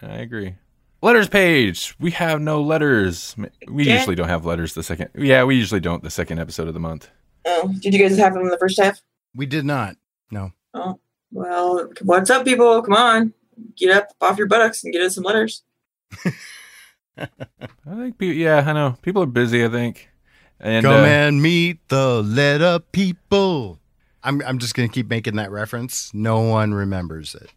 I 0.02 0.16
agree. 0.18 0.56
Letters 1.02 1.28
page. 1.28 1.96
We 2.00 2.12
have 2.12 2.40
no 2.42 2.62
letters. 2.62 3.36
We 3.68 3.84
Yeah. 3.86 3.96
usually 3.98 4.16
don't 4.16 4.30
have 4.30 4.46
letters 4.46 4.74
the 4.74 4.84
second. 4.84 5.10
Yeah, 5.16 5.44
we 5.44 5.56
usually 5.56 5.82
don't 5.82 6.02
the 6.02 6.10
second 6.10 6.40
episode 6.40 6.70
of 6.70 6.74
the 6.74 6.80
month. 6.80 7.10
Oh, 7.46 7.74
did 7.82 7.94
you 7.94 8.00
guys 8.02 8.18
have 8.18 8.34
them 8.34 8.44
in 8.44 8.50
the 8.50 8.58
first 8.58 8.80
half? 8.82 9.02
We 9.36 9.46
did 9.46 9.66
not. 9.66 9.98
No. 10.32 10.52
Oh, 10.74 11.00
well, 11.34 11.90
what's 12.02 12.30
up, 12.30 12.46
people? 12.46 12.82
Come 12.82 12.94
on, 12.94 13.34
get 13.76 13.96
up 13.96 14.10
off 14.22 14.38
your 14.38 14.48
buttocks 14.48 14.84
and 14.84 14.94
get 14.94 15.02
us 15.02 15.16
some 15.16 15.24
letters. 15.24 15.64
I 17.18 17.28
think. 17.86 18.18
Pe- 18.18 18.34
yeah, 18.34 18.64
I 18.66 18.74
know. 18.74 18.98
People 19.02 19.24
are 19.24 19.28
busy. 19.28 19.64
I 19.66 19.70
think. 19.70 20.10
And 20.60 20.86
Come 20.86 21.04
uh, 21.04 21.08
and 21.08 21.42
meet 21.42 21.88
the 21.90 22.22
letter 22.24 22.80
people. 22.80 23.80
I'm 24.24 24.42
I'm 24.44 24.60
just 24.60 24.76
gonna 24.76 24.88
keep 24.88 25.10
making 25.10 25.36
that 25.36 25.52
reference. 25.52 26.14
No 26.14 26.42
one 26.42 26.74
remembers 26.74 27.36
it. 27.36 27.52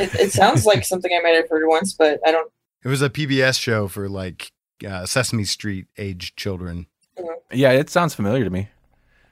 It, 0.00 0.14
it 0.14 0.32
sounds 0.32 0.66
like 0.66 0.84
something 0.86 1.10
I 1.12 1.22
might 1.22 1.36
have 1.36 1.48
heard 1.48 1.66
once, 1.66 1.94
but 1.94 2.20
I 2.26 2.32
don't. 2.32 2.50
It 2.82 2.88
was 2.88 3.02
a 3.02 3.10
PBS 3.10 3.60
show 3.60 3.88
for 3.88 4.08
like 4.08 4.52
uh, 4.86 5.06
Sesame 5.06 5.44
Street 5.44 5.86
age 5.96 6.34
children. 6.36 6.86
yeah, 7.52 7.72
it 7.72 7.90
sounds 7.90 8.14
familiar 8.14 8.44
to 8.44 8.50
me. 8.50 8.68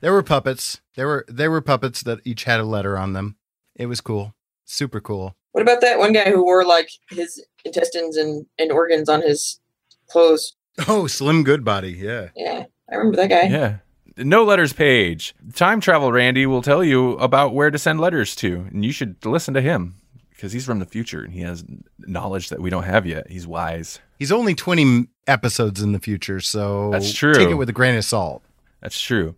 There 0.01 0.13
were 0.13 0.23
puppets. 0.23 0.81
There 0.95 1.07
were 1.07 1.25
there 1.29 1.51
were 1.51 1.61
puppets 1.61 2.03
that 2.03 2.21
each 2.25 2.45
had 2.45 2.61
a 2.61 2.65
letter 2.65 2.97
on 2.97 3.13
them. 3.13 3.37
It 3.77 3.87
was 3.87 4.01
cool. 4.01 4.35
Super 4.65 5.01
cool. 5.01 5.37
What 5.53 5.63
about 5.63 5.81
that 5.81 5.99
one 5.99 6.13
guy 6.13 6.31
who 6.31 6.45
wore 6.45 6.65
like 6.65 6.91
his 7.11 7.45
intestines 7.65 8.17
and, 8.17 8.47
and 8.59 8.71
organs 8.73 9.09
on 9.09 9.23
his 9.23 9.61
clothes? 10.09 10.55
Oh, 10.89 11.07
Slim 11.07 11.45
Goodbody. 11.45 11.93
Yeah. 11.93 12.29
Yeah, 12.37 12.65
I 12.91 12.95
remember 12.97 13.17
that 13.17 13.31
guy. 13.31 13.45
Yeah. 13.45 13.77
No 14.19 14.45
letters 14.45 14.73
page. 14.73 15.35
Time 15.55 15.81
travel 15.81 16.11
Randy 16.11 16.47
will 16.47 16.63
tell 16.63 16.83
you 16.83 17.13
about 17.13 17.55
where 17.55 17.71
to 17.71 17.79
send 17.79 18.01
letters 18.01 18.35
to, 18.37 18.67
and 18.71 18.85
you 18.85 18.93
should 18.93 19.25
listen 19.25 19.55
to 19.55 19.61
him 19.61 19.97
because 20.31 20.53
he's 20.53 20.65
from 20.67 20.79
the 20.79 20.87
future 20.87 21.23
and 21.23 21.33
he 21.33 21.41
has 21.41 21.65
knowledge 21.99 22.49
that 22.51 22.61
we 22.61 22.69
don't 22.71 22.85
have 22.85 23.07
yet. 23.07 23.31
He's 23.31 23.47
wise. 23.47 23.99
He's 24.19 24.33
only 24.33 24.55
20 24.55 25.09
episodes 25.27 25.81
in 25.83 25.93
the 25.93 25.99
future, 25.99 26.41
so 26.41 26.91
That's 26.91 27.13
true. 27.13 27.35
take 27.35 27.49
it 27.49 27.55
with 27.55 27.69
a 27.69 27.73
grain 27.75 27.97
of 27.97 28.05
salt. 28.05 28.43
That's 28.81 29.01
true. 29.01 29.35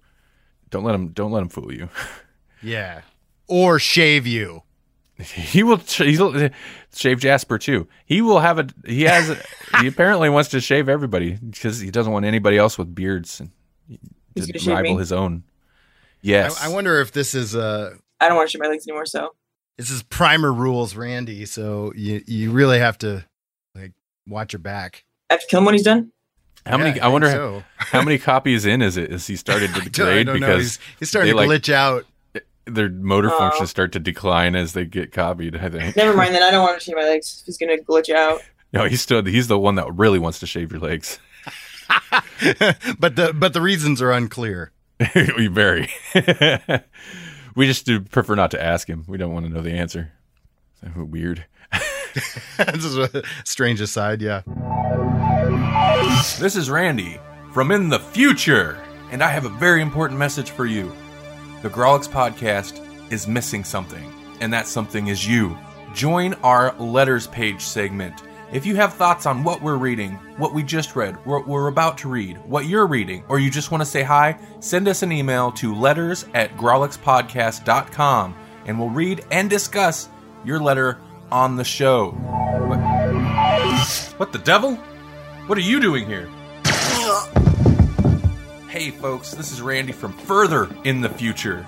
Don't 0.71 0.85
let 0.85 0.95
him. 0.95 1.09
Don't 1.09 1.31
let 1.33 1.43
him 1.43 1.49
fool 1.49 1.73
you. 1.73 1.89
Yeah. 2.61 3.03
Or 3.49 3.79
shave 3.79 4.27
you. 4.27 4.63
he 5.19 5.63
will. 5.63 5.79
He'll 5.79 6.51
shave 6.95 7.19
Jasper 7.19 7.59
too. 7.59 7.89
He 8.07 8.23
will 8.23 8.39
have 8.41 8.59
a. 8.59 8.69
He 8.87 9.03
has. 9.03 9.31
A, 9.31 9.39
he 9.81 9.87
apparently 9.89 10.29
wants 10.29 10.51
to 10.51 10.61
shave 10.61 10.89
everybody 10.89 11.33
because 11.33 11.81
he 11.81 11.91
doesn't 11.91 12.13
want 12.13 12.25
anybody 12.25 12.57
else 12.57 12.79
with 12.79 12.95
beards 12.95 13.41
and 13.41 13.51
to 14.37 14.71
rival 14.71 14.99
his 14.99 15.13
own. 15.13 15.43
Yes. 16.21 16.63
I, 16.63 16.67
I 16.67 16.69
wonder 16.73 17.01
if 17.01 17.13
this 17.13 17.35
is 17.35 17.57
uh 17.57 17.95
I 18.21 18.29
don't 18.29 18.37
want 18.37 18.49
to 18.49 18.53
shave 18.53 18.61
my 18.63 18.69
legs 18.69 18.87
anymore, 18.87 19.07
so 19.07 19.35
this 19.77 19.91
is 19.91 20.03
primer 20.03 20.53
rules, 20.53 20.95
Randy. 20.95 21.45
So 21.47 21.93
you 21.97 22.23
you 22.27 22.51
really 22.51 22.79
have 22.79 22.99
to 22.99 23.25
like 23.75 23.93
watch 24.27 24.53
your 24.53 24.61
back. 24.61 25.05
I 25.31 25.35
have 25.35 25.41
to 25.41 25.47
kill 25.49 25.59
him 25.61 25.65
when 25.67 25.75
he's 25.75 25.83
done. 25.85 26.13
How 26.67 26.77
many? 26.77 26.97
Yeah, 26.97 27.07
I 27.07 27.09
wonder 27.09 27.29
think 27.29 27.41
how, 27.41 27.63
how 27.99 28.03
many 28.03 28.19
copies 28.19 28.67
in 28.67 28.83
is 28.83 28.97
it? 28.97 29.11
Is 29.11 29.27
he 29.27 29.37
started 29.37 29.73
to 29.75 29.77
I 29.81 29.85
don't- 29.85 29.87
I 29.87 29.89
degrade 29.89 30.27
don't 30.27 30.41
know. 30.41 30.47
because 30.47 30.63
he's, 30.63 30.79
he's 30.99 31.09
starting 31.09 31.35
they, 31.35 31.43
to 31.43 31.49
like- 31.49 31.63
glitch 31.63 31.73
out. 31.73 32.05
Their 32.69 32.89
motor 32.89 33.31
Oh. 33.33 33.39
functions 33.39 33.71
start 33.71 33.93
to 33.93 33.99
decline 33.99 34.55
as 34.55 34.73
they 34.73 34.85
get 34.85 35.13
copied. 35.13 35.57
I 35.57 35.69
think. 35.69 35.97
Never 35.97 36.17
mind, 36.17 36.35
then 36.35 36.43
I 36.43 36.51
don't 36.51 36.63
want 36.63 36.79
to 36.79 36.85
shave 36.85 36.97
my 36.97 37.03
legs. 37.03 37.43
He's 37.45 37.59
gonna 37.59 37.77
glitch 37.79 38.15
out. 38.15 38.41
No, 38.73 38.85
he's 38.85 39.01
still 39.01 39.25
he's 39.25 39.49
the 39.49 39.59
one 39.59 39.77
that 39.77 39.93
really 39.95 40.19
wants 40.19 40.39
to 40.41 40.47
shave 40.47 40.71
your 40.73 40.81
legs. 40.81 41.19
but 42.99 43.17
the 43.17 43.33
but 43.35 43.53
the 43.53 43.61
reasons 43.61 44.03
are 44.03 44.13
unclear. 44.13 44.73
we 45.15 45.47
very. 45.47 45.89
we 47.55 47.67
just 47.67 47.87
do 47.87 48.01
prefer 48.01 48.35
not 48.35 48.51
to 48.51 48.63
ask 48.63 48.89
him. 48.89 49.05
We 49.09 49.17
don't 49.19 49.33
want 49.33 49.47
to 49.47 49.53
know 49.53 49.63
the 49.63 49.73
answer. 49.73 50.13
Weird. 50.97 51.45
this 52.57 52.85
is 52.85 52.97
a 52.99 53.23
strange 53.45 53.81
aside, 53.81 54.21
yeah. 54.23 54.43
This 56.41 56.57
is 56.57 56.71
Randy 56.71 57.19
from 57.53 57.71
in 57.71 57.89
the 57.89 57.99
future, 57.99 58.79
and 59.11 59.23
I 59.23 59.29
have 59.29 59.45
a 59.45 59.51
very 59.51 59.83
important 59.83 60.19
message 60.19 60.51
for 60.51 60.67
you. 60.67 60.93
The 61.61 61.69
Grawlix 61.69 62.09
podcast 62.09 62.81
is 63.11 63.27
missing 63.27 63.65
something, 63.65 64.13
and 64.41 64.53
that 64.53 64.69
something 64.69 65.09
is 65.09 65.27
you. 65.27 65.59
Join 65.93 66.35
our 66.35 66.73
letters 66.79 67.27
page 67.27 67.63
segment. 67.63 68.23
If 68.53 68.65
you 68.65 68.77
have 68.77 68.95
thoughts 68.95 69.27
on 69.27 69.43
what 69.43 69.61
we're 69.61 69.77
reading, 69.77 70.13
what 70.37 70.55
we 70.55 70.63
just 70.63 70.95
read, 70.95 71.17
what 71.27 71.49
we're 71.49 71.67
about 71.67 71.99
to 71.99 72.09
read, 72.09 72.39
what 72.45 72.67
you're 72.67 72.87
reading, 72.87 73.25
or 73.29 73.41
you 73.41 73.51
just 73.51 73.73
want 73.73 73.81
to 73.81 73.87
say 73.87 74.05
hi, 74.05 74.39
send 74.61 74.87
us 74.87 75.03
an 75.03 75.11
email 75.11 75.51
to 75.53 75.75
letters 75.75 76.27
at 76.33 76.57
grawlixpodcast.com 76.57 78.37
and 78.67 78.79
we'll 78.79 78.91
read 78.91 79.25
and 79.33 79.51
discuss 79.51 80.09
your 80.45 80.61
letter 80.61 80.99
on 81.33 81.57
the 81.57 81.65
show. 81.65 82.13
What, 82.69 82.79
what 84.19 84.33
the 84.33 84.39
devil? 84.39 84.77
What 85.47 85.59
are 85.59 85.63
you 85.63 85.81
doing 85.81 86.07
here? 86.07 86.31
Hey 88.69 88.91
folks, 88.91 89.31
this 89.31 89.51
is 89.51 89.63
Randy 89.63 89.93
from 89.93 90.13
further 90.13 90.69
in 90.85 91.01
the 91.01 91.09
future. 91.09 91.67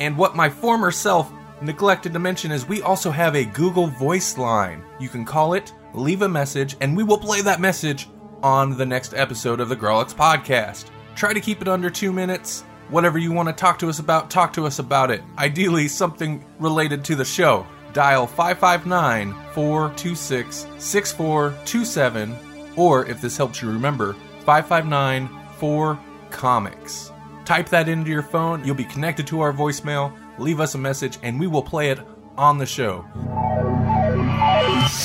And 0.00 0.16
what 0.16 0.34
my 0.34 0.50
former 0.50 0.90
self 0.90 1.30
neglected 1.62 2.12
to 2.12 2.18
mention 2.18 2.50
is 2.50 2.66
we 2.66 2.82
also 2.82 3.12
have 3.12 3.36
a 3.36 3.44
Google 3.44 3.86
Voice 3.86 4.36
line. 4.36 4.82
You 4.98 5.08
can 5.08 5.24
call 5.24 5.54
it, 5.54 5.72
leave 5.94 6.22
a 6.22 6.28
message, 6.28 6.76
and 6.80 6.96
we 6.96 7.04
will 7.04 7.18
play 7.18 7.40
that 7.42 7.60
message 7.60 8.08
on 8.42 8.76
the 8.76 8.84
next 8.84 9.14
episode 9.14 9.60
of 9.60 9.68
the 9.68 9.76
Grawlix 9.76 10.12
podcast. 10.12 10.86
Try 11.14 11.32
to 11.32 11.40
keep 11.40 11.62
it 11.62 11.68
under 11.68 11.88
two 11.88 12.12
minutes. 12.12 12.62
Whatever 12.88 13.18
you 13.18 13.30
want 13.30 13.48
to 13.48 13.54
talk 13.54 13.78
to 13.78 13.88
us 13.88 14.00
about, 14.00 14.28
talk 14.28 14.52
to 14.54 14.66
us 14.66 14.80
about 14.80 15.12
it. 15.12 15.22
Ideally, 15.38 15.86
something 15.86 16.44
related 16.58 17.04
to 17.04 17.14
the 17.14 17.24
show. 17.24 17.64
Dial 17.92 18.26
559 18.26 19.34
426 19.54 20.66
6427, 20.78 22.36
or 22.74 23.06
if 23.06 23.20
this 23.20 23.36
helps 23.36 23.62
you 23.62 23.70
remember, 23.70 24.14
559 24.44 25.28
4 25.58 26.00
Comics. 26.30 27.12
Type 27.44 27.68
that 27.70 27.88
into 27.88 28.10
your 28.10 28.22
phone, 28.22 28.64
you'll 28.64 28.74
be 28.74 28.84
connected 28.84 29.26
to 29.28 29.40
our 29.40 29.52
voicemail, 29.52 30.16
leave 30.38 30.60
us 30.60 30.74
a 30.74 30.78
message, 30.78 31.18
and 31.22 31.38
we 31.38 31.46
will 31.46 31.62
play 31.62 31.90
it 31.90 31.98
on 32.36 32.58
the 32.58 32.66
show. 32.66 33.04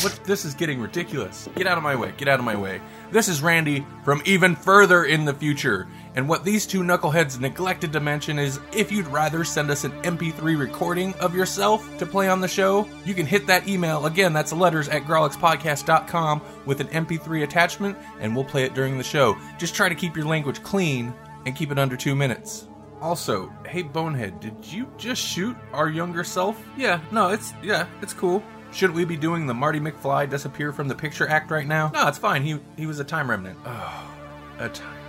What? 0.04 0.20
This 0.24 0.46
is 0.46 0.54
getting 0.54 0.80
ridiculous. 0.80 1.48
Get 1.56 1.68
out 1.68 1.78
of 1.78 1.84
my 1.84 1.96
way. 1.96 2.14
Get 2.18 2.28
out 2.28 2.40
of 2.40 2.46
my 2.46 2.56
way. 2.56 2.82
This 3.12 3.28
is 3.28 3.42
Randy 3.42 3.86
from 4.04 4.22
even 4.26 4.56
further 4.56 5.06
in 5.06 5.26
the 5.26 5.34
future. 5.34 5.88
And 6.16 6.28
what 6.28 6.44
these 6.44 6.66
two 6.66 6.82
knuckleheads 6.82 7.40
neglected 7.40 7.94
to 7.94 8.00
mention 8.00 8.40
is 8.40 8.60
if 8.74 8.92
you'd 8.92 9.08
rather 9.08 9.44
send 9.44 9.70
us 9.70 9.84
an 9.84 9.92
MP3 10.04 10.58
recording 10.58 11.14
of 11.16 11.36
yourself 11.36 11.98
to 11.98 12.06
play 12.06 12.28
on 12.30 12.42
the 12.42 12.48
show, 12.48 12.88
you 13.06 13.14
can 13.14 13.26
hit 13.26 13.48
that 13.48 13.68
email. 13.68 14.06
Again, 14.06 14.34
that's 14.34 14.52
letters 14.54 14.90
at 14.90 15.04
grawlixpodcast.com 15.04 16.42
with 16.66 16.82
an 16.82 16.88
MP3 16.88 17.44
attachment, 17.44 17.98
and 18.20 18.36
we'll 18.36 18.46
play 18.46 18.64
it 18.64 18.74
during 18.74 18.98
the 18.98 19.04
show. 19.04 19.38
Just 19.58 19.76
try 19.76 19.90
to 19.90 19.96
keep 19.96 20.16
your 20.16 20.26
language 20.26 20.64
clean 20.64 21.14
and 21.46 21.56
keep 21.56 21.72
it 21.72 21.80
under 21.80 21.96
two 21.96 22.16
minutes. 22.16 22.68
Also, 23.02 23.54
hey 23.68 23.84
Bonehead, 23.84 24.40
did 24.40 24.56
you 24.66 24.90
just 24.98 25.22
shoot 25.22 25.56
our 25.74 25.90
younger 25.90 26.24
self? 26.24 26.64
Yeah, 26.78 27.02
no, 27.12 27.30
it's 27.30 27.54
yeah, 27.62 27.88
it's 28.02 28.14
cool. 28.14 28.42
Shouldn't 28.76 28.98
we 28.98 29.06
be 29.06 29.16
doing 29.16 29.48
the 29.48 29.54
Marty 29.54 29.80
McFly 29.80 30.30
disappear 30.30 30.74
from 30.74 30.90
the 30.90 30.96
picture 30.96 31.26
act 31.30 31.50
right 31.50 31.66
now? 31.66 31.92
No, 31.94 32.10
it's 32.10 32.18
fine. 32.18 32.44
He 32.44 32.60
he 32.76 32.86
was 32.86 33.00
a 33.00 33.06
time 33.06 33.30
remnant. 33.30 33.58
Oh, 33.66 34.18
a 34.60 34.68
time. 34.68 35.00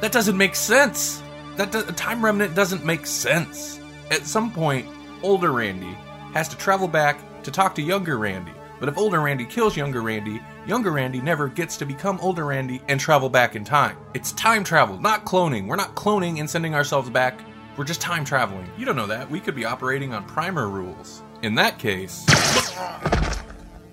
That 0.00 0.12
doesn't 0.12 0.36
make 0.36 0.54
sense. 0.54 1.20
That 1.56 1.72
do, 1.72 1.80
a 1.80 1.92
time 1.92 2.24
remnant 2.24 2.54
doesn't 2.54 2.84
make 2.84 3.06
sense. 3.06 3.80
At 4.12 4.24
some 4.24 4.52
point, 4.52 4.86
older 5.20 5.50
Randy 5.50 5.96
has 6.32 6.46
to 6.50 6.56
travel 6.56 6.86
back 6.86 7.18
to 7.42 7.50
talk 7.50 7.74
to 7.74 7.82
younger 7.82 8.18
Randy. 8.18 8.52
But 8.78 8.88
if 8.88 8.96
older 8.96 9.20
Randy 9.20 9.46
kills 9.46 9.76
younger 9.76 10.00
Randy, 10.00 10.40
younger 10.64 10.92
Randy 10.92 11.20
never 11.20 11.48
gets 11.48 11.76
to 11.78 11.84
become 11.84 12.20
older 12.20 12.44
Randy 12.44 12.80
and 12.86 13.00
travel 13.00 13.28
back 13.28 13.56
in 13.56 13.64
time. 13.64 13.96
It's 14.14 14.30
time 14.30 14.62
travel, 14.62 14.96
not 15.00 15.24
cloning. 15.24 15.66
We're 15.66 15.74
not 15.74 15.96
cloning 15.96 16.38
and 16.38 16.48
sending 16.48 16.76
ourselves 16.76 17.10
back. 17.10 17.40
We're 17.76 17.82
just 17.82 18.00
time 18.00 18.24
traveling. 18.24 18.70
You 18.78 18.86
don't 18.86 18.94
know 18.94 19.08
that. 19.08 19.28
We 19.28 19.40
could 19.40 19.56
be 19.56 19.64
operating 19.64 20.14
on 20.14 20.24
primer 20.24 20.68
rules. 20.68 21.24
In 21.42 21.56
that 21.56 21.80
case, 21.80 22.24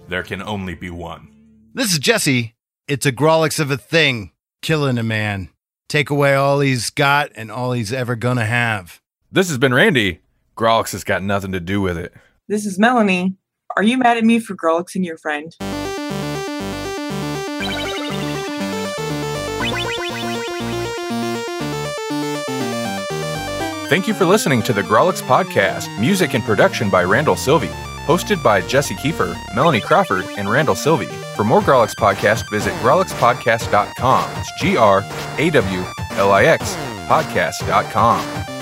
there 0.07 0.21
can 0.21 0.39
only 0.43 0.75
be 0.75 0.91
one. 0.91 1.29
This 1.73 1.91
is 1.91 1.97
Jesse. 1.97 2.53
It's 2.87 3.07
a 3.07 3.11
Grawlix 3.11 3.59
of 3.59 3.71
a 3.71 3.77
thing, 3.77 4.33
killing 4.61 4.99
a 4.99 5.03
man. 5.03 5.49
Take 5.87 6.11
away 6.11 6.35
all 6.35 6.59
he's 6.59 6.91
got 6.91 7.31
and 7.33 7.49
all 7.49 7.71
he's 7.71 7.91
ever 7.91 8.15
gonna 8.15 8.45
have. 8.45 9.01
This 9.31 9.49
has 9.49 9.57
been 9.57 9.73
Randy. 9.73 10.19
Grawlix 10.55 10.91
has 10.91 11.03
got 11.03 11.23
nothing 11.23 11.51
to 11.53 11.59
do 11.59 11.81
with 11.81 11.97
it. 11.97 12.13
This 12.47 12.67
is 12.67 12.77
Melanie. 12.77 13.35
Are 13.75 13.83
you 13.83 13.97
mad 13.97 14.17
at 14.17 14.23
me 14.23 14.39
for 14.39 14.55
Grawlixing 14.55 15.03
your 15.03 15.17
friend? 15.17 15.55
Thank 23.89 24.07
you 24.07 24.13
for 24.13 24.23
listening 24.25 24.61
to 24.63 24.73
the 24.73 24.83
Grawlix 24.83 25.19
Podcast, 25.19 25.99
music 25.99 26.35
and 26.35 26.43
production 26.43 26.91
by 26.91 27.03
Randall 27.03 27.35
Sylvie. 27.35 27.71
Hosted 28.05 28.43
by 28.43 28.61
Jesse 28.61 28.93
Kiefer, 28.93 29.35
Melanie 29.55 29.81
Crawford, 29.81 30.25
and 30.37 30.47
Randall 30.47 30.75
Sylvie. 30.75 31.07
For 31.35 31.43
more 31.43 31.61
Grawlix 31.61 31.95
Podcast, 31.95 32.47
visit 32.51 32.73
grawlixpodcast.com. 32.83 34.39
It's 34.39 34.51
G 34.61 34.77
R 34.77 35.03
A 35.39 35.49
W 35.49 35.83
L 36.11 36.31
I 36.31 36.43
X 36.45 36.75
podcast.com. 37.07 38.58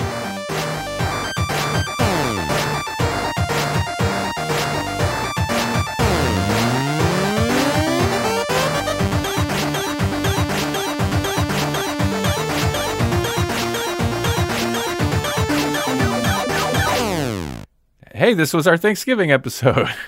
Hey, 18.28 18.34
this 18.34 18.52
was 18.52 18.66
our 18.66 18.76
Thanksgiving 18.76 19.32
episode. 19.32 19.88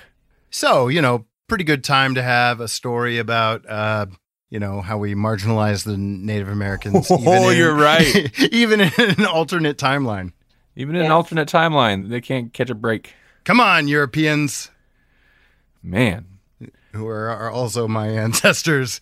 So, 0.51 0.89
you 0.89 1.01
know, 1.01 1.25
pretty 1.49 1.65
good 1.65 1.83
time 1.83 2.17
to 2.17 2.23
have 2.23 2.61
a 2.61 2.69
story 2.69 3.17
about, 3.17 3.67
uh, 3.67 4.07
you 4.51 4.59
know, 4.59 4.83
how 4.83 4.99
we 4.99 5.15
marginalize 5.15 5.85
the 5.85 5.97
Native 5.97 6.49
Americans. 6.49 7.09
Oh, 7.11 7.49
you're 7.49 7.75
right. 7.75 8.39
even 8.53 8.81
in 8.81 8.91
an 8.99 9.25
alternate 9.25 9.79
timeline. 9.79 10.33
Even 10.77 10.97
in 10.97 11.07
an 11.07 11.11
alternate 11.13 11.49
timeline, 11.49 12.11
they 12.11 12.21
can't 12.21 12.53
catch 12.53 12.69
a 12.69 12.75
break. 12.75 13.15
Come 13.45 13.59
on, 13.59 13.89
Europeans, 13.89 14.71
Man, 15.83 16.27
who 16.93 17.07
are, 17.07 17.31
are 17.31 17.51
also 17.51 17.89
my 17.89 18.09
ancestors. 18.09 19.01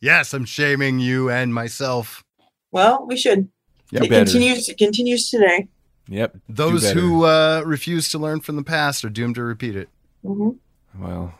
yes, 0.00 0.32
I'm 0.32 0.46
shaming 0.46 0.98
you 0.98 1.28
and 1.28 1.52
myself. 1.52 2.24
Well, 2.72 3.04
we 3.06 3.18
should. 3.18 3.50
You 3.90 3.98
it 4.04 4.08
better. 4.08 4.24
continues 4.24 4.68
it 4.68 4.78
continues 4.78 5.28
today. 5.28 5.68
Yep. 6.08 6.36
Those 6.48 6.90
who 6.90 7.24
uh, 7.24 7.62
refuse 7.64 8.10
to 8.10 8.18
learn 8.18 8.40
from 8.40 8.56
the 8.56 8.62
past 8.62 9.04
are 9.04 9.10
doomed 9.10 9.36
to 9.36 9.42
repeat 9.42 9.76
it. 9.76 9.88
hmm 10.22 10.50
Well, 10.98 11.34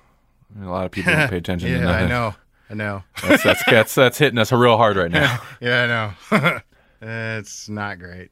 a 0.61 0.65
lot 0.67 0.87
of 0.87 0.91
people 0.91 1.13
don't 1.13 1.29
pay 1.29 1.37
attention 1.37 1.69
yeah, 1.71 1.81
to 1.81 1.87
that. 1.87 2.03
I 2.05 2.07
know. 2.07 2.35
I 2.71 2.75
know. 2.75 3.03
That's, 3.23 3.43
that's, 3.43 3.65
that's, 3.67 3.95
that's 3.95 4.19
hitting 4.19 4.39
us 4.39 4.51
real 4.51 4.79
hard 4.79 4.97
right 4.97 5.11
now. 5.11 5.41
yeah, 5.61 6.15
I 6.33 6.39
know. 6.41 6.61
it's 7.37 7.69
not 7.69 7.99
great. 7.99 8.31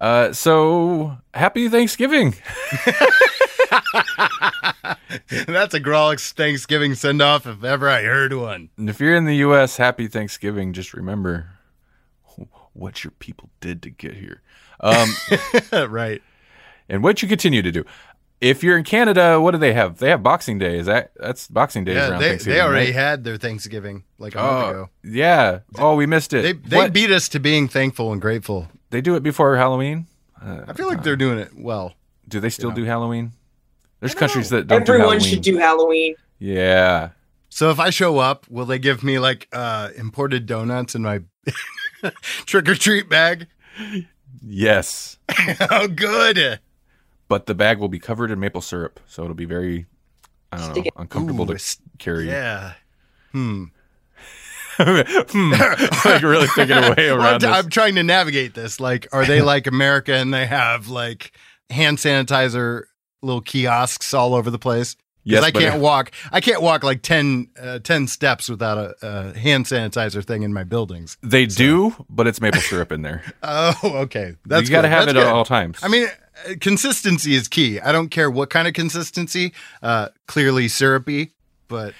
Uh, 0.00 0.32
so, 0.32 1.18
happy 1.34 1.68
Thanksgiving. 1.68 2.34
That's 5.46 5.74
a 5.74 5.80
Grawlix 5.80 6.32
Thanksgiving 6.32 6.94
send 6.94 7.22
off 7.22 7.46
if 7.46 7.62
ever 7.62 7.88
I 7.88 8.02
heard 8.02 8.32
one. 8.32 8.70
And 8.76 8.88
if 8.90 9.00
you're 9.00 9.14
in 9.14 9.26
the 9.26 9.36
U.S., 9.36 9.76
happy 9.76 10.08
Thanksgiving. 10.08 10.72
Just 10.72 10.94
remember 10.94 11.50
what 12.72 13.04
your 13.04 13.10
people 13.12 13.50
did 13.60 13.82
to 13.82 13.90
get 13.90 14.14
here. 14.14 14.42
Um, 14.82 15.08
right. 15.90 16.20
and 16.88 17.02
what 17.02 17.22
you 17.22 17.28
continue 17.28 17.62
to 17.62 17.70
do. 17.72 17.84
If 18.40 18.64
you're 18.64 18.76
in 18.76 18.82
Canada, 18.82 19.40
what 19.40 19.52
do 19.52 19.58
they 19.58 19.72
have? 19.72 19.98
They 19.98 20.08
have 20.10 20.20
Boxing 20.24 20.58
Day. 20.58 20.76
Is 20.78 20.86
that 20.86 21.12
that's 21.14 21.46
Boxing 21.46 21.84
Day? 21.84 21.94
Yeah, 21.94 22.08
around 22.10 22.20
they, 22.20 22.28
Thanksgiving, 22.30 22.56
they 22.56 22.60
already 22.60 22.86
right? 22.86 22.94
had 22.94 23.22
their 23.24 23.36
Thanksgiving 23.36 24.02
like 24.18 24.34
a 24.34 24.38
month 24.38 24.50
Oh, 24.66 24.70
ago. 24.70 24.88
yeah. 25.04 25.60
Oh, 25.78 25.94
we 25.94 26.06
missed 26.06 26.32
it. 26.32 26.42
They 26.42 26.52
they 26.54 26.76
What? 26.76 26.92
beat 26.92 27.12
us 27.12 27.28
to 27.28 27.38
being 27.38 27.68
thankful 27.68 28.10
and 28.12 28.20
grateful. 28.20 28.66
They 28.90 29.00
do 29.00 29.14
it 29.14 29.22
before 29.22 29.56
Halloween. 29.56 30.06
Uh, 30.44 30.62
I 30.66 30.72
feel 30.72 30.88
like 30.88 31.04
they're 31.04 31.14
doing 31.14 31.38
it 31.38 31.52
well. 31.56 31.94
do 32.26 32.40
they 32.40 32.50
still 32.50 32.70
know. 32.70 32.76
do 32.76 32.84
Halloween? 32.84 33.30
There's 34.00 34.14
countries 34.16 34.50
know. 34.50 34.56
that 34.58 34.66
don't 34.66 34.84
do 34.84 34.92
Everyone 34.94 35.18
Halloween. 35.18 35.30
should 35.34 35.42
do 35.42 35.58
Halloween. 35.58 36.14
Yeah. 36.40 37.10
So 37.48 37.70
if 37.70 37.78
I 37.78 37.90
show 37.90 38.18
up, 38.18 38.48
will 38.50 38.66
they 38.66 38.80
give 38.80 39.04
me 39.04 39.20
like 39.20 39.46
uh, 39.52 39.90
imported 39.96 40.46
donuts 40.46 40.96
in 40.96 41.02
my 41.02 41.20
trick 42.46 42.68
or 42.68 42.74
treat 42.74 43.08
bag? 43.08 43.46
Yes. 44.40 45.18
oh, 45.70 45.88
good. 45.88 46.60
But 47.28 47.46
the 47.46 47.54
bag 47.54 47.78
will 47.78 47.88
be 47.88 47.98
covered 47.98 48.30
in 48.30 48.38
maple 48.40 48.60
syrup, 48.60 49.00
so 49.06 49.22
it'll 49.24 49.34
be 49.34 49.44
very, 49.44 49.86
I 50.50 50.58
don't 50.58 50.70
Stick 50.72 50.84
know, 50.84 50.88
it- 50.88 51.00
uncomfortable 51.00 51.44
Ooh, 51.44 51.48
to 51.48 51.54
s- 51.54 51.78
carry. 51.98 52.28
Yeah. 52.28 52.74
Hmm. 53.32 53.64
Hmm. 54.78 55.50
like 56.08 56.22
really 56.22 56.46
thinking 56.48 56.78
away 56.78 56.94
Well, 57.10 57.14
I'm, 57.16 57.20
around 57.20 57.40
t- 57.40 57.46
this. 57.46 57.56
I'm 57.56 57.68
trying 57.68 57.94
to 57.96 58.02
navigate 58.02 58.54
this. 58.54 58.80
Like, 58.80 59.06
are 59.12 59.24
they 59.26 59.42
like 59.42 59.66
America 59.66 60.14
and 60.14 60.32
they 60.32 60.46
have 60.46 60.88
like 60.88 61.32
hand 61.68 61.98
sanitizer 61.98 62.84
little 63.20 63.42
kiosks 63.42 64.14
all 64.14 64.34
over 64.34 64.50
the 64.50 64.58
place? 64.58 64.96
Yes, 65.24 65.44
I 65.44 65.50
can't 65.52 65.80
walk. 65.80 66.10
I 66.32 66.40
can't 66.40 66.60
walk 66.62 66.82
like 66.82 67.02
10, 67.02 67.48
uh, 67.60 67.78
10 67.78 68.08
steps 68.08 68.48
without 68.48 68.76
a, 68.78 68.94
a 69.02 69.38
hand 69.38 69.66
sanitizer 69.66 70.24
thing 70.24 70.42
in 70.42 70.52
my 70.52 70.64
buildings. 70.64 71.16
They 71.22 71.46
do, 71.46 71.94
but 72.10 72.26
it's 72.26 72.40
maple 72.40 72.60
syrup 72.60 72.90
in 72.92 73.02
there. 73.02 73.22
Oh, 73.42 73.74
okay. 73.84 74.34
That's 74.46 74.68
you 74.68 74.70
got 74.74 74.82
to 74.82 74.88
good. 74.88 74.94
have 74.94 75.06
That's 75.06 75.18
it 75.18 75.20
at 75.20 75.26
all 75.28 75.44
times. 75.44 75.78
I 75.82 75.88
mean, 75.88 76.06
uh, 76.48 76.54
consistency 76.60 77.34
is 77.34 77.46
key. 77.48 77.78
I 77.80 77.92
don't 77.92 78.08
care 78.08 78.30
what 78.30 78.50
kind 78.50 78.66
of 78.66 78.74
consistency. 78.74 79.52
Uh, 79.82 80.08
clearly 80.26 80.66
syrupy, 80.68 81.32
but 81.68 81.94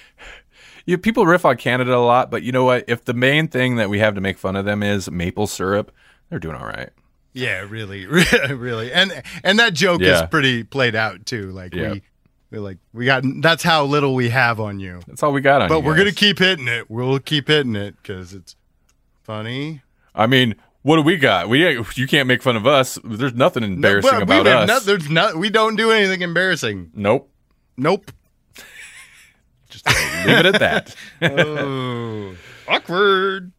you, 0.86 0.98
people 0.98 1.26
riff 1.26 1.44
on 1.44 1.56
Canada 1.56 1.94
a 1.94 1.98
lot, 1.98 2.30
but 2.30 2.42
you 2.42 2.50
know 2.52 2.64
what? 2.64 2.84
If 2.88 3.04
the 3.04 3.14
main 3.14 3.46
thing 3.48 3.76
that 3.76 3.88
we 3.88 3.98
have 4.00 4.14
to 4.16 4.20
make 4.20 4.36
fun 4.38 4.56
of 4.56 4.64
them 4.64 4.82
is 4.82 5.10
maple 5.10 5.46
syrup, 5.46 5.92
they're 6.28 6.38
doing 6.40 6.56
all 6.56 6.66
right. 6.66 6.90
yeah, 7.34 7.60
really, 7.68 8.06
really, 8.50 8.92
and 8.92 9.22
and 9.44 9.58
that 9.60 9.74
joke 9.74 10.00
Yeah. 10.00 10.22
is 10.24 10.28
pretty 10.28 10.64
played 10.64 10.94
out 10.96 11.24
too. 11.26 11.50
Like 11.52 11.74
Yeah. 11.74 11.92
we, 11.92 12.02
we're 12.52 12.60
like 12.60 12.78
we 12.92 13.06
got. 13.06 13.24
That's 13.40 13.62
how 13.62 13.84
little 13.84 14.14
we 14.14 14.28
have 14.28 14.60
on 14.60 14.78
you. 14.78 15.00
That's 15.08 15.22
all 15.22 15.32
we 15.32 15.40
got 15.40 15.62
on. 15.62 15.68
But 15.68 15.78
you 15.78 15.84
we're 15.86 15.94
guys. 15.94 16.00
gonna 16.04 16.12
keep 16.12 16.38
hitting 16.38 16.68
it. 16.68 16.90
We'll 16.90 17.18
keep 17.18 17.48
hitting 17.48 17.74
it 17.74 17.96
because 18.00 18.34
it's 18.34 18.54
funny. 19.22 19.82
I 20.14 20.26
mean, 20.26 20.54
what 20.82 20.96
do 20.96 21.02
we 21.02 21.16
got? 21.16 21.48
We 21.48 21.66
you 21.96 22.06
can't 22.06 22.28
make 22.28 22.42
fun 22.42 22.56
of 22.56 22.66
us. 22.66 22.98
There's 23.02 23.34
nothing 23.34 23.62
embarrassing 23.64 24.12
No, 24.12 24.20
about 24.22 24.46
us. 24.46 24.68
no- 24.68 24.80
there's 24.80 25.08
not. 25.08 25.36
We 25.36 25.48
don't 25.50 25.76
do 25.76 25.90
anything 25.90 26.20
embarrassing. 26.22 26.90
nope. 26.94 27.30
Nope. 27.76 28.12
Just 29.70 29.86
leave 29.86 30.38
it 30.38 30.46
at 30.46 30.58
that. 30.60 30.94
oh, 31.22 32.34
awkward. 32.68 33.52